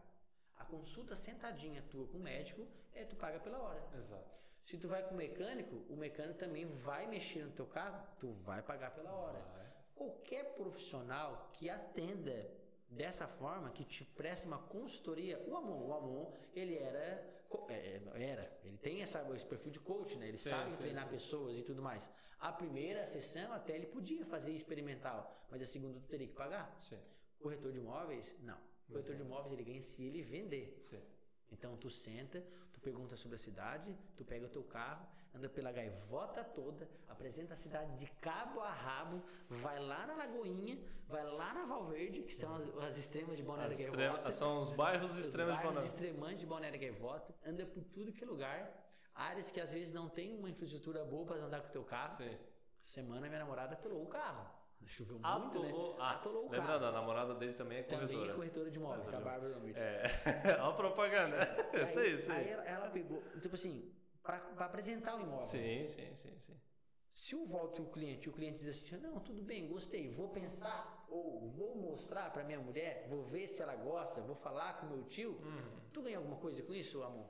A 0.57 0.65
consulta 0.65 1.15
sentadinha 1.15 1.81
tua 1.89 2.07
com 2.07 2.17
o 2.17 2.21
médico 2.21 2.67
é 2.93 3.03
tu 3.03 3.15
paga 3.15 3.39
pela 3.39 3.59
hora. 3.59 3.83
Exato. 3.97 4.31
Se 4.65 4.77
tu 4.77 4.87
vai 4.87 5.03
com 5.03 5.13
o 5.13 5.17
mecânico, 5.17 5.75
o 5.89 5.95
mecânico 5.95 6.37
também 6.37 6.65
vai 6.65 7.07
mexer 7.07 7.43
no 7.43 7.51
teu 7.51 7.65
carro, 7.65 8.05
tu 8.19 8.31
vai 8.43 8.61
pagar 8.61 8.91
pela 8.91 9.11
hora. 9.11 9.39
Vai. 9.39 9.67
Qualquer 9.95 10.53
profissional 10.53 11.49
que 11.53 11.69
atenda 11.69 12.49
dessa 12.89 13.27
forma, 13.27 13.71
que 13.71 13.83
te 13.83 14.03
presta 14.03 14.47
uma 14.47 14.59
consultoria, 14.59 15.39
o 15.47 15.55
Amon, 15.55 15.87
o 15.87 15.93
Amon, 15.93 16.31
ele 16.53 16.77
era 16.77 17.41
é, 17.67 18.01
era, 18.15 18.59
ele 18.63 18.77
tem 18.77 19.01
essa, 19.01 19.27
esse 19.35 19.45
perfil 19.45 19.71
de 19.71 19.79
coach, 19.79 20.17
né? 20.17 20.27
Ele 20.27 20.37
sim, 20.37 20.49
sabe 20.49 20.71
sim, 20.71 20.77
treinar 20.77 21.05
sim. 21.05 21.11
pessoas 21.11 21.57
e 21.57 21.63
tudo 21.63 21.81
mais. 21.81 22.09
A 22.39 22.51
primeira 22.51 23.03
sessão 23.03 23.51
até 23.51 23.75
ele 23.75 23.87
podia 23.87 24.25
fazer 24.25 24.51
experimental, 24.51 25.45
mas 25.49 25.61
a 25.61 25.65
segunda 25.65 25.99
tu 25.99 26.07
teria 26.07 26.27
que 26.27 26.33
pagar. 26.33 26.77
Sim. 26.79 26.99
Corretor 27.39 27.71
de 27.71 27.79
imóveis, 27.79 28.33
não. 28.41 28.57
Corretor 28.91 29.15
de 29.15 29.21
imóveis 29.21 29.54
ele 29.54 29.63
ganha 29.63 29.82
se 29.82 30.04
ele 30.04 30.21
vender. 30.21 30.77
Sim. 30.82 31.01
Então 31.51 31.75
tu 31.77 31.89
senta, 31.89 32.43
tu 32.73 32.80
pergunta 32.80 33.15
sobre 33.17 33.36
a 33.36 33.39
cidade, 33.39 33.95
tu 34.15 34.23
pega 34.23 34.45
o 34.45 34.49
teu 34.49 34.63
carro, 34.63 35.06
anda 35.34 35.49
pela 35.49 35.71
gaivota 35.71 36.43
toda, 36.43 36.89
apresenta 37.08 37.54
a 37.54 37.58
cidade 37.58 37.97
de 37.97 38.08
cabo 38.19 38.60
a 38.62 38.71
rabo, 38.71 39.23
vai 39.49 39.80
lá 39.80 40.06
na 40.08 40.15
Lagoinha, 40.15 40.80
vai 41.08 41.23
lá 41.23 41.54
na 41.54 41.65
Valverde, 41.65 42.23
que 42.23 42.34
são 42.34 42.56
as, 42.56 42.86
as 42.86 42.97
extremas 42.97 43.38
de 43.38 43.43
Balneário 43.43 43.77
Gaivota. 43.77 44.32
São 44.32 44.62
os 44.62 44.71
bairros 44.71 45.17
extremos 45.17 45.58
de 45.58 45.63
Balneário. 45.63 45.88
extremantes 45.88 46.39
de 46.39 46.45
Balneário 46.45 46.80
Gaivota, 46.80 47.36
anda 47.45 47.65
por 47.65 47.84
tudo 47.84 48.13
que 48.13 48.23
é 48.23 48.27
lugar, 48.27 48.60
áreas 49.13 49.51
que 49.51 49.60
às 49.60 49.71
vezes 49.73 49.93
não 49.93 50.10
tem 50.10 50.38
uma 50.38 50.49
infraestrutura 50.49 51.04
boa 51.04 51.25
para 51.25 51.38
andar 51.38 51.62
com 51.62 51.67
o 51.67 51.71
teu 51.71 51.84
carro. 51.84 52.17
Sim. 52.17 52.38
Semana 52.82 53.27
minha 53.27 53.39
namorada 53.39 53.73
atolou 53.73 54.04
o 54.04 54.08
carro. 54.08 54.61
Choveu 54.87 55.19
muito, 55.19 55.27
Atolou, 55.27 55.91
né? 55.91 55.97
Ah, 55.99 56.11
Atolou 56.11 56.45
o 56.45 56.49
carro. 56.49 56.61
Lembrando, 56.61 56.85
a 56.85 56.91
namorada 56.91 57.35
dele 57.35 57.53
também 57.53 57.79
é 57.79 57.83
corretora. 57.83 58.07
Também 58.07 58.29
é 58.29 58.33
corretora 58.33 58.71
de 58.71 58.77
imóveis, 58.77 59.13
a 59.13 59.19
Bárbara 59.19 59.53
Ramirez. 59.53 59.81
É, 59.81 60.03
olha 60.59 60.63
a 60.63 60.73
propaganda. 60.73 61.37
É, 61.73 61.83
isso 61.83 61.99
aí, 61.99 62.15
aí. 62.15 62.31
Aí 62.31 62.49
ela, 62.49 62.63
ela 62.65 62.89
pegou, 62.89 63.21
tipo 63.39 63.55
assim, 63.55 63.93
para 64.21 64.37
apresentar 64.65 65.15
o 65.15 65.21
imóvel. 65.21 65.45
Sim, 65.45 65.87
sim, 65.87 66.15
sim, 66.15 66.39
sim. 66.39 66.61
Se 67.13 67.35
eu 67.35 67.45
volto 67.45 67.83
o 67.83 67.89
cliente 67.89 68.27
e 68.27 68.29
o 68.29 68.33
cliente 68.33 68.59
diz 68.59 68.69
assim, 68.69 68.97
não, 68.97 69.19
tudo 69.19 69.43
bem, 69.43 69.67
gostei, 69.67 70.09
vou 70.09 70.29
pensar 70.29 71.05
ou 71.09 71.47
vou 71.49 71.75
mostrar 71.75 72.31
para 72.31 72.43
minha 72.43 72.59
mulher, 72.59 73.05
vou 73.09 73.23
ver 73.23 73.47
se 73.47 73.61
ela 73.61 73.75
gosta, 73.75 74.21
vou 74.21 74.35
falar 74.35 74.79
com 74.79 74.87
meu 74.87 75.03
tio, 75.03 75.31
uhum. 75.31 75.79
tu 75.91 76.01
ganha 76.01 76.17
alguma 76.17 76.37
coisa 76.37 76.63
com 76.63 76.73
isso, 76.73 77.03
amor? 77.03 77.29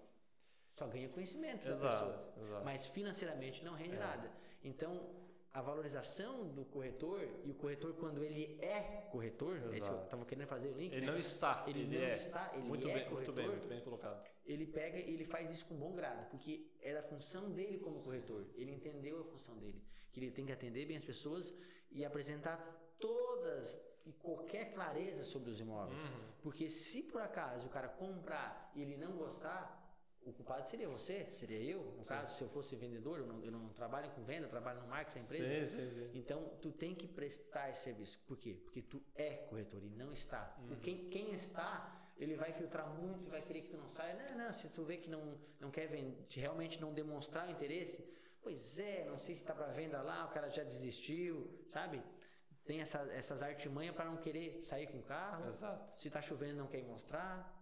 Só 0.73 0.87
ganha 0.87 1.09
conhecimento 1.09 1.67
exato, 1.67 1.83
da 1.83 2.11
pessoa. 2.13 2.33
Exato. 2.43 2.65
Mas 2.65 2.87
financeiramente 2.87 3.63
não 3.63 3.73
rende 3.73 3.95
é. 3.95 3.99
nada. 3.99 4.31
Então, 4.63 5.09
a 5.53 5.61
valorização 5.61 6.47
do 6.47 6.63
corretor 6.63 7.27
e 7.43 7.51
o 7.51 7.53
corretor 7.53 7.93
quando 7.95 8.23
ele 8.23 8.57
é 8.61 9.07
corretor, 9.11 9.57
Exato. 9.57 9.73
é 9.73 9.77
isso 9.77 9.89
que 9.89 9.95
eu 9.95 10.03
estava 10.03 10.25
querendo 10.25 10.47
fazer 10.47 10.69
o 10.69 10.77
link. 10.77 10.93
Ele 10.93 11.05
né? 11.05 11.11
não 11.11 11.19
está, 11.19 11.65
ele, 11.67 11.81
ele 11.81 11.97
não 11.97 12.05
é. 12.05 12.11
está, 12.11 12.51
ele 12.53 12.63
muito 12.63 12.87
é 12.87 12.93
bem, 12.93 13.09
corretor. 13.09 13.33
Muito 13.33 13.33
bem, 13.33 13.47
muito 13.47 13.67
bem 13.67 13.81
colocado. 13.81 14.25
Ele 14.45 14.65
pega 14.65 14.97
e 14.97 15.13
ele 15.13 15.25
faz 15.25 15.51
isso 15.51 15.65
com 15.65 15.75
bom 15.75 15.93
grado, 15.93 16.29
porque 16.29 16.71
é 16.81 16.93
da 16.93 17.03
função 17.03 17.51
dele 17.51 17.79
como 17.79 17.99
corretor. 18.01 18.45
Ele 18.55 18.71
entendeu 18.71 19.19
a 19.19 19.23
função 19.25 19.57
dele, 19.57 19.83
que 20.11 20.19
ele 20.19 20.31
tem 20.31 20.45
que 20.45 20.53
atender 20.53 20.85
bem 20.85 20.95
as 20.95 21.03
pessoas 21.03 21.53
e 21.91 22.05
apresentar 22.05 22.57
todas 22.97 23.81
e 24.05 24.13
qualquer 24.13 24.73
clareza 24.73 25.25
sobre 25.25 25.49
os 25.49 25.59
imóveis. 25.59 26.01
Uhum. 26.01 26.31
Porque 26.41 26.69
se 26.69 27.03
por 27.03 27.21
acaso 27.21 27.67
o 27.67 27.69
cara 27.69 27.89
comprar 27.89 28.71
e 28.73 28.81
ele 28.81 28.95
não 28.95 29.11
gostar, 29.17 29.80
o 30.25 30.31
culpado 30.31 30.67
seria 30.67 30.87
você, 30.87 31.27
seria 31.31 31.59
eu. 31.59 31.81
No 31.97 32.05
caso, 32.05 32.35
se 32.35 32.43
eu 32.43 32.49
fosse 32.49 32.75
vendedor, 32.75 33.19
eu 33.19 33.25
não, 33.25 33.43
eu 33.43 33.51
não 33.51 33.69
trabalho 33.69 34.09
com 34.11 34.23
venda, 34.23 34.45
eu 34.45 34.49
trabalho 34.49 34.81
no 34.81 34.87
marketing 34.87 35.27
da 35.27 35.35
empresa. 35.35 35.77
Sim, 35.77 35.89
sim, 35.89 36.11
sim. 36.11 36.11
Então, 36.13 36.51
tu 36.61 36.71
tem 36.71 36.93
que 36.93 37.07
prestar 37.07 37.69
esse 37.69 37.83
serviço. 37.83 38.19
Por 38.27 38.37
quê? 38.37 38.59
Porque 38.63 38.81
tu 38.81 39.01
é 39.15 39.37
corretor 39.49 39.83
e 39.83 39.89
não 39.89 40.13
está. 40.13 40.55
O 40.69 40.75
quem, 40.75 41.09
quem 41.09 41.31
está, 41.31 42.07
ele 42.17 42.35
vai 42.35 42.53
filtrar 42.53 42.87
muito 42.87 43.27
e 43.27 43.29
vai 43.29 43.41
querer 43.41 43.61
que 43.61 43.69
tu 43.69 43.77
não 43.77 43.89
saia. 43.89 44.13
Não, 44.13 44.45
não, 44.45 44.53
se 44.53 44.69
tu 44.69 44.83
vê 44.83 44.97
que 44.97 45.09
não, 45.09 45.37
não 45.59 45.71
quer 45.71 45.87
vender, 45.87 46.23
realmente 46.35 46.79
não 46.79 46.93
demonstrar 46.93 47.49
interesse, 47.49 48.05
pois 48.41 48.77
é, 48.77 49.05
não 49.05 49.17
sei 49.17 49.33
se 49.33 49.41
está 49.41 49.55
para 49.55 49.67
venda 49.67 50.01
lá, 50.01 50.25
o 50.25 50.29
cara 50.29 50.49
já 50.49 50.63
desistiu, 50.63 51.49
sabe? 51.67 52.01
Tem 52.63 52.79
essa, 52.79 52.99
essas 53.11 53.41
artimanhas 53.41 53.95
para 53.95 54.05
não 54.05 54.17
querer 54.17 54.61
sair 54.61 54.85
com 54.87 54.99
o 54.99 55.03
carro. 55.03 55.49
Exato. 55.49 55.99
Se 55.99 56.07
está 56.09 56.21
chovendo, 56.21 56.57
não 56.59 56.67
quer 56.67 56.83
mostrar. 56.83 57.59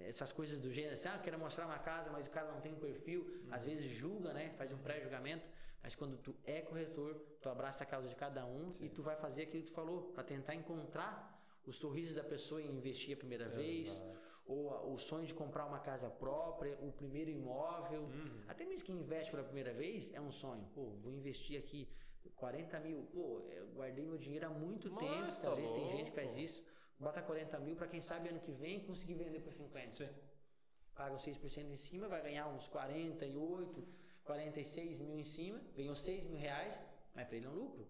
Essas 0.00 0.32
coisas 0.32 0.58
do 0.58 0.70
gênero, 0.70 0.94
assim, 0.94 1.08
ah, 1.08 1.18
quero 1.18 1.38
mostrar 1.38 1.66
uma 1.66 1.78
casa, 1.78 2.10
mas 2.10 2.26
o 2.26 2.30
cara 2.30 2.50
não 2.52 2.60
tem 2.60 2.72
um 2.72 2.78
perfil, 2.78 3.26
às 3.50 3.64
vezes 3.64 3.90
julga, 3.90 4.32
né? 4.32 4.50
Faz 4.58 4.72
um 4.72 4.78
pré-julgamento, 4.78 5.46
mas 5.82 5.94
quando 5.94 6.16
tu 6.18 6.34
é 6.44 6.60
corretor, 6.60 7.14
tu 7.40 7.48
abraça 7.48 7.84
a 7.84 7.86
causa 7.86 8.08
de 8.08 8.14
cada 8.14 8.44
um 8.44 8.72
e 8.80 8.88
tu 8.88 9.02
vai 9.02 9.16
fazer 9.16 9.42
aquilo 9.44 9.62
que 9.62 9.70
tu 9.70 9.74
falou, 9.74 10.12
para 10.12 10.22
tentar 10.24 10.54
encontrar 10.54 11.32
o 11.66 11.72
sorriso 11.72 12.14
da 12.14 12.22
pessoa 12.22 12.60
em 12.60 12.70
investir 12.70 13.14
a 13.14 13.18
primeira 13.18 13.48
vez, 13.48 14.02
ou 14.46 14.92
o 14.92 14.98
sonho 14.98 15.26
de 15.26 15.32
comprar 15.32 15.64
uma 15.64 15.78
casa 15.78 16.10
própria, 16.10 16.76
o 16.82 16.92
primeiro 16.92 17.30
imóvel. 17.30 18.08
Até 18.46 18.64
mesmo 18.66 18.84
quem 18.84 18.96
investe 18.96 19.30
pela 19.30 19.42
primeira 19.42 19.72
vez 19.72 20.12
é 20.12 20.20
um 20.20 20.30
sonho. 20.30 20.64
Pô, 20.74 20.90
vou 21.02 21.10
investir 21.10 21.58
aqui 21.58 21.88
40 22.36 22.80
mil. 22.80 23.02
Pô, 23.12 23.40
eu 23.50 23.66
guardei 23.68 24.04
meu 24.04 24.18
dinheiro 24.18 24.46
há 24.46 24.50
muito 24.50 24.90
tempo. 24.90 25.28
tá 25.40 25.50
Às 25.50 25.56
vezes 25.56 25.72
tem 25.72 25.88
gente 25.88 26.10
que 26.10 26.16
faz 26.16 26.36
isso. 26.36 26.62
Bota 26.98 27.20
40 27.20 27.58
mil 27.58 27.76
para 27.76 27.88
quem 27.88 28.00
sabe 28.00 28.28
ano 28.28 28.40
que 28.40 28.52
vem 28.52 28.80
conseguir 28.80 29.14
vender 29.14 29.40
por 29.40 29.52
50 29.52 29.92
Sim. 29.92 30.08
paga 30.94 31.14
os 31.14 31.24
6% 31.24 31.70
em 31.70 31.76
cima, 31.76 32.08
vai 32.08 32.22
ganhar 32.22 32.46
uns 32.48 32.68
48, 32.68 33.86
46 34.24 35.00
mil 35.00 35.18
em 35.18 35.24
cima, 35.24 35.60
ganhou 35.76 35.94
6 35.94 36.24
mil 36.24 36.38
reais, 36.38 36.80
mas 37.14 37.26
para 37.26 37.36
ele 37.36 37.46
é 37.46 37.48
um 37.48 37.54
lucro. 37.54 37.86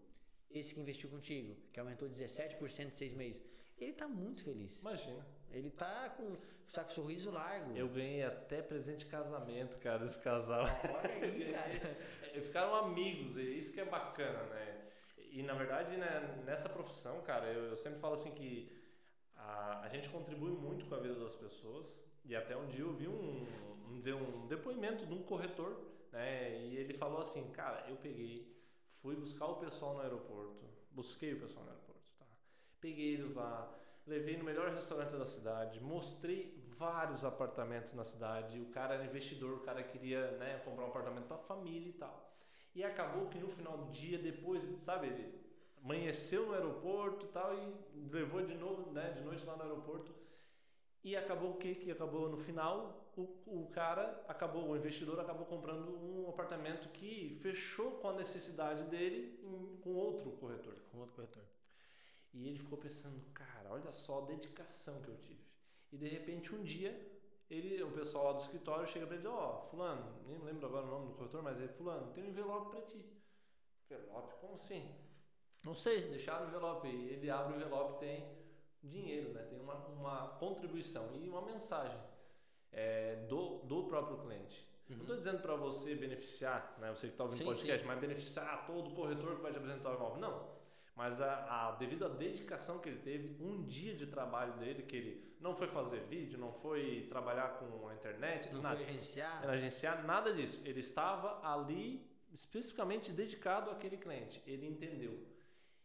Esse 0.50 0.72
que 0.72 0.80
investiu 0.80 1.10
contigo, 1.10 1.56
que 1.72 1.80
aumentou 1.80 2.08
17% 2.08 2.86
em 2.86 2.90
seis 2.90 3.12
meses, 3.12 3.42
ele 3.76 3.90
está 3.90 4.06
muito 4.06 4.44
feliz. 4.44 4.80
Imagina. 4.80 5.26
Ele 5.50 5.68
está 5.68 6.10
com, 6.10 6.36
tá 6.72 6.84
com 6.84 6.90
sorriso 6.90 7.30
largo. 7.30 7.76
Eu 7.76 7.88
ganhei 7.88 8.22
até 8.22 8.62
presente 8.62 9.00
de 9.00 9.06
casamento, 9.06 9.78
cara, 9.78 9.98
desse 9.98 10.20
casal. 10.20 10.64
Olha 10.64 11.10
aí, 11.10 11.52
cara. 11.52 11.96
Ficaram 12.40 12.74
amigos, 12.76 13.36
isso 13.36 13.72
que 13.72 13.80
é 13.80 13.84
bacana, 13.84 14.42
né? 14.44 14.90
E 15.18 15.42
na 15.42 15.54
verdade, 15.54 15.96
né, 15.96 16.42
nessa 16.44 16.68
profissão, 16.68 17.20
cara, 17.22 17.46
eu, 17.46 17.64
eu 17.70 17.76
sempre 17.76 17.98
falo 17.98 18.14
assim 18.14 18.32
que 18.32 18.72
a, 19.36 19.80
a 19.82 19.88
gente 19.88 20.08
contribui 20.08 20.50
muito 20.50 20.86
com 20.86 20.94
a 20.94 20.98
vida 20.98 21.14
das 21.14 21.34
pessoas. 21.34 22.02
E 22.24 22.34
até 22.34 22.56
um 22.56 22.66
dia 22.68 22.80
eu 22.80 22.92
vi 22.92 23.06
um, 23.06 23.46
um, 23.90 23.98
dizer, 23.98 24.14
um 24.14 24.46
depoimento 24.46 25.04
de 25.06 25.12
um 25.12 25.22
corretor, 25.22 25.76
né? 26.10 26.58
E 26.66 26.76
ele 26.76 26.94
falou 26.94 27.20
assim, 27.20 27.50
cara, 27.50 27.84
eu 27.88 27.96
peguei, 27.96 28.56
fui 29.02 29.14
buscar 29.14 29.46
o 29.46 29.56
pessoal 29.56 29.94
no 29.94 30.00
aeroporto, 30.00 30.64
busquei 30.90 31.34
o 31.34 31.40
pessoal 31.40 31.64
no 31.64 31.70
aeroporto, 31.72 32.02
tá? 32.18 32.26
Peguei 32.80 33.14
eles 33.14 33.34
lá, 33.34 33.70
levei 34.06 34.36
no 34.36 34.44
melhor 34.44 34.70
restaurante 34.70 35.12
da 35.16 35.26
cidade, 35.26 35.80
mostrei 35.80 36.62
vários 36.68 37.24
apartamentos 37.24 37.92
na 37.94 38.04
cidade. 38.04 38.58
O 38.60 38.70
cara 38.70 38.94
era 38.94 39.04
investidor, 39.04 39.58
o 39.58 39.60
cara 39.60 39.82
queria 39.82 40.30
né, 40.38 40.60
comprar 40.64 40.84
um 40.84 40.88
apartamento 40.88 41.26
para 41.26 41.38
família 41.38 41.90
e 41.90 41.94
tal. 41.94 42.32
E 42.74 42.82
acabou 42.82 43.28
que 43.28 43.38
no 43.38 43.48
final 43.48 43.78
do 43.78 43.92
dia, 43.92 44.18
depois, 44.18 44.64
sabe, 44.80 45.06
ele 45.06 45.43
amanheceu 45.84 46.46
no 46.46 46.54
aeroporto 46.54 47.26
e 47.26 47.28
tal 47.28 47.54
e 47.54 48.08
levou 48.10 48.42
de 48.44 48.54
novo, 48.54 48.90
né, 48.90 49.12
de 49.12 49.22
noite 49.22 49.44
lá 49.44 49.54
no 49.56 49.62
aeroporto. 49.62 50.12
E 51.04 51.14
acabou 51.14 51.50
o 51.50 51.56
que 51.58 51.74
que 51.74 51.90
acabou 51.90 52.30
no 52.30 52.38
final? 52.38 53.12
O, 53.16 53.22
o 53.46 53.70
cara 53.70 54.24
acabou, 54.26 54.70
o 54.70 54.76
investidor 54.76 55.20
acabou 55.20 55.44
comprando 55.44 55.90
um 56.02 56.28
apartamento 56.30 56.88
que 56.88 57.38
fechou 57.42 57.92
com 57.98 58.08
a 58.08 58.14
necessidade 58.14 58.84
dele 58.84 59.38
em- 59.44 59.76
com 59.82 59.90
outro 59.94 60.30
corretor. 60.32 60.74
Com 60.90 60.98
outro 61.00 61.14
corretor. 61.14 61.44
E 62.32 62.48
ele 62.48 62.58
ficou 62.58 62.78
pensando, 62.78 63.20
cara, 63.32 63.70
olha 63.70 63.92
só 63.92 64.22
a 64.22 64.26
dedicação 64.26 65.00
que 65.02 65.08
eu 65.08 65.16
tive. 65.18 65.44
E 65.92 65.96
de 65.98 66.08
repente 66.08 66.54
um 66.54 66.62
dia, 66.64 66.90
ele, 67.50 67.80
o 67.82 67.92
pessoal 67.92 68.24
lá 68.24 68.32
do 68.32 68.40
escritório 68.40 68.88
chega 68.88 69.06
pra 69.06 69.16
ele, 69.16 69.26
ó, 69.28 69.60
fulano, 69.70 70.22
nem 70.26 70.38
lembro 70.38 70.66
agora 70.66 70.86
o 70.86 70.90
nome 70.90 71.06
do 71.08 71.14
corretor, 71.14 71.42
mas 71.42 71.60
é 71.60 71.68
fulano, 71.68 72.12
tem 72.12 72.24
um 72.24 72.28
envelope 72.28 72.70
pra 72.70 72.80
ti. 72.80 73.04
Envelope? 73.90 74.34
Como 74.40 74.54
assim? 74.54 74.82
Não 75.64 75.74
sei, 75.74 76.02
deixaram 76.08 76.46
o 76.46 76.48
envelope. 76.48 76.88
E 76.88 77.08
ele 77.10 77.30
abre 77.30 77.54
o 77.54 77.56
envelope 77.56 77.98
tem 77.98 78.28
dinheiro, 78.82 79.32
né? 79.32 79.42
Tem 79.44 79.60
uma, 79.60 79.74
uma 79.88 80.28
contribuição 80.38 81.10
e 81.14 81.28
uma 81.28 81.42
mensagem 81.42 81.98
é, 82.70 83.16
do, 83.28 83.60
do 83.60 83.84
próprio 83.84 84.18
cliente. 84.18 84.64
Não 84.88 85.00
estou 85.00 85.16
dizendo 85.16 85.40
para 85.40 85.56
você 85.56 85.94
beneficiar, 85.94 86.76
né? 86.78 86.90
Você 86.90 87.06
que 87.06 87.14
está 87.14 87.24
ouvindo 87.24 87.38
Sim, 87.38 87.44
podcast, 87.46 87.86
mas 87.86 87.98
beneficiar 87.98 88.66
todo 88.66 88.90
corretor 88.90 89.36
que 89.36 89.42
vai 89.42 89.50
te 89.50 89.56
apresentar 89.56 89.92
o 89.92 89.94
imóvel. 89.94 90.18
Não. 90.20 90.54
Mas 90.94 91.20
a, 91.20 91.68
a, 91.68 91.72
devido 91.72 92.04
à 92.04 92.08
dedicação 92.08 92.78
que 92.78 92.88
ele 92.88 93.00
teve, 93.00 93.42
um 93.42 93.64
dia 93.64 93.94
de 93.94 94.06
trabalho 94.06 94.52
dele, 94.58 94.82
que 94.82 94.94
ele 94.94 95.34
não 95.40 95.54
foi 95.54 95.66
fazer 95.66 96.00
vídeo, 96.04 96.38
não 96.38 96.52
foi 96.52 97.06
trabalhar 97.08 97.58
com 97.58 97.88
a 97.88 97.94
internet, 97.94 98.52
Não 98.52 98.62
nada, 98.62 98.76
foi 98.76 98.84
agenciar. 98.84 99.48
agenciar, 99.48 100.04
nada 100.04 100.32
disso. 100.32 100.62
Ele 100.64 100.80
estava 100.80 101.40
ali 101.46 102.06
especificamente 102.32 103.10
dedicado 103.10 103.70
àquele 103.70 103.96
cliente. 103.96 104.42
Ele 104.46 104.66
entendeu. 104.66 105.18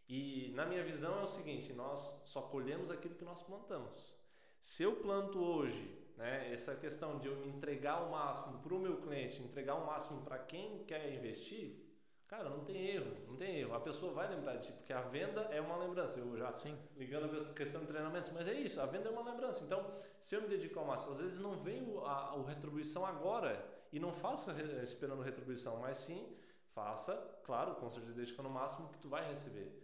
E 0.09 0.51
na 0.55 0.65
minha 0.65 0.83
visão 0.83 1.19
é 1.19 1.23
o 1.23 1.27
seguinte: 1.27 1.71
nós 1.71 2.21
só 2.25 2.41
colhemos 2.41 2.89
aquilo 2.89 3.15
que 3.15 3.23
nós 3.23 3.41
plantamos. 3.43 4.13
Se 4.59 4.83
eu 4.83 4.95
planto 4.97 5.39
hoje, 5.39 5.97
né, 6.17 6.51
essa 6.51 6.75
questão 6.75 7.19
de 7.19 7.27
eu 7.27 7.35
me 7.37 7.47
entregar 7.47 8.01
o 8.01 8.11
máximo 8.11 8.59
para 8.59 8.73
o 8.73 8.79
meu 8.79 8.97
cliente, 8.97 9.41
entregar 9.41 9.75
o 9.75 9.85
máximo 9.85 10.21
para 10.23 10.37
quem 10.39 10.83
quer 10.83 11.13
investir, 11.13 11.85
cara, 12.27 12.49
não 12.49 12.65
tem 12.65 12.87
erro, 12.87 13.15
não 13.27 13.37
tem 13.37 13.59
erro. 13.59 13.73
A 13.75 13.79
pessoa 13.79 14.11
vai 14.11 14.27
lembrar 14.27 14.55
de 14.57 14.67
ti, 14.67 14.73
porque 14.73 14.91
a 14.91 15.01
venda 15.01 15.41
é 15.43 15.61
uma 15.61 15.77
lembrança. 15.77 16.19
Eu 16.19 16.35
já 16.35 16.51
Sim. 16.57 16.77
ligando 16.97 17.31
a 17.31 17.37
essa 17.37 17.53
questão 17.53 17.81
de 17.81 17.87
treinamentos, 17.87 18.31
mas 18.31 18.47
é 18.47 18.53
isso, 18.53 18.81
a 18.81 18.85
venda 18.87 19.07
é 19.07 19.11
uma 19.11 19.23
lembrança. 19.31 19.63
Então, 19.63 19.93
se 20.19 20.35
eu 20.35 20.41
me 20.41 20.47
dedico 20.49 20.77
ao 20.79 20.85
máximo, 20.85 21.11
às 21.11 21.19
vezes 21.19 21.39
não 21.39 21.55
vem 21.61 21.81
o- 21.87 22.03
a, 22.05 22.35
o 22.35 22.43
retribuição 22.43 23.05
agora 23.05 23.63
e 23.93 23.99
não 23.99 24.11
faça 24.11 24.51
esperando 24.83 25.21
retribuição, 25.21 25.77
mas 25.77 25.97
sim 25.97 26.35
faça, 26.73 27.15
claro, 27.43 27.75
com 27.75 27.89
certeza 27.89 28.13
dedicando 28.13 28.49
o 28.49 28.51
máximo 28.51 28.89
que 28.89 28.97
tu 28.99 29.07
vai 29.07 29.25
receber. 29.27 29.78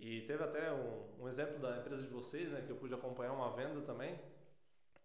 E 0.00 0.22
teve 0.22 0.42
até 0.42 0.72
um, 0.72 1.24
um 1.24 1.28
exemplo 1.28 1.58
da 1.58 1.76
empresa 1.76 2.02
de 2.02 2.08
vocês, 2.08 2.50
né, 2.50 2.62
que 2.62 2.70
eu 2.70 2.76
pude 2.76 2.94
acompanhar 2.94 3.32
uma 3.32 3.50
venda 3.50 3.82
também, 3.82 4.18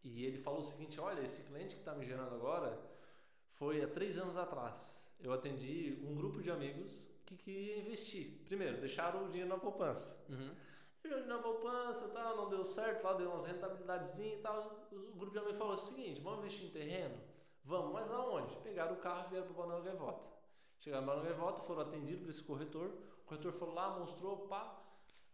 e 0.02 0.24
ele 0.26 0.38
falou 0.38 0.62
o 0.62 0.64
seguinte, 0.64 1.02
olha, 1.02 1.20
esse 1.22 1.44
cliente 1.44 1.76
que 1.76 1.82
está 1.82 1.94
me 1.94 2.06
gerando 2.06 2.34
agora 2.34 2.80
foi 3.50 3.84
há 3.84 3.88
três 3.88 4.18
anos 4.18 4.38
atrás. 4.38 5.14
Eu 5.20 5.34
atendi 5.34 6.02
um 6.02 6.16
grupo 6.16 6.42
de 6.42 6.50
amigos 6.50 7.10
que 7.26 7.36
queria 7.36 7.80
investir. 7.80 8.46
Primeiro, 8.46 8.80
deixaram 8.80 9.26
o 9.26 9.28
dinheiro 9.28 9.50
na 9.50 9.58
poupança. 9.58 10.18
Uhum. 10.30 10.56
Eu 11.04 11.26
na 11.28 11.40
poupança 11.40 12.08
tal, 12.10 12.38
não 12.38 12.50
deu 12.50 12.64
certo, 12.64 13.04
lá 13.04 13.14
deu 13.14 13.30
umas 13.30 13.46
rentabilidadezinhas 13.46 14.40
e 14.40 14.42
tal. 14.42 14.88
O 14.92 15.18
grupo 15.18 15.32
de 15.32 15.40
amigos 15.40 15.58
falou 15.58 15.74
o 15.74 15.78
seguinte: 15.78 16.22
vamos 16.22 16.40
investir 16.40 16.68
em 16.68 16.72
terreno? 16.72 17.16
Vamos, 17.64 17.94
mas 17.94 18.10
aonde? 18.12 18.56
Pegaram 18.58 18.94
o 18.94 19.00
carro 19.00 19.26
e 19.28 19.30
vieram 19.32 19.48
para 19.48 19.54
o 19.54 19.68
Banão 19.68 19.84
Gaivota. 19.84 20.26
Chegaram 20.80 21.06
no 21.06 21.12
Banão 21.12 21.24
Gaivota, 21.24 21.62
foram 21.62 21.82
atendidos 21.82 22.22
por 22.22 22.30
esse 22.30 22.44
corretor. 22.44 22.92
O 23.20 23.26
corretor 23.26 23.52
foi 23.52 23.74
lá, 23.74 24.00
mostrou, 24.00 24.48
pá, 24.48 24.85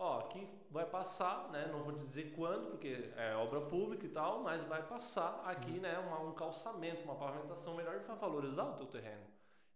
ó, 0.01 0.19
aqui 0.19 0.49
vai 0.71 0.85
passar, 0.85 1.49
né? 1.51 1.69
Não 1.71 1.83
vou 1.83 1.93
te 1.93 2.03
dizer 2.03 2.33
quando, 2.35 2.71
porque 2.71 3.11
é 3.15 3.35
obra 3.35 3.61
pública 3.61 4.05
e 4.05 4.09
tal, 4.09 4.41
mas 4.41 4.63
vai 4.63 4.81
passar 4.87 5.43
aqui, 5.45 5.79
né? 5.79 5.99
Uma, 5.99 6.19
um 6.21 6.33
calçamento, 6.33 7.03
uma 7.03 7.15
pavimentação 7.15 7.75
melhor 7.75 7.95
e 7.95 7.99
vai 7.99 8.17
valorizar 8.17 8.63
o 8.63 8.73
teu 8.77 8.87
terreno. 8.87 9.23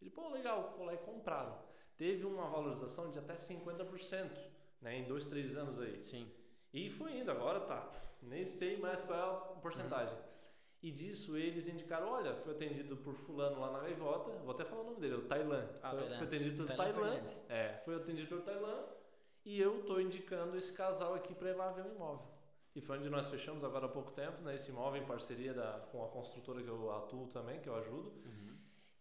Ele, 0.02 0.10
pô, 0.10 0.30
legal, 0.30 0.74
foi 0.76 0.86
lá 0.88 0.94
e 0.96 0.98
compraram. 0.98 1.56
Teve 1.96 2.26
uma 2.26 2.50
valorização 2.50 3.12
de 3.12 3.20
até 3.20 3.36
50%, 3.36 4.32
né? 4.82 4.98
Em 4.98 5.04
dois, 5.08 5.26
três 5.26 5.56
anos 5.56 5.80
aí. 5.80 6.04
Sim. 6.04 6.30
E 6.74 6.90
foi 6.90 7.20
indo, 7.20 7.30
agora 7.30 7.62
tá. 7.62 7.90
Nem 8.22 8.46
sei 8.48 8.78
mais 8.78 9.04
qual 9.04 9.18
é 9.18 9.22
a 9.22 9.36
porcentagem. 9.62 10.18
E 10.82 10.92
disso 10.92 11.38
eles 11.38 11.68
indicaram: 11.68 12.10
olha, 12.10 12.36
foi 12.36 12.54
atendido 12.54 12.98
por 12.98 13.14
Fulano 13.14 13.60
lá 13.60 13.72
na 13.72 13.80
Gaivota, 13.80 14.32
vou 14.44 14.56
até 14.56 14.66
falar 14.66 14.82
o 14.82 14.86
nome 14.86 15.00
dele, 15.00 15.16
o 15.16 15.28
Tailan. 15.28 15.70
Ah, 15.82 15.92
foi, 15.92 16.08
foi 16.08 16.28
atendido 16.28 16.66
pelo 16.66 16.78
Tailan. 16.78 17.24
É, 17.48 17.80
foi 17.86 17.96
atendido 17.96 18.28
pelo 18.28 18.42
Tailan 18.42 18.95
e 19.46 19.60
eu 19.62 19.84
tô 19.84 20.00
indicando 20.00 20.58
esse 20.58 20.74
casal 20.74 21.14
aqui 21.14 21.34
para 21.34 21.50
ir 21.52 21.56
lá 21.56 21.72
ver 21.72 21.84
o 21.86 21.92
imóvel. 21.96 22.26
E 22.76 22.82
foi 22.82 22.98
onde 22.98 23.10
nós 23.10 23.28
fechamos 23.28 23.64
agora 23.64 23.86
há 23.86 23.90
pouco 23.90 24.12
tempo, 24.12 24.42
né, 24.42 24.56
esse 24.56 24.70
imóvel 24.70 25.02
em 25.02 25.06
parceria 25.06 25.54
da, 25.54 25.80
com 25.92 26.04
a 26.04 26.08
construtora 26.10 26.62
que 26.62 26.68
eu 26.68 26.92
atuo 26.94 27.28
também, 27.28 27.60
que 27.62 27.70
eu 27.70 27.76
ajudo. 27.76 28.12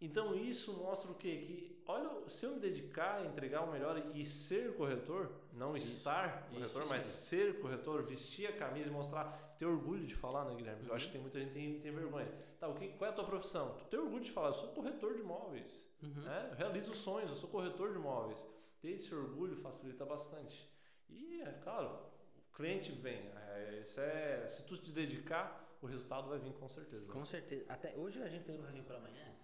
Então 0.01 0.35
isso 0.35 0.75
mostra 0.75 1.11
o 1.11 1.15
quê? 1.15 1.37
Que, 1.39 1.83
olha, 1.87 2.29
se 2.29 2.45
eu 2.45 2.53
me 2.53 2.61
dedicar 2.61 3.17
a 3.21 3.25
entregar 3.27 3.63
o 3.63 3.73
melhor 3.73 3.97
e 4.15 4.27
ser 4.27 4.75
corretor, 4.77 5.31
não 5.53 5.75
Isso, 5.77 5.97
estar 5.99 6.47
corretor, 6.51 6.83
isso 6.83 6.91
mas 6.91 6.91
mesmo. 6.91 7.05
ser 7.13 7.61
corretor, 7.61 8.03
vestir 8.03 8.47
a 8.49 8.53
camisa 8.53 8.89
e 8.89 8.93
mostrar, 8.93 9.55
ter 9.59 9.65
orgulho 9.65 10.05
de 10.05 10.15
falar, 10.15 10.45
né, 10.45 10.55
Guilherme? 10.57 10.83
Eu 10.85 10.91
Uhum. 10.91 10.95
acho 10.97 11.07
que 11.07 11.13
tem 11.13 11.21
muita 11.23 11.39
gente 11.39 11.49
que 11.49 11.55
tem, 11.55 11.81
tem 11.81 11.93
vergonha. 11.93 12.31
Tá, 12.61 12.69
o 12.69 12.75
que, 12.75 12.89
qual 12.89 13.09
é 13.09 13.13
a 13.13 13.17
tua 13.17 13.25
profissão? 13.25 13.75
Tu 13.79 13.85
tem 13.87 13.99
orgulho 13.99 14.23
de 14.25 14.31
falar, 14.31 14.49
eu 14.49 14.55
sou 14.55 14.69
corretor 14.71 15.15
de 15.15 15.21
imóveis, 15.21 15.89
Uhum. 16.03 16.23
né? 16.23 16.49
Eu 16.51 16.57
realizo 16.57 16.95
sonhos, 16.95 17.31
eu 17.31 17.37
sou 17.37 17.49
corretor 17.49 17.91
de 17.93 17.97
imóveis. 17.99 18.47
Ter 18.85 18.97
esse 18.97 19.15
orgulho 19.15 19.57
facilita 19.57 20.05
bastante. 20.05 20.71
E, 21.09 21.41
é 21.41 21.53
claro, 21.53 22.07
cliente 22.53 22.93
vem. 22.93 23.17
É, 23.35 23.81
isso 23.81 23.99
é, 23.99 24.47
se 24.47 24.67
tu 24.67 24.77
te 24.77 24.93
dedicar, 24.93 25.79
o 25.81 25.87
resultado 25.87 26.29
vai 26.29 26.39
vir 26.39 26.53
com 26.53 26.69
certeza. 26.69 27.11
Com 27.11 27.25
certeza. 27.25 27.65
Até 27.67 27.97
hoje 27.97 28.23
a 28.23 28.29
gente 28.29 28.45
fez 28.45 28.59
uma 28.59 28.67
reunião 28.67 28.85
pela 28.85 29.01
manhã. 29.01 29.35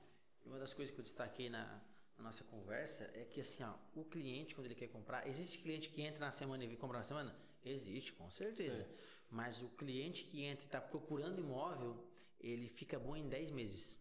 E 0.45 0.47
uma 0.47 0.59
das 0.59 0.75
coisas 0.75 0.95
que 0.95 1.01
eu 1.01 1.03
destaquei 1.03 1.49
na, 1.49 1.81
na 2.19 2.25
nossa 2.25 2.45
conversa 2.45 3.11
é 3.15 3.25
que 3.25 3.41
assim, 3.41 3.63
ó, 3.63 3.73
o 3.95 4.05
cliente 4.05 4.55
quando 4.55 4.67
ele 4.67 4.75
quer 4.75 4.89
comprar, 4.89 5.27
existe 5.27 5.57
cliente 5.57 5.89
que 5.89 6.03
entra 6.03 6.21
na 6.21 6.31
semana 6.31 6.63
e 6.63 6.67
vem 6.67 6.77
comprar 6.77 6.99
na 6.99 7.05
semana? 7.05 7.35
Existe, 7.65 8.13
com 8.13 8.31
certeza. 8.31 8.85
Sim. 8.85 8.95
Mas 9.31 9.63
o 9.63 9.71
cliente 9.71 10.25
que 10.25 10.45
entra 10.45 10.65
e 10.65 10.67
está 10.67 10.83
procurando 10.83 11.39
imóvel, 11.39 12.07
ele 12.39 12.69
fica 12.69 12.99
bom 12.99 13.17
em 13.17 13.27
10 13.27 13.53
meses. 13.53 13.99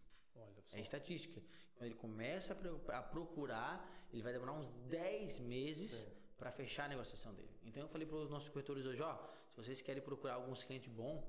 É 0.70 0.80
estatística. 0.82 1.42
Quando 1.80 1.92
ele 1.92 1.98
começa 1.98 2.54
a 2.88 3.02
procurar, 3.02 3.90
ele 4.12 4.20
vai 4.20 4.34
demorar 4.34 4.52
uns 4.52 4.70
10 4.90 5.38
meses 5.38 6.06
para 6.36 6.52
fechar 6.52 6.84
a 6.84 6.88
negociação 6.88 7.32
dele. 7.32 7.48
Então 7.64 7.82
eu 7.82 7.88
falei 7.88 8.06
para 8.06 8.18
os 8.18 8.28
nossos 8.28 8.50
corretores 8.50 8.84
hoje, 8.84 9.00
ó, 9.00 9.16
se 9.48 9.56
vocês 9.56 9.80
querem 9.80 10.02
procurar 10.02 10.34
alguns 10.34 10.62
clientes 10.62 10.92
bons, 10.92 11.24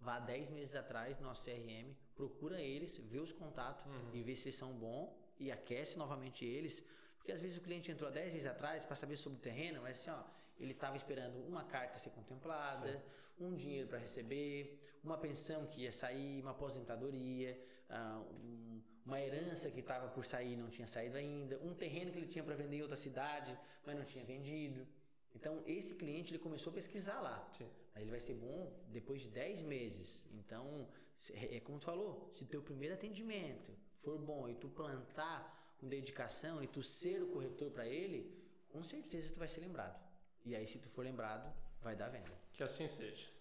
vá 0.00 0.20
10 0.20 0.50
meses 0.50 0.76
atrás 0.76 1.18
no 1.18 1.26
nosso 1.26 1.42
CRM, 1.44 1.92
procura 2.14 2.60
eles, 2.60 2.96
vê 2.98 3.18
os 3.18 3.32
contatos 3.32 3.84
uhum. 3.84 4.10
e 4.14 4.22
vê 4.22 4.36
se 4.36 4.46
eles 4.46 4.54
são 4.54 4.72
bons 4.74 5.10
e 5.40 5.50
aquece 5.50 5.98
novamente 5.98 6.44
eles. 6.44 6.80
Porque 7.16 7.32
às 7.32 7.40
vezes 7.40 7.56
o 7.56 7.60
cliente 7.60 7.90
entrou 7.90 8.08
10 8.08 8.32
meses 8.32 8.46
atrás 8.46 8.84
para 8.84 8.94
saber 8.94 9.16
sobre 9.16 9.38
o 9.38 9.42
terreno, 9.42 9.82
mas 9.82 9.98
assim, 9.98 10.10
ó, 10.10 10.22
ele 10.56 10.70
estava 10.70 10.96
esperando 10.96 11.36
uma 11.48 11.64
carta 11.64 11.98
ser 11.98 12.10
contemplada, 12.10 12.92
Sim. 12.92 13.44
um 13.44 13.56
dinheiro 13.56 13.88
para 13.88 13.98
receber, 13.98 14.80
uma 15.02 15.18
pensão 15.18 15.66
que 15.66 15.82
ia 15.82 15.90
sair, 15.90 16.40
uma 16.42 16.52
aposentadoria, 16.52 17.60
uh, 17.90 18.20
um, 18.44 18.82
uma 19.04 19.20
herança 19.20 19.70
que 19.70 19.80
estava 19.80 20.08
por 20.08 20.24
sair 20.24 20.52
e 20.54 20.56
não 20.56 20.68
tinha 20.68 20.86
saído 20.86 21.16
ainda, 21.16 21.58
um 21.62 21.74
terreno 21.74 22.10
que 22.10 22.18
ele 22.18 22.26
tinha 22.26 22.44
para 22.44 22.54
vender 22.54 22.76
em 22.76 22.82
outra 22.82 22.96
cidade, 22.96 23.56
mas 23.84 23.96
não 23.96 24.04
tinha 24.04 24.24
vendido. 24.24 24.86
Então, 25.34 25.62
esse 25.66 25.94
cliente 25.94 26.32
ele 26.32 26.38
começou 26.38 26.70
a 26.70 26.74
pesquisar 26.74 27.20
lá. 27.20 27.48
Sim. 27.52 27.70
Ele 27.94 28.10
vai 28.10 28.20
ser 28.20 28.34
bom 28.34 28.72
depois 28.88 29.22
de 29.22 29.28
10 29.28 29.62
meses. 29.62 30.26
Então, 30.32 30.88
é, 31.32 31.56
é 31.56 31.60
como 31.60 31.78
tu 31.78 31.84
falou, 31.84 32.28
se 32.30 32.44
teu 32.46 32.62
primeiro 32.62 32.94
atendimento 32.94 33.72
for 34.02 34.18
bom 34.18 34.48
e 34.48 34.54
tu 34.54 34.68
plantar 34.68 35.76
com 35.78 35.88
dedicação 35.88 36.62
e 36.62 36.66
tu 36.66 36.82
ser 36.82 37.22
o 37.22 37.28
corretor 37.28 37.70
para 37.70 37.86
ele, 37.86 38.34
com 38.70 38.82
certeza 38.82 39.32
tu 39.32 39.38
vai 39.38 39.48
ser 39.48 39.60
lembrado. 39.60 40.00
E 40.44 40.54
aí, 40.54 40.66
se 40.66 40.78
tu 40.78 40.88
for 40.88 41.04
lembrado, 41.04 41.52
vai 41.82 41.94
dar 41.94 42.08
venda. 42.08 42.32
Que 42.52 42.62
assim 42.62 42.88
seja. 42.88 43.35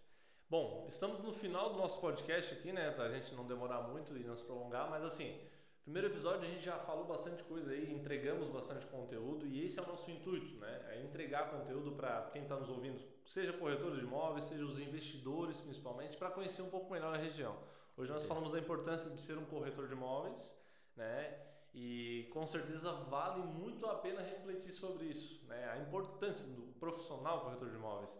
Bom, 0.47 0.85
estamos 0.87 1.23
no 1.23 1.33
final 1.33 1.73
do 1.73 1.79
nosso 1.79 1.99
podcast 1.99 2.53
aqui, 2.53 2.71
né? 2.71 2.91
Pra 2.91 3.09
gente 3.09 3.33
não 3.33 3.47
demorar 3.47 3.81
muito 3.81 4.15
e 4.15 4.23
não 4.23 4.35
se 4.35 4.43
prolongar, 4.43 4.87
mas 4.91 5.03
assim, 5.03 5.35
primeiro 5.83 6.07
episódio 6.07 6.41
a 6.41 6.45
gente 6.45 6.63
já 6.63 6.77
falou 6.77 7.03
bastante 7.03 7.41
coisa 7.41 7.71
aí, 7.71 7.91
entregamos 7.91 8.49
bastante 8.49 8.85
conteúdo 8.85 9.47
e 9.47 9.65
esse 9.65 9.79
é 9.79 9.81
o 9.81 9.87
nosso 9.87 10.11
intuito, 10.11 10.55
né? 10.59 10.85
É 10.91 11.01
entregar 11.01 11.49
conteúdo 11.49 11.93
para 11.93 12.29
quem 12.31 12.43
está 12.43 12.57
nos 12.57 12.69
ouvindo, 12.69 13.01
seja 13.25 13.53
corretores 13.53 13.97
de 13.97 14.03
imóveis, 14.05 14.43
seja 14.43 14.63
os 14.63 14.77
investidores 14.77 15.57
principalmente, 15.61 16.15
para 16.15 16.29
conhecer 16.29 16.61
um 16.61 16.69
pouco 16.69 16.93
melhor 16.93 17.15
a 17.15 17.17
região. 17.17 17.57
Hoje 17.97 18.11
nós 18.11 18.23
falamos 18.23 18.51
da 18.51 18.59
importância 18.59 19.09
de 19.09 19.19
ser 19.19 19.39
um 19.39 19.45
corretor 19.45 19.87
de 19.87 19.93
imóveis, 19.93 20.55
né? 20.95 21.39
E 21.73 22.29
com 22.31 22.45
certeza 22.45 22.91
vale 22.91 23.41
muito 23.41 23.87
a 23.87 23.95
pena 23.95 24.21
refletir 24.21 24.71
sobre 24.71 25.05
isso, 25.05 25.43
né? 25.47 25.71
A 25.71 25.79
importância 25.79 26.47
do 26.53 26.71
profissional 26.79 27.41
corretor 27.41 27.67
de 27.67 27.75
imóveis. 27.77 28.15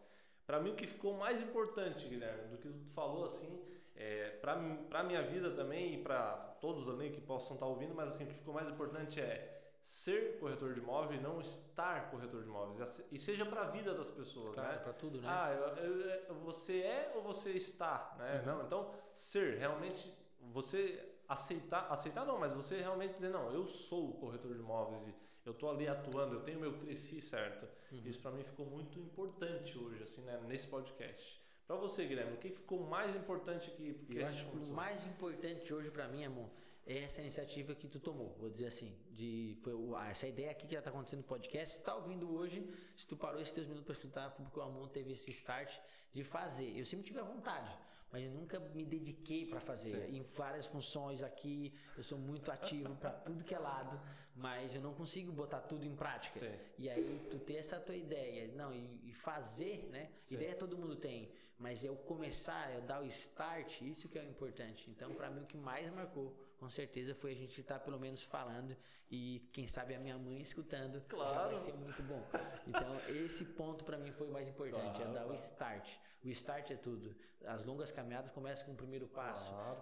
Para 0.45 0.59
mim 0.59 0.71
o 0.71 0.75
que 0.75 0.87
ficou 0.87 1.13
mais 1.13 1.41
importante, 1.41 2.07
Guilherme, 2.07 2.49
do 2.49 2.57
que 2.57 2.69
tu 2.69 2.91
falou 2.91 3.25
assim, 3.25 3.63
é, 3.95 4.29
para 4.41 4.53
a 4.99 5.03
minha 5.03 5.23
vida 5.23 5.51
também 5.51 5.95
e 5.95 6.03
para 6.03 6.35
todos 6.61 6.87
ali 6.87 7.09
que 7.11 7.21
possam 7.21 7.55
estar 7.55 7.65
tá 7.65 7.71
ouvindo, 7.71 7.95
mas 7.95 8.09
assim, 8.09 8.25
o 8.25 8.27
que 8.27 8.33
ficou 8.33 8.53
mais 8.53 8.69
importante 8.69 9.19
é 9.19 9.55
ser 9.83 10.39
corretor 10.39 10.73
de 10.73 10.79
imóvel 10.79 11.17
e 11.17 11.21
não 11.21 11.39
estar 11.39 12.09
corretor 12.09 12.41
de 12.41 12.49
imóveis. 12.49 13.03
E 13.11 13.19
seja 13.19 13.45
para 13.45 13.61
a 13.61 13.65
vida 13.65 13.93
das 13.93 14.09
pessoas, 14.09 14.55
claro, 14.55 14.73
né? 14.73 14.77
para 14.79 14.93
tudo, 14.93 15.21
né? 15.21 15.27
Ah, 15.29 15.51
eu, 15.51 15.83
eu, 16.27 16.35
você 16.39 16.81
é 16.81 17.11
ou 17.15 17.21
você 17.21 17.51
está, 17.51 18.15
né? 18.17 18.39
Uhum. 18.39 18.45
Não, 18.45 18.65
então 18.65 18.91
ser 19.13 19.57
realmente 19.57 20.11
você 20.51 21.15
aceitar, 21.27 21.87
aceitar 21.91 22.25
não, 22.25 22.39
mas 22.39 22.53
você 22.53 22.81
realmente 22.81 23.13
dizer, 23.13 23.29
não, 23.29 23.51
eu 23.51 23.67
sou 23.67 24.13
corretor 24.15 24.53
de 24.53 24.59
imóveis 24.59 25.07
e 25.07 25.13
eu 25.45 25.51
estou 25.51 25.69
ali 25.69 25.87
atuando, 25.87 26.35
eu 26.35 26.41
tenho 26.41 26.59
meu 26.59 26.73
cresci 26.79 27.21
certo. 27.21 27.67
Uhum. 27.91 28.01
Isso 28.05 28.19
para 28.19 28.31
mim 28.31 28.43
ficou 28.43 28.65
muito 28.65 28.99
importante 28.99 29.77
hoje, 29.77 30.01
assim, 30.01 30.21
né, 30.23 30.41
nesse 30.47 30.67
podcast. 30.67 31.41
Para 31.67 31.75
você, 31.75 32.05
Guilherme, 32.05 32.33
o 32.33 32.37
que 32.37 32.49
ficou 32.49 32.85
mais 32.85 33.15
importante 33.15 33.71
aqui? 33.71 33.93
Porque 33.93 34.19
eu 34.19 34.27
acho 34.27 34.45
que 34.45 34.57
o 34.57 34.67
mais 34.73 35.05
importante 35.05 35.73
hoje 35.73 35.89
para 35.89 36.07
mim, 36.07 36.25
amor, 36.25 36.49
é 36.85 36.99
essa 36.99 37.21
iniciativa 37.21 37.73
que 37.73 37.87
tu 37.87 37.99
tomou, 37.99 38.35
vou 38.39 38.49
dizer 38.49 38.67
assim, 38.67 38.95
de 39.11 39.57
foi 39.63 39.73
essa 40.07 40.27
ideia 40.27 40.51
aqui 40.51 40.67
que 40.67 40.73
já 40.73 40.79
está 40.79 40.91
acontecendo 40.91 41.19
no 41.19 41.25
podcast, 41.25 41.79
está 41.79 41.95
ouvindo 41.95 42.31
hoje, 42.31 42.67
se 42.95 43.07
tu 43.07 43.17
parou 43.17 43.41
esses 43.41 43.51
teus 43.51 43.65
minutos 43.65 43.85
para 43.85 43.93
escutar, 43.93 44.29
foi 44.31 44.45
porque 44.45 44.59
o 44.59 44.61
Amon 44.61 44.87
teve 44.87 45.13
esse 45.13 45.31
start 45.31 45.79
de 46.13 46.23
fazer. 46.23 46.77
Eu 46.77 46.85
sempre 46.85 47.05
tive 47.05 47.19
a 47.19 47.23
vontade 47.23 47.75
mas 48.15 48.31
nunca 48.31 48.59
me 48.59 48.85
dediquei 48.85 49.45
para 49.45 49.59
fazer. 49.59 50.07
Sim. 50.07 50.15
Em 50.15 50.21
várias 50.21 50.65
funções 50.65 51.21
aqui, 51.21 51.73
eu 51.97 52.03
sou 52.03 52.17
muito 52.17 52.49
ativo 52.49 52.95
para 52.95 53.11
tudo 53.11 53.43
que 53.43 53.53
é 53.53 53.59
lado, 53.59 53.99
mas 54.35 54.75
eu 54.75 54.81
não 54.81 54.93
consigo 54.93 55.31
botar 55.31 55.61
tudo 55.61 55.85
em 55.85 55.95
prática. 55.95 56.39
Sim. 56.39 56.51
E 56.77 56.89
aí 56.89 57.27
tu 57.31 57.39
ter 57.39 57.55
essa 57.55 57.79
tua 57.79 57.95
ideia, 57.95 58.51
não, 58.53 58.73
e, 58.73 59.13
fazer, 59.13 59.87
né? 59.91 60.11
Sim. 60.23 60.35
Ideia 60.35 60.55
todo 60.55 60.77
mundo 60.77 60.97
tem, 60.97 61.31
mas 61.57 61.85
eu 61.85 61.95
começar, 61.95 62.73
eu 62.73 62.81
dar 62.81 63.01
o 63.01 63.05
start, 63.05 63.81
isso 63.81 64.09
que 64.09 64.19
é 64.19 64.21
o 64.21 64.29
importante. 64.29 64.89
Então, 64.91 65.13
para 65.13 65.29
mim 65.29 65.41
o 65.41 65.45
que 65.45 65.57
mais 65.57 65.89
marcou, 65.93 66.35
com 66.59 66.69
certeza 66.69 67.13
foi 67.13 67.31
a 67.31 67.35
gente 67.35 67.59
estar 67.61 67.79
tá 67.79 67.85
pelo 67.85 67.99
menos 67.99 68.23
falando 68.23 68.75
e 69.09 69.47
quem 69.53 69.67
sabe 69.67 69.93
a 69.93 69.99
minha 69.99 70.17
mãe 70.17 70.41
escutando, 70.41 71.01
claro. 71.07 71.33
já 71.33 71.47
vai 71.47 71.57
ser 71.57 71.73
muito 71.73 72.01
bom. 72.03 72.21
Então, 72.67 72.99
esse 73.09 73.45
ponto 73.45 73.83
para 73.83 73.97
mim 73.97 74.11
foi 74.11 74.27
o 74.27 74.31
mais 74.31 74.47
importante, 74.47 74.95
claro. 74.95 75.11
é 75.11 75.13
dar 75.13 75.27
o 75.27 75.33
start. 75.33 75.97
O 76.25 76.29
start 76.29 76.71
é 76.71 76.75
tudo. 76.75 77.15
As 77.45 77.63
longas 77.63 77.91
caminhadas 77.91 78.31
começam 78.31 78.65
com 78.65 78.71
o 78.71 78.75
primeiro 78.75 79.07
passo. 79.07 79.51
Claro, 79.51 79.77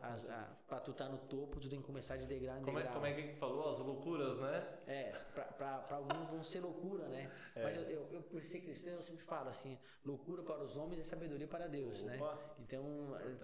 para 0.68 0.80
tu 0.82 0.92
estar 0.92 1.06
tá 1.06 1.10
no 1.10 1.18
topo, 1.18 1.62
tu 1.62 1.70
tem 1.70 1.80
que 1.80 1.86
começar 1.86 2.18
de 2.18 2.26
degrau 2.26 2.58
em 2.58 2.64
como 2.64 2.78
degrau. 2.78 2.92
É, 2.92 2.96
como 2.96 3.06
é 3.06 3.14
que 3.14 3.34
falou? 3.36 3.70
As 3.70 3.80
loucuras, 3.80 4.38
né? 4.38 4.68
É, 4.86 5.14
para 5.58 5.86
alguns 5.92 6.28
vão 6.28 6.44
ser 6.44 6.60
loucura, 6.60 7.08
né? 7.08 7.32
É. 7.56 7.64
Mas 7.64 7.78
eu, 7.78 7.84
eu, 7.84 8.10
eu, 8.12 8.22
por 8.24 8.44
ser 8.44 8.60
cristão, 8.60 8.94
eu 8.94 9.02
sempre 9.02 9.24
falo 9.24 9.48
assim: 9.48 9.80
loucura 10.06 10.44
para 10.44 10.62
os 10.62 10.76
homens 10.76 11.00
e 11.00 11.06
sabedoria 11.06 11.48
para 11.48 11.68
Deus, 11.68 12.04
né? 12.04 12.18
Opa. 12.18 12.36
né? 12.36 12.42
Então, 12.60 12.84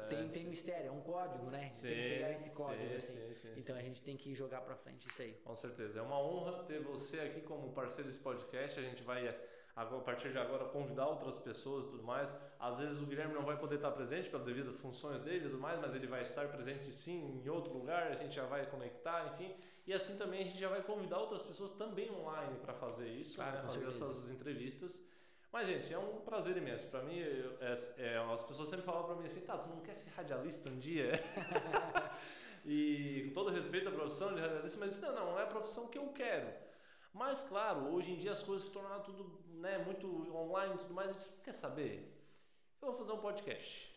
tem, 0.10 0.28
tem 0.28 0.46
mistério, 0.48 0.88
é 0.90 0.92
um 0.92 1.02
código, 1.02 1.50
né? 1.50 1.70
Sim, 1.70 1.88
tem 1.88 1.96
que 1.96 2.10
pegar 2.16 2.32
esse 2.32 2.50
código, 2.50 2.90
sim, 2.90 2.96
assim. 2.96 3.19
Sim, 3.42 3.54
então, 3.58 3.76
a 3.76 3.82
gente 3.82 4.02
tem 4.02 4.16
que 4.18 4.34
jogar 4.34 4.62
para 4.62 4.76
frente 4.76 5.08
isso 5.08 5.22
aí. 5.22 5.34
Com 5.44 5.56
certeza. 5.56 6.00
É 6.00 6.02
uma 6.02 6.20
honra 6.20 6.64
ter 6.64 6.80
você 6.80 7.20
aqui 7.20 7.42
como 7.42 7.72
parceiro 7.74 8.10
desse 8.10 8.20
podcast. 8.20 8.80
A 8.80 8.84
gente 8.84 9.04
vai 9.04 9.28
a 9.76 9.86
partir 10.02 10.32
de 10.32 10.38
agora 10.38 10.66
convidar 10.66 11.08
outras 11.08 11.40
pessoas 11.40 11.86
e 11.86 11.90
tudo 11.90 12.04
mais. 12.04 12.34
Às 12.60 12.78
vezes 12.80 13.02
o 13.02 13.06
Guilherme 13.06 13.34
não 13.34 13.44
vai 13.44 13.58
poder 13.58 13.76
estar 13.76 13.92
presente 13.92 14.30
pelas 14.30 14.46
devidas 14.46 14.76
funções 14.76 15.22
dele 15.22 15.38
e 15.38 15.50
tudo 15.50 15.58
mais, 15.58 15.80
mas 15.80 15.96
ele 15.96 16.08
vai 16.08 16.22
estar 16.22 16.48
presente 16.50 16.92
sim 16.92 17.42
em 17.44 17.50
outro 17.50 17.72
lugar, 17.74 18.08
a 18.08 18.16
gente 18.16 18.36
já 18.36 18.46
vai 18.46 18.66
conectar, 18.66 19.34
enfim. 19.34 19.56
E 19.88 19.94
assim 19.94 20.18
também 20.18 20.42
a 20.42 20.44
gente 20.44 20.60
já 20.60 20.68
vai 20.68 20.82
convidar 20.84 21.20
outras 21.20 21.44
pessoas 21.44 21.72
também 21.72 22.12
online 22.12 22.60
para 22.60 22.74
fazer 22.74 23.08
isso, 23.08 23.38
claro, 23.38 23.58
né? 23.58 23.62
fazer 23.64 23.88
essas 23.88 24.30
entrevistas. 24.30 25.08
Mas, 25.52 25.68
gente, 25.68 25.92
é 25.92 25.98
um 25.98 26.22
prazer 26.22 26.56
imenso. 26.58 26.88
Para 26.90 27.02
mim, 27.02 27.18
eu, 27.18 27.58
é, 27.60 27.74
é, 27.98 28.18
as 28.18 28.44
pessoas 28.44 28.70
sempre 28.70 28.86
falam 28.86 29.04
para 29.04 29.16
mim 29.16 29.26
assim: 29.26 29.42
tá, 29.42 29.58
tu 29.58 29.68
não 29.70 29.80
quer 29.80 29.96
ser 29.96 30.12
radialista 30.12 30.70
um 30.70 30.78
dia? 30.78 31.12
e 32.70 33.24
com 33.26 33.34
todo 33.34 33.50
respeito 33.50 33.90
à 33.90 33.92
profissão 33.92 34.36
de 34.36 34.42
radialista, 34.42 34.80
mas 34.80 35.02
não, 35.02 35.14
não 35.14 35.40
é 35.40 35.44
a 35.44 35.48
profissão 35.48 35.88
que 35.88 35.98
eu 35.98 36.08
quero. 36.10 36.54
Mas, 37.12 37.42
claro, 37.48 37.92
hoje 37.92 38.12
em 38.12 38.18
dia 38.18 38.32
as 38.32 38.44
coisas 38.44 38.68
se 38.68 38.72
tornaram 38.72 39.02
tudo 39.02 39.40
né, 39.56 39.80
muito 39.80 40.08
online 40.36 40.76
e 40.76 40.78
tudo 40.78 40.94
mais. 40.94 41.10
A 41.10 41.14
gente 41.14 41.30
quer 41.44 41.54
saber? 41.54 42.16
Eu 42.80 42.90
vou 42.90 42.98
fazer 42.98 43.12
um 43.12 43.18
podcast. 43.18 43.90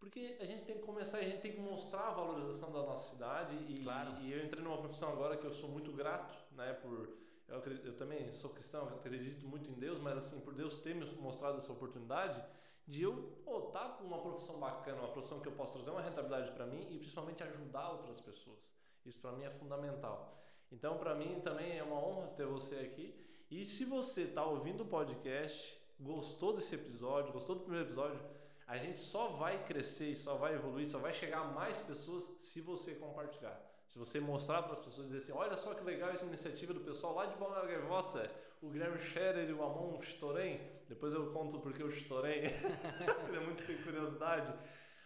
Porque 0.00 0.38
a 0.40 0.44
gente 0.46 0.64
tem 0.64 0.78
que 0.78 0.82
começar, 0.82 1.18
a 1.18 1.22
gente 1.22 1.40
tem 1.40 1.52
que 1.52 1.60
mostrar 1.60 2.08
a 2.08 2.12
valorização 2.12 2.72
da 2.72 2.82
nossa 2.82 3.12
cidade. 3.12 3.56
E, 3.68 3.82
claro. 3.84 4.18
e 4.22 4.32
eu 4.32 4.42
entrei 4.42 4.62
numa 4.62 4.78
profissão 4.78 5.12
agora 5.12 5.36
que 5.36 5.44
eu 5.46 5.52
sou 5.52 5.68
muito 5.68 5.92
grato, 5.92 6.34
né, 6.52 6.72
por. 6.72 7.22
Eu, 7.46 7.62
eu 7.84 7.94
também 7.94 8.32
sou 8.32 8.50
cristão, 8.50 8.88
acredito 8.88 9.46
muito 9.46 9.70
em 9.70 9.74
Deus, 9.74 10.00
mas 10.00 10.16
assim, 10.16 10.40
por 10.40 10.54
Deus 10.54 10.78
ter 10.78 10.94
me 10.94 11.04
mostrado 11.16 11.58
essa 11.58 11.70
oportunidade 11.70 12.42
de 12.86 13.02
eu 13.02 13.38
estar 13.46 13.80
tá 13.80 13.88
com 13.90 14.04
uma 14.04 14.20
profissão 14.20 14.58
bacana, 14.58 14.98
uma 14.98 15.12
profissão 15.12 15.40
que 15.40 15.48
eu 15.48 15.52
posso 15.52 15.74
trazer 15.74 15.90
uma 15.90 16.02
rentabilidade 16.02 16.52
para 16.52 16.66
mim 16.66 16.86
e 16.90 16.98
principalmente 16.98 17.42
ajudar 17.42 17.90
outras 17.90 18.20
pessoas. 18.20 18.72
Isso 19.04 19.18
para 19.20 19.32
mim 19.32 19.44
é 19.44 19.50
fundamental. 19.50 20.38
Então, 20.70 20.98
para 20.98 21.14
mim 21.14 21.40
também 21.40 21.78
é 21.78 21.82
uma 21.82 21.96
honra 21.96 22.28
ter 22.28 22.46
você 22.46 22.76
aqui. 22.76 23.14
E 23.50 23.64
se 23.64 23.84
você 23.84 24.22
está 24.22 24.44
ouvindo 24.44 24.82
o 24.82 24.86
podcast, 24.86 25.78
gostou 26.00 26.54
desse 26.54 26.74
episódio, 26.74 27.32
gostou 27.32 27.56
do 27.56 27.62
primeiro 27.62 27.86
episódio, 27.86 28.20
a 28.66 28.76
gente 28.78 28.98
só 28.98 29.28
vai 29.28 29.62
crescer 29.64 30.10
e 30.10 30.16
só 30.16 30.36
vai 30.36 30.54
evoluir, 30.54 30.88
só 30.88 30.98
vai 30.98 31.12
chegar 31.12 31.40
a 31.40 31.44
mais 31.44 31.78
pessoas 31.78 32.24
se 32.40 32.60
você 32.60 32.94
compartilhar. 32.94 33.60
Se 33.86 33.98
você 33.98 34.18
mostrar 34.18 34.62
para 34.62 34.72
as 34.72 34.80
pessoas 34.80 35.06
dizer 35.06 35.18
assim, 35.18 35.32
olha 35.32 35.56
só 35.56 35.74
que 35.74 35.84
legal 35.84 36.10
essa 36.10 36.24
iniciativa 36.24 36.72
do 36.72 36.80
pessoal 36.80 37.14
lá 37.14 37.26
de 37.26 37.36
Balneário 37.36 37.68
Gaivota, 37.68 38.30
o 38.64 38.70
Guilherme 38.70 38.98
Scherer 38.98 39.48
e 39.48 39.52
o 39.52 39.62
Amon 39.62 40.00
Storem, 40.02 40.60
depois 40.88 41.12
eu 41.12 41.32
conto 41.32 41.60
porque 41.60 41.82
o 41.82 41.90
Storem, 41.90 42.44
ele 43.28 43.36
é 43.36 43.40
muito 43.40 43.64
tem 43.66 43.76
curiosidade, 43.82 44.52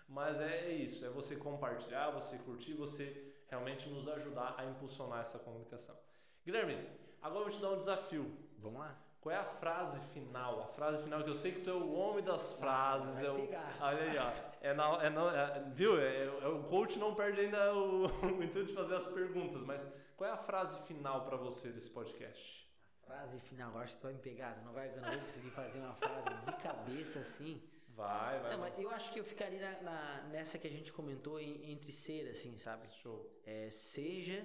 mas 0.08 0.40
é, 0.40 0.66
é 0.66 0.72
isso, 0.72 1.04
é 1.04 1.08
você 1.10 1.36
compartilhar, 1.36 2.10
você 2.10 2.38
curtir, 2.38 2.74
você 2.74 3.34
realmente 3.48 3.88
nos 3.88 4.06
ajudar 4.08 4.54
a 4.56 4.64
impulsionar 4.64 5.20
essa 5.20 5.38
comunicação. 5.38 5.96
Guilherme, 6.44 6.88
agora 7.20 7.40
eu 7.40 7.48
vou 7.48 7.54
te 7.56 7.60
dar 7.60 7.70
um 7.70 7.78
desafio. 7.78 8.30
Vamos 8.58 8.80
lá. 8.80 8.96
Qual 9.20 9.34
é 9.34 9.38
a 9.38 9.44
frase 9.44 10.00
final? 10.12 10.62
A 10.62 10.68
frase 10.68 11.02
final 11.02 11.22
que 11.22 11.30
eu 11.30 11.34
sei 11.34 11.52
que 11.52 11.60
tu 11.60 11.70
é 11.70 11.74
o 11.74 11.92
homem 11.92 12.24
das 12.24 12.58
frases. 12.58 13.16
Vai 13.16 13.26
é 13.26 13.30
o, 13.30 13.34
pegar. 13.34 13.76
olha 13.80 14.02
aí, 14.02 14.18
ó. 14.18 14.48
É 14.60 14.74
na, 14.74 15.04
é 15.04 15.10
na- 15.10 15.36
é- 15.36 15.70
viu? 15.74 15.98
É, 16.00 16.24
é- 16.24 16.48
o 16.48 16.62
coach 16.64 16.98
não 16.98 17.14
perde 17.14 17.40
ainda 17.40 17.74
o, 17.74 18.06
o 18.38 18.42
intuito 18.42 18.66
de 18.68 18.74
fazer 18.74 18.94
as 18.94 19.06
perguntas, 19.06 19.62
mas 19.62 19.92
qual 20.16 20.30
é 20.30 20.32
a 20.32 20.36
frase 20.36 20.86
final 20.86 21.24
para 21.24 21.36
você 21.36 21.70
desse 21.70 21.90
podcast? 21.90 22.67
Frase 23.08 23.38
final, 23.40 23.76
acho 23.78 23.94
que 23.94 23.98
tu 24.00 24.02
vai 24.04 24.12
me 24.12 24.20
pegar. 24.20 24.52
Não 24.64 24.72
vai, 24.72 24.86
eu 24.94 25.00
não 25.00 25.10
vou 25.10 25.20
conseguir 25.26 25.50
fazer 25.50 25.78
uma 25.80 25.94
frase 25.94 26.44
de 26.44 26.52
cabeça 26.62 27.20
assim. 27.20 27.62
Vai, 28.00 28.38
vai. 28.40 28.50
Não, 28.52 28.58
mas 28.64 28.78
eu 28.78 28.90
acho 28.90 29.10
que 29.12 29.18
eu 29.18 29.24
ficaria 29.24 29.60
na, 29.60 29.80
na- 29.88 30.22
nessa 30.34 30.58
que 30.58 30.68
a 30.68 30.70
gente 30.70 30.92
comentou 30.92 31.40
em- 31.40 31.72
entre 31.72 31.90
ser, 31.90 32.28
assim, 32.28 32.56
sabe? 32.58 32.86
Show. 33.02 33.18
É, 33.46 33.68
seja, 33.70 34.38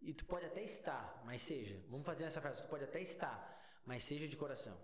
e 0.00 0.14
tu 0.14 0.24
pode 0.26 0.46
até 0.46 0.62
estar, 0.62 1.22
mas 1.26 1.42
seja. 1.42 1.76
Vamos 1.88 2.06
fazer 2.06 2.24
essa 2.24 2.40
frase, 2.40 2.62
tu 2.62 2.68
pode 2.68 2.84
até 2.84 3.00
estar, 3.00 3.36
mas 3.84 4.04
seja 4.04 4.26
de 4.28 4.36
coração. 4.36 4.76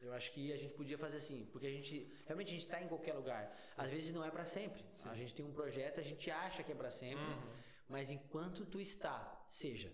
Eu 0.00 0.12
acho 0.12 0.30
que 0.32 0.52
a 0.52 0.56
gente 0.58 0.74
podia 0.74 0.98
fazer 0.98 1.16
assim, 1.16 1.48
porque 1.50 1.66
a 1.66 1.70
gente 1.70 1.94
realmente 2.26 2.48
a 2.48 2.52
gente 2.52 2.60
está 2.68 2.80
em 2.82 2.86
qualquer 2.86 3.14
lugar. 3.14 3.42
Às 3.78 3.90
vezes 3.90 4.12
não 4.12 4.22
é 4.22 4.30
para 4.30 4.44
sempre. 4.44 4.84
A 5.06 5.14
gente 5.16 5.34
tem 5.34 5.44
um 5.44 5.52
projeto, 5.52 5.98
a 5.98 6.02
gente 6.02 6.30
acha 6.30 6.62
que 6.62 6.70
é 6.70 6.74
para 6.74 6.90
sempre, 6.90 7.24
mas 7.88 8.10
enquanto 8.10 8.66
tu 8.66 8.78
está, 8.78 9.42
seja. 9.48 9.90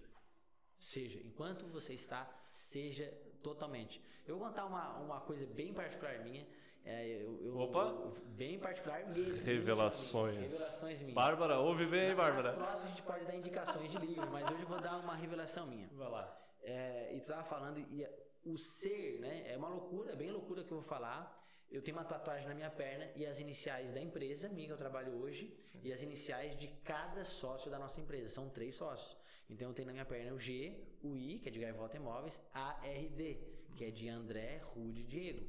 Seja, 0.81 1.21
enquanto 1.23 1.67
você 1.67 1.93
está, 1.93 2.27
seja 2.51 3.07
totalmente. 3.43 4.03
Eu 4.27 4.39
vou 4.39 4.49
contar 4.49 4.65
uma, 4.65 4.97
uma 4.99 5.21
coisa 5.21 5.47
bem 5.47 5.75
particular 5.75 6.19
minha. 6.21 6.47
É, 6.83 7.07
eu, 7.07 7.39
eu- 7.45 7.59
Opa! 7.59 7.81
eu- 7.81 8.15
bem 8.29 8.59
particular 8.59 9.07
mesmo. 9.11 9.45
Revelações. 9.45 10.37
Revelações 10.41 11.01
minhas. 11.03 11.15
Bárbara, 11.15 11.61
ouve 11.61 11.85
bem, 11.85 12.09
Nas 12.09 12.17
Bárbara? 12.17 12.53
próximas 12.55 12.85
a 12.85 12.89
gente 12.89 13.03
pode 13.03 13.25
dar 13.27 13.37
indicações 13.37 13.91
de 13.93 13.99
livro, 13.99 14.31
mas 14.31 14.51
hoje 14.51 14.63
eu 14.63 14.69
vou 14.69 14.81
dar 14.81 14.97
uma 14.97 15.15
revelação 15.15 15.67
minha. 15.67 15.87
Vai 15.93 16.09
lá. 16.09 16.41
É, 16.63 17.15
e 17.15 17.21
tu 17.21 17.27
tava 17.27 17.45
falando, 17.45 17.79
e 17.79 18.07
o 18.43 18.57
ser, 18.57 19.21
né? 19.21 19.53
É 19.53 19.57
uma 19.59 19.69
loucura, 19.69 20.17
bem 20.17 20.31
loucura 20.31 20.65
que 20.65 20.73
eu 20.73 20.79
vou 20.79 20.87
falar. 20.87 21.39
Eu 21.71 21.83
tenho 21.83 21.97
uma 21.99 22.05
tatuagem 22.05 22.49
na 22.49 22.55
minha 22.55 22.71
perna 22.71 23.11
e 23.15 23.25
as 23.27 23.39
iniciais 23.39 23.93
da 23.93 24.01
empresa 24.01 24.49
minha 24.49 24.67
que 24.67 24.73
eu 24.73 24.79
trabalho 24.79 25.13
hoje 25.21 25.55
e 25.85 25.93
as 25.93 26.03
iniciais 26.03 26.57
de 26.57 26.67
cada 26.83 27.23
sócio 27.23 27.71
da 27.71 27.79
nossa 27.79 28.01
empresa. 28.01 28.29
São 28.31 28.49
três 28.49 28.75
sócios. 28.75 29.17
Então 29.51 29.69
eu 29.69 29.75
tenho 29.75 29.87
na 29.87 29.93
minha 29.93 30.05
perna 30.05 30.33
o 30.33 30.39
G, 30.39 30.75
o 31.03 31.17
I, 31.17 31.39
que 31.41 31.49
é 31.49 31.53
de 31.53 31.59
Gaivota 31.59 31.97
Imóveis, 31.97 32.41
a 32.55 32.73
RD, 32.87 33.39
que 33.77 33.85
é 33.85 33.91
de 33.91 34.09
André, 34.09 34.59
Rude 34.63 35.01
e 35.01 35.05
Diego. 35.05 35.45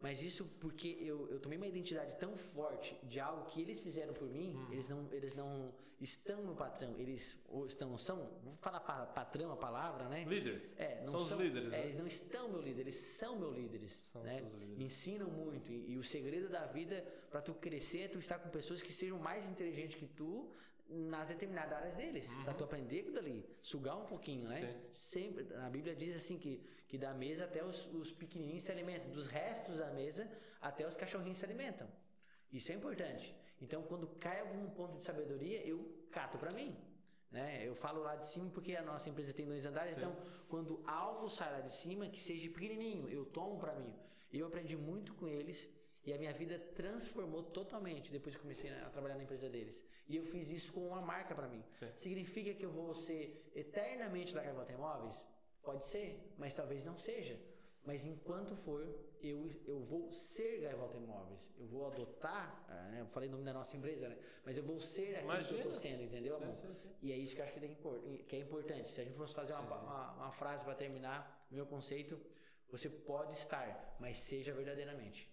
Mas 0.00 0.22
isso 0.22 0.46
porque 0.58 0.96
eu, 1.00 1.28
eu 1.30 1.38
tomei 1.38 1.58
uma 1.58 1.66
identidade 1.66 2.16
tão 2.18 2.34
forte 2.34 2.96
de 3.04 3.20
algo 3.20 3.44
que 3.50 3.60
eles 3.60 3.80
fizeram 3.80 4.14
por 4.14 4.28
mim, 4.28 4.58
eles, 4.70 4.88
não, 4.88 5.06
eles 5.12 5.34
não 5.34 5.74
estão 6.00 6.42
no 6.42 6.56
patrão, 6.56 6.98
eles 6.98 7.38
ou 7.46 7.66
estão, 7.66 7.98
são, 7.98 8.16
vou 8.42 8.56
falar 8.56 8.80
pa- 8.80 9.04
patrão 9.04 9.52
a 9.52 9.56
palavra, 9.58 10.08
né? 10.08 10.24
Líder. 10.24 10.72
É, 10.78 11.04
não 11.04 11.20
São 11.20 11.36
os 11.36 11.44
líderes, 11.44 11.66
é, 11.68 11.70
né? 11.70 11.84
Eles 11.84 11.98
não 11.98 12.06
estão 12.06 12.48
meu 12.48 12.62
líder, 12.62 12.80
eles 12.80 12.94
são 12.94 13.38
meu 13.38 13.52
líderes. 13.52 13.92
São 13.92 14.22
né? 14.22 14.38
seus 14.38 14.52
líderes. 14.54 14.78
Me 14.78 14.84
ensinam 14.84 15.28
muito. 15.30 15.70
E, 15.70 15.92
e 15.92 15.98
o 15.98 16.02
segredo 16.02 16.48
da 16.48 16.64
vida 16.64 17.02
para 17.30 17.42
tu 17.42 17.52
crescer 17.52 18.00
é 18.00 18.08
tu 18.08 18.18
estar 18.18 18.38
com 18.38 18.48
pessoas 18.48 18.80
que 18.80 18.94
sejam 18.94 19.18
mais 19.18 19.50
inteligentes 19.50 19.96
que 19.96 20.06
tu 20.06 20.50
nas 20.90 21.28
determinadas 21.28 21.72
áreas 21.72 21.96
deles. 21.96 22.32
Pra 22.44 22.52
tu 22.52 22.64
aprender 22.64 23.00
aquilo 23.00 23.18
ali. 23.18 23.48
Sugar 23.62 23.96
um 23.96 24.06
pouquinho, 24.06 24.48
né? 24.48 24.60
Uhum. 24.60 24.82
Sim. 24.90 25.20
Sempre. 25.20 25.54
A 25.54 25.70
Bíblia 25.70 25.94
diz 25.94 26.16
assim 26.16 26.38
que, 26.38 26.62
que 26.88 26.98
da 26.98 27.14
mesa 27.14 27.44
até 27.44 27.64
os, 27.64 27.86
os 27.94 28.12
pequenininhos 28.12 28.64
se 28.64 28.72
alimentam. 28.72 29.10
Dos 29.10 29.26
restos 29.26 29.78
da 29.78 29.90
mesa 29.90 30.30
até 30.60 30.86
os 30.86 30.96
cachorrinhos 30.96 31.38
se 31.38 31.44
alimentam. 31.44 31.88
Isso 32.52 32.72
é 32.72 32.74
importante. 32.74 33.34
Então, 33.60 33.82
quando 33.82 34.06
cai 34.18 34.40
algum 34.40 34.68
ponto 34.70 34.96
de 34.96 35.04
sabedoria, 35.04 35.64
eu 35.64 36.06
cato 36.10 36.38
para 36.38 36.52
mim. 36.52 36.76
Né? 37.30 37.64
Eu 37.64 37.74
falo 37.74 38.02
lá 38.02 38.16
de 38.16 38.26
cima 38.26 38.50
porque 38.50 38.74
a 38.74 38.82
nossa 38.82 39.08
empresa 39.08 39.32
tem 39.32 39.46
dois 39.46 39.64
andares, 39.64 39.92
Sim. 39.92 40.00
então 40.00 40.16
quando 40.48 40.82
algo 40.84 41.28
sai 41.28 41.52
lá 41.52 41.60
de 41.60 41.70
cima, 41.70 42.08
que 42.08 42.20
seja 42.20 42.50
pequenininho, 42.50 43.08
eu 43.08 43.24
tomo 43.24 43.56
para 43.56 43.72
mim. 43.74 43.94
Eu 44.32 44.48
aprendi 44.48 44.76
muito 44.76 45.14
com 45.14 45.28
eles 45.28 45.68
e 46.04 46.12
a 46.12 46.18
minha 46.18 46.32
vida 46.32 46.58
transformou 46.74 47.42
totalmente 47.42 48.10
depois 48.10 48.34
que 48.34 48.40
comecei 48.40 48.70
a 48.70 48.88
trabalhar 48.88 49.16
na 49.16 49.22
empresa 49.22 49.48
deles. 49.48 49.84
E 50.08 50.16
eu 50.16 50.24
fiz 50.24 50.50
isso 50.50 50.72
com 50.72 50.86
uma 50.88 51.00
marca 51.00 51.34
para 51.34 51.46
mim. 51.46 51.62
Sim. 51.72 51.88
Significa 51.94 52.54
que 52.54 52.64
eu 52.64 52.70
vou 52.70 52.94
ser 52.94 53.50
eternamente 53.54 54.34
da 54.34 54.42
Gaivota 54.42 54.72
Imóveis? 54.72 55.24
Pode 55.62 55.84
ser, 55.84 56.32
mas 56.38 56.54
talvez 56.54 56.84
não 56.84 56.96
seja. 56.96 57.38
Mas 57.84 58.04
enquanto 58.04 58.54
for, 58.56 58.82
eu, 59.22 59.50
eu 59.66 59.80
vou 59.80 60.10
ser 60.10 60.60
Gaivota 60.60 60.96
Imóveis. 60.96 61.52
Eu 61.58 61.66
vou 61.66 61.86
adotar, 61.86 62.64
ah, 62.68 62.88
né? 62.90 63.00
eu 63.02 63.06
falei 63.06 63.28
o 63.28 63.32
nome 63.32 63.44
da 63.44 63.52
nossa 63.52 63.76
empresa, 63.76 64.08
né? 64.08 64.18
Mas 64.44 64.56
eu 64.56 64.64
vou 64.64 64.80
ser 64.80 65.16
aquilo 65.16 65.18
que 65.18 65.24
eu 65.24 65.24
Imagina. 65.24 65.58
estou 65.58 65.72
sendo, 65.72 66.02
entendeu, 66.02 66.36
Sim, 66.36 66.42
amor? 66.44 66.54
sim, 66.54 66.74
sim. 66.74 66.90
E 67.02 67.12
é 67.12 67.16
isso 67.16 67.34
que 67.34 67.40
eu 67.40 67.44
acho 67.44 67.58
é, 67.58 68.18
que 68.26 68.36
é 68.36 68.38
importante. 68.38 68.88
Se 68.88 69.00
a 69.00 69.04
gente 69.04 69.16
fosse 69.16 69.34
fazer 69.34 69.52
uma, 69.52 69.76
uma, 69.76 70.12
uma 70.12 70.32
frase 70.32 70.64
para 70.64 70.74
terminar, 70.74 71.46
meu 71.50 71.66
conceito, 71.66 72.18
você 72.70 72.88
pode 72.88 73.32
estar, 73.32 73.96
mas 73.98 74.16
seja 74.16 74.52
verdadeiramente. 74.52 75.28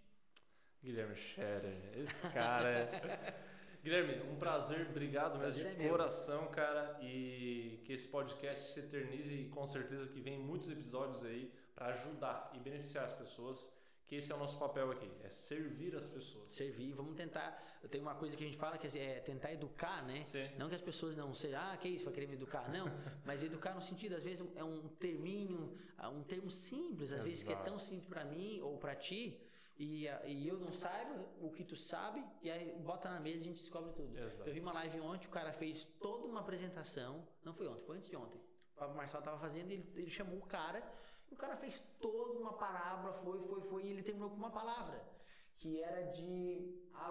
Guilherme 0.87 1.15
Scherer, 1.17 1.75
esse 1.97 2.25
cara 2.29 2.69
é. 2.69 3.35
Guilherme, 3.83 4.21
um 4.31 4.37
prazer, 4.37 4.87
obrigado 4.89 5.37
mesmo 5.37 5.41
Prazer 5.41 5.65
é 5.65 5.69
de 5.71 5.77
meu. 5.79 5.89
coração, 5.89 6.47
cara, 6.47 6.97
e 7.01 7.81
que 7.83 7.91
esse 7.91 8.07
podcast 8.07 8.73
se 8.73 8.79
eternize 8.79 9.33
e 9.35 9.49
com 9.49 9.67
certeza 9.67 10.09
que 10.09 10.21
vem 10.21 10.39
muitos 10.39 10.69
episódios 10.69 11.25
aí 11.25 11.51
para 11.75 11.87
ajudar 11.87 12.51
e 12.53 12.59
beneficiar 12.59 13.03
as 13.03 13.11
pessoas, 13.11 13.69
que 14.07 14.15
esse 14.15 14.31
é 14.31 14.35
o 14.35 14.37
nosso 14.39 14.57
papel 14.57 14.89
aqui, 14.91 15.11
é 15.25 15.29
servir 15.29 15.93
as 15.93 16.07
pessoas. 16.07 16.53
Servir, 16.53 16.93
vamos 16.93 17.15
tentar. 17.15 17.61
Tem 17.91 17.99
uma 17.99 18.15
coisa 18.15 18.37
que 18.37 18.45
a 18.45 18.47
gente 18.47 18.57
fala 18.57 18.77
que 18.77 18.87
é 18.97 19.19
tentar 19.19 19.51
educar, 19.51 20.05
né? 20.05 20.23
Sim. 20.23 20.49
Não 20.57 20.69
que 20.69 20.75
as 20.75 20.81
pessoas 20.81 21.17
não 21.17 21.33
sejam, 21.33 21.59
ah, 21.59 21.75
que 21.75 21.89
isso, 21.89 22.05
vai 22.05 22.13
querer 22.13 22.27
me 22.27 22.35
educar. 22.35 22.69
Não, 22.71 22.85
mas 23.25 23.43
educar 23.43 23.75
no 23.75 23.81
sentido, 23.81 24.15
às 24.15 24.23
vezes, 24.23 24.47
é 24.55 24.63
um 24.63 24.87
terminho, 24.87 25.77
um 26.13 26.23
termo 26.23 26.49
simples, 26.49 27.11
às 27.11 27.23
vezes 27.23 27.43
que 27.43 27.49
é 27.49 27.53
Exato. 27.55 27.69
tão 27.69 27.77
simples 27.77 28.07
para 28.07 28.23
mim 28.23 28.61
ou 28.61 28.77
para 28.77 28.95
ti. 28.95 29.37
E, 29.79 30.07
e 30.25 30.47
eu 30.47 30.57
não 30.57 30.73
saiba 30.73 31.23
o 31.39 31.51
que 31.51 31.63
tu 31.63 31.75
sabe, 31.75 32.25
e 32.41 32.49
aí 32.49 32.71
bota 32.79 33.09
na 33.11 33.19
mesa 33.19 33.37
e 33.37 33.41
a 33.41 33.43
gente 33.43 33.61
descobre 33.61 33.91
tudo. 33.93 34.17
Exato. 34.17 34.49
Eu 34.49 34.53
vi 34.53 34.59
uma 34.59 34.73
live 34.73 34.99
ontem, 35.01 35.27
o 35.27 35.31
cara 35.31 35.53
fez 35.53 35.85
toda 35.99 36.25
uma 36.25 36.39
apresentação, 36.39 37.27
não 37.43 37.53
foi 37.53 37.67
ontem, 37.67 37.83
foi 37.85 37.97
antes 37.97 38.09
de 38.09 38.15
ontem. 38.15 38.39
O 38.75 38.79
Pablo 38.79 38.95
Marçal 38.95 39.21
tava 39.21 39.37
fazendo, 39.37 39.69
ele, 39.71 39.87
ele 39.95 40.09
chamou 40.09 40.37
o 40.39 40.45
cara, 40.47 40.81
e 41.29 41.33
o 41.33 41.37
cara 41.37 41.55
fez 41.55 41.79
toda 41.99 42.39
uma 42.39 42.53
parábola, 42.53 43.13
foi, 43.13 43.39
foi, 43.47 43.61
foi, 43.61 43.83
e 43.83 43.89
ele 43.91 44.01
terminou 44.01 44.29
com 44.31 44.35
uma 44.37 44.49
palavra, 44.49 44.99
que 45.57 45.79
era 45.81 46.11
de 46.11 46.89
a, 46.93 47.05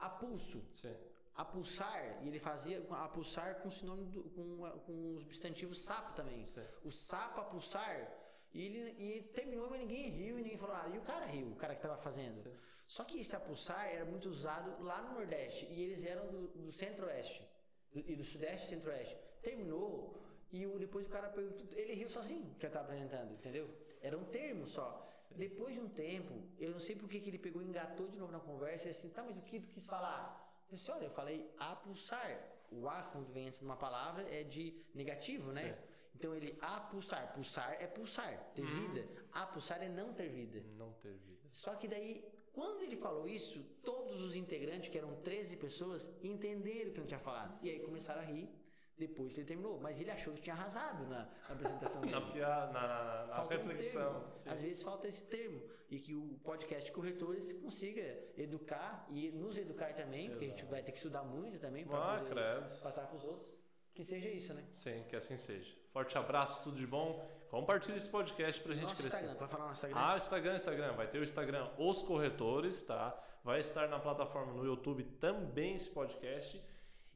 a, 0.00 0.06
apulso. 0.06 0.62
Sim. 0.72 0.94
Apulsar, 1.34 2.22
e 2.22 2.28
ele 2.28 2.38
fazia 2.38 2.84
apulsar 2.90 3.62
com 3.62 3.70
sinônimo 3.70 4.10
do, 4.10 4.24
com, 4.30 4.64
a- 4.66 4.72
com 4.80 5.14
os 5.14 5.22
substantivos 5.22 5.80
sapo 5.82 6.12
também. 6.12 6.44
O 6.84 6.90
sapo 6.92 7.40
apulsar, 7.40 8.12
e 8.52 8.66
ele 8.66 8.80
e 8.98 9.22
terminou, 9.34 9.70
mas 9.70 9.80
ninguém 9.80 10.08
riu 10.08 10.38
e 10.38 10.42
ninguém 10.42 10.56
falou 10.56 10.74
nada. 10.74 10.94
E 10.94 10.98
o 10.98 11.02
cara 11.02 11.26
riu, 11.26 11.48
o 11.48 11.56
cara 11.56 11.74
que 11.74 11.82
tava 11.82 11.96
fazendo. 11.96 12.34
Sim. 12.34 12.52
Só 12.86 13.04
que 13.04 13.20
esse 13.20 13.36
apulsar 13.36 13.86
era 13.86 14.04
muito 14.04 14.28
usado 14.28 14.82
lá 14.82 15.00
no 15.02 15.14
Nordeste, 15.14 15.66
e 15.66 15.80
eles 15.80 16.04
eram 16.04 16.26
do, 16.26 16.48
do 16.48 16.72
Centro-Oeste, 16.72 17.48
e 17.94 18.16
do 18.16 18.24
Sudeste 18.24 18.66
e 18.66 18.68
Centro-Oeste. 18.70 19.16
Terminou, 19.40 20.20
e 20.50 20.66
o, 20.66 20.76
depois 20.76 21.06
o 21.06 21.10
cara 21.10 21.28
perguntou, 21.28 21.66
ele 21.78 21.94
riu 21.94 22.08
sozinho, 22.08 22.52
que 22.58 22.66
eu 22.66 22.70
tava 22.70 22.86
apresentando, 22.86 23.32
entendeu? 23.32 23.70
Era 24.02 24.18
um 24.18 24.24
termo 24.24 24.66
só. 24.66 25.06
Depois 25.36 25.74
de 25.74 25.80
um 25.80 25.88
tempo, 25.88 26.34
eu 26.58 26.72
não 26.72 26.80
sei 26.80 26.96
por 26.96 27.08
que 27.08 27.18
ele 27.18 27.38
pegou 27.38 27.62
e 27.62 27.66
engatou 27.66 28.08
de 28.08 28.18
novo 28.18 28.32
na 28.32 28.40
conversa 28.40 28.88
e 28.88 28.90
assim, 28.90 29.08
tá, 29.10 29.22
mas 29.22 29.38
o 29.38 29.42
que 29.42 29.60
tu 29.60 29.68
quis 29.68 29.86
falar? 29.86 30.64
Eu 30.68 30.74
disse, 30.74 30.90
olha, 30.90 31.04
eu 31.04 31.10
falei 31.10 31.48
apulsar. 31.58 32.28
O 32.72 32.88
A, 32.88 33.02
quando 33.02 33.32
vem 33.32 33.48
antes 33.48 33.60
de 33.60 33.64
uma 33.64 33.76
palavra, 33.76 34.22
é 34.32 34.44
de 34.44 34.74
negativo, 34.94 35.52
né? 35.52 35.74
Sim. 35.74 35.89
Então 36.20 36.34
ele 36.34 36.54
apulsar. 36.60 37.32
Pulsar 37.32 37.78
é 37.80 37.86
pulsar, 37.86 38.52
ter 38.54 38.62
vida. 38.62 39.08
Apulsar 39.32 39.82
é 39.82 39.88
não 39.88 40.12
ter 40.12 40.28
vida. 40.28 40.62
Não 40.76 40.92
ter 40.92 41.14
vida. 41.14 41.48
Só 41.50 41.74
que 41.76 41.88
daí, 41.88 42.22
quando 42.52 42.82
ele 42.82 42.94
falou 42.94 43.26
isso, 43.26 43.64
todos 43.82 44.20
os 44.22 44.36
integrantes, 44.36 44.90
que 44.90 44.98
eram 44.98 45.16
13 45.22 45.56
pessoas, 45.56 46.10
entenderam 46.22 46.90
o 46.90 46.92
que 46.92 47.00
ele 47.00 47.06
tinha 47.06 47.18
falado. 47.18 47.58
E 47.62 47.70
aí 47.70 47.80
começaram 47.80 48.20
a 48.20 48.24
rir 48.24 48.50
depois 48.98 49.32
que 49.32 49.40
ele 49.40 49.46
terminou. 49.46 49.80
Mas 49.80 49.98
ele 49.98 50.10
achou 50.10 50.34
que 50.34 50.42
tinha 50.42 50.54
arrasado 50.54 51.04
na, 51.06 51.24
na 51.24 51.54
apresentação 51.54 52.02
dele. 52.04 52.12
Na, 52.12 52.20
piada, 52.20 52.70
na, 52.70 52.86
na, 52.86 53.26
na 53.28 53.44
um 53.44 53.48
reflexão. 53.48 54.30
Sim. 54.36 54.50
Às 54.50 54.60
vezes 54.60 54.82
falta 54.82 55.08
esse 55.08 55.22
termo. 55.22 55.62
E 55.88 55.98
que 55.98 56.14
o 56.14 56.38
podcast 56.44 56.92
Corretores 56.92 57.50
consiga 57.54 58.02
educar 58.36 59.06
e 59.08 59.30
nos 59.32 59.56
educar 59.56 59.94
também, 59.94 60.28
porque 60.28 60.44
a 60.44 60.48
gente 60.48 60.66
vai 60.66 60.82
ter 60.82 60.92
que 60.92 60.98
estudar 60.98 61.22
muito 61.24 61.58
também 61.58 61.86
para 61.86 61.96
Ah, 61.98 62.18
poder 62.18 62.30
credo. 62.30 62.80
passar 62.82 63.06
para 63.06 63.16
os 63.16 63.24
outros. 63.24 63.50
Que 63.94 64.04
seja 64.04 64.28
isso, 64.28 64.52
né? 64.54 64.64
Sim, 64.74 65.02
que 65.08 65.16
assim 65.16 65.36
seja. 65.38 65.79
Forte 65.92 66.16
abraço, 66.16 66.62
tudo 66.62 66.76
de 66.76 66.86
bom. 66.86 67.24
Compartilhe 67.50 67.96
esse 67.98 68.08
podcast 68.08 68.62
pra 68.62 68.72
gente 68.74 68.82
Nosso 68.84 68.96
crescer. 68.96 69.16
Instagram, 69.16 69.38
vai 69.38 69.48
falar 69.48 69.66
no 69.66 69.72
Instagram? 69.72 69.96
Ah, 70.00 70.16
Instagram, 70.16 70.54
Instagram. 70.54 70.92
Vai 70.92 71.06
ter 71.08 71.18
o 71.18 71.24
Instagram 71.24 71.68
Os 71.78 72.02
Corretores, 72.02 72.86
tá? 72.86 73.18
Vai 73.42 73.58
estar 73.60 73.88
na 73.88 73.98
plataforma 73.98 74.52
no 74.52 74.64
YouTube 74.64 75.02
também 75.20 75.74
esse 75.74 75.90
podcast. 75.90 76.62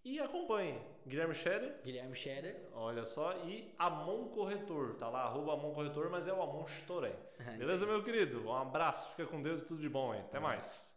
E 0.05 0.19
acompanhe 0.21 0.79
Guilherme 1.07 1.35
Scherer, 1.35 1.81
Guilherme 1.83 2.15
Scherer. 2.15 2.69
olha 2.75 3.07
só, 3.07 3.33
e 3.45 3.73
Amon 3.79 4.29
Corretor. 4.29 4.97
Tá 4.97 5.09
lá, 5.09 5.23
arroba 5.23 5.55
Amon 5.55 5.73
Corretor, 5.73 6.11
mas 6.11 6.27
é 6.29 6.33
o 6.33 6.43
Amon 6.43 6.65
Storém. 6.65 7.15
É, 7.39 7.57
Beleza, 7.57 7.87
meu 7.87 8.03
querido? 8.03 8.45
Um 8.47 8.55
abraço, 8.55 9.11
fica 9.15 9.27
com 9.27 9.41
Deus 9.41 9.63
e 9.63 9.65
tudo 9.67 9.81
de 9.81 9.89
bom, 9.89 10.13
hein? 10.15 10.21
Até 10.21 10.39
mais. 10.39 10.93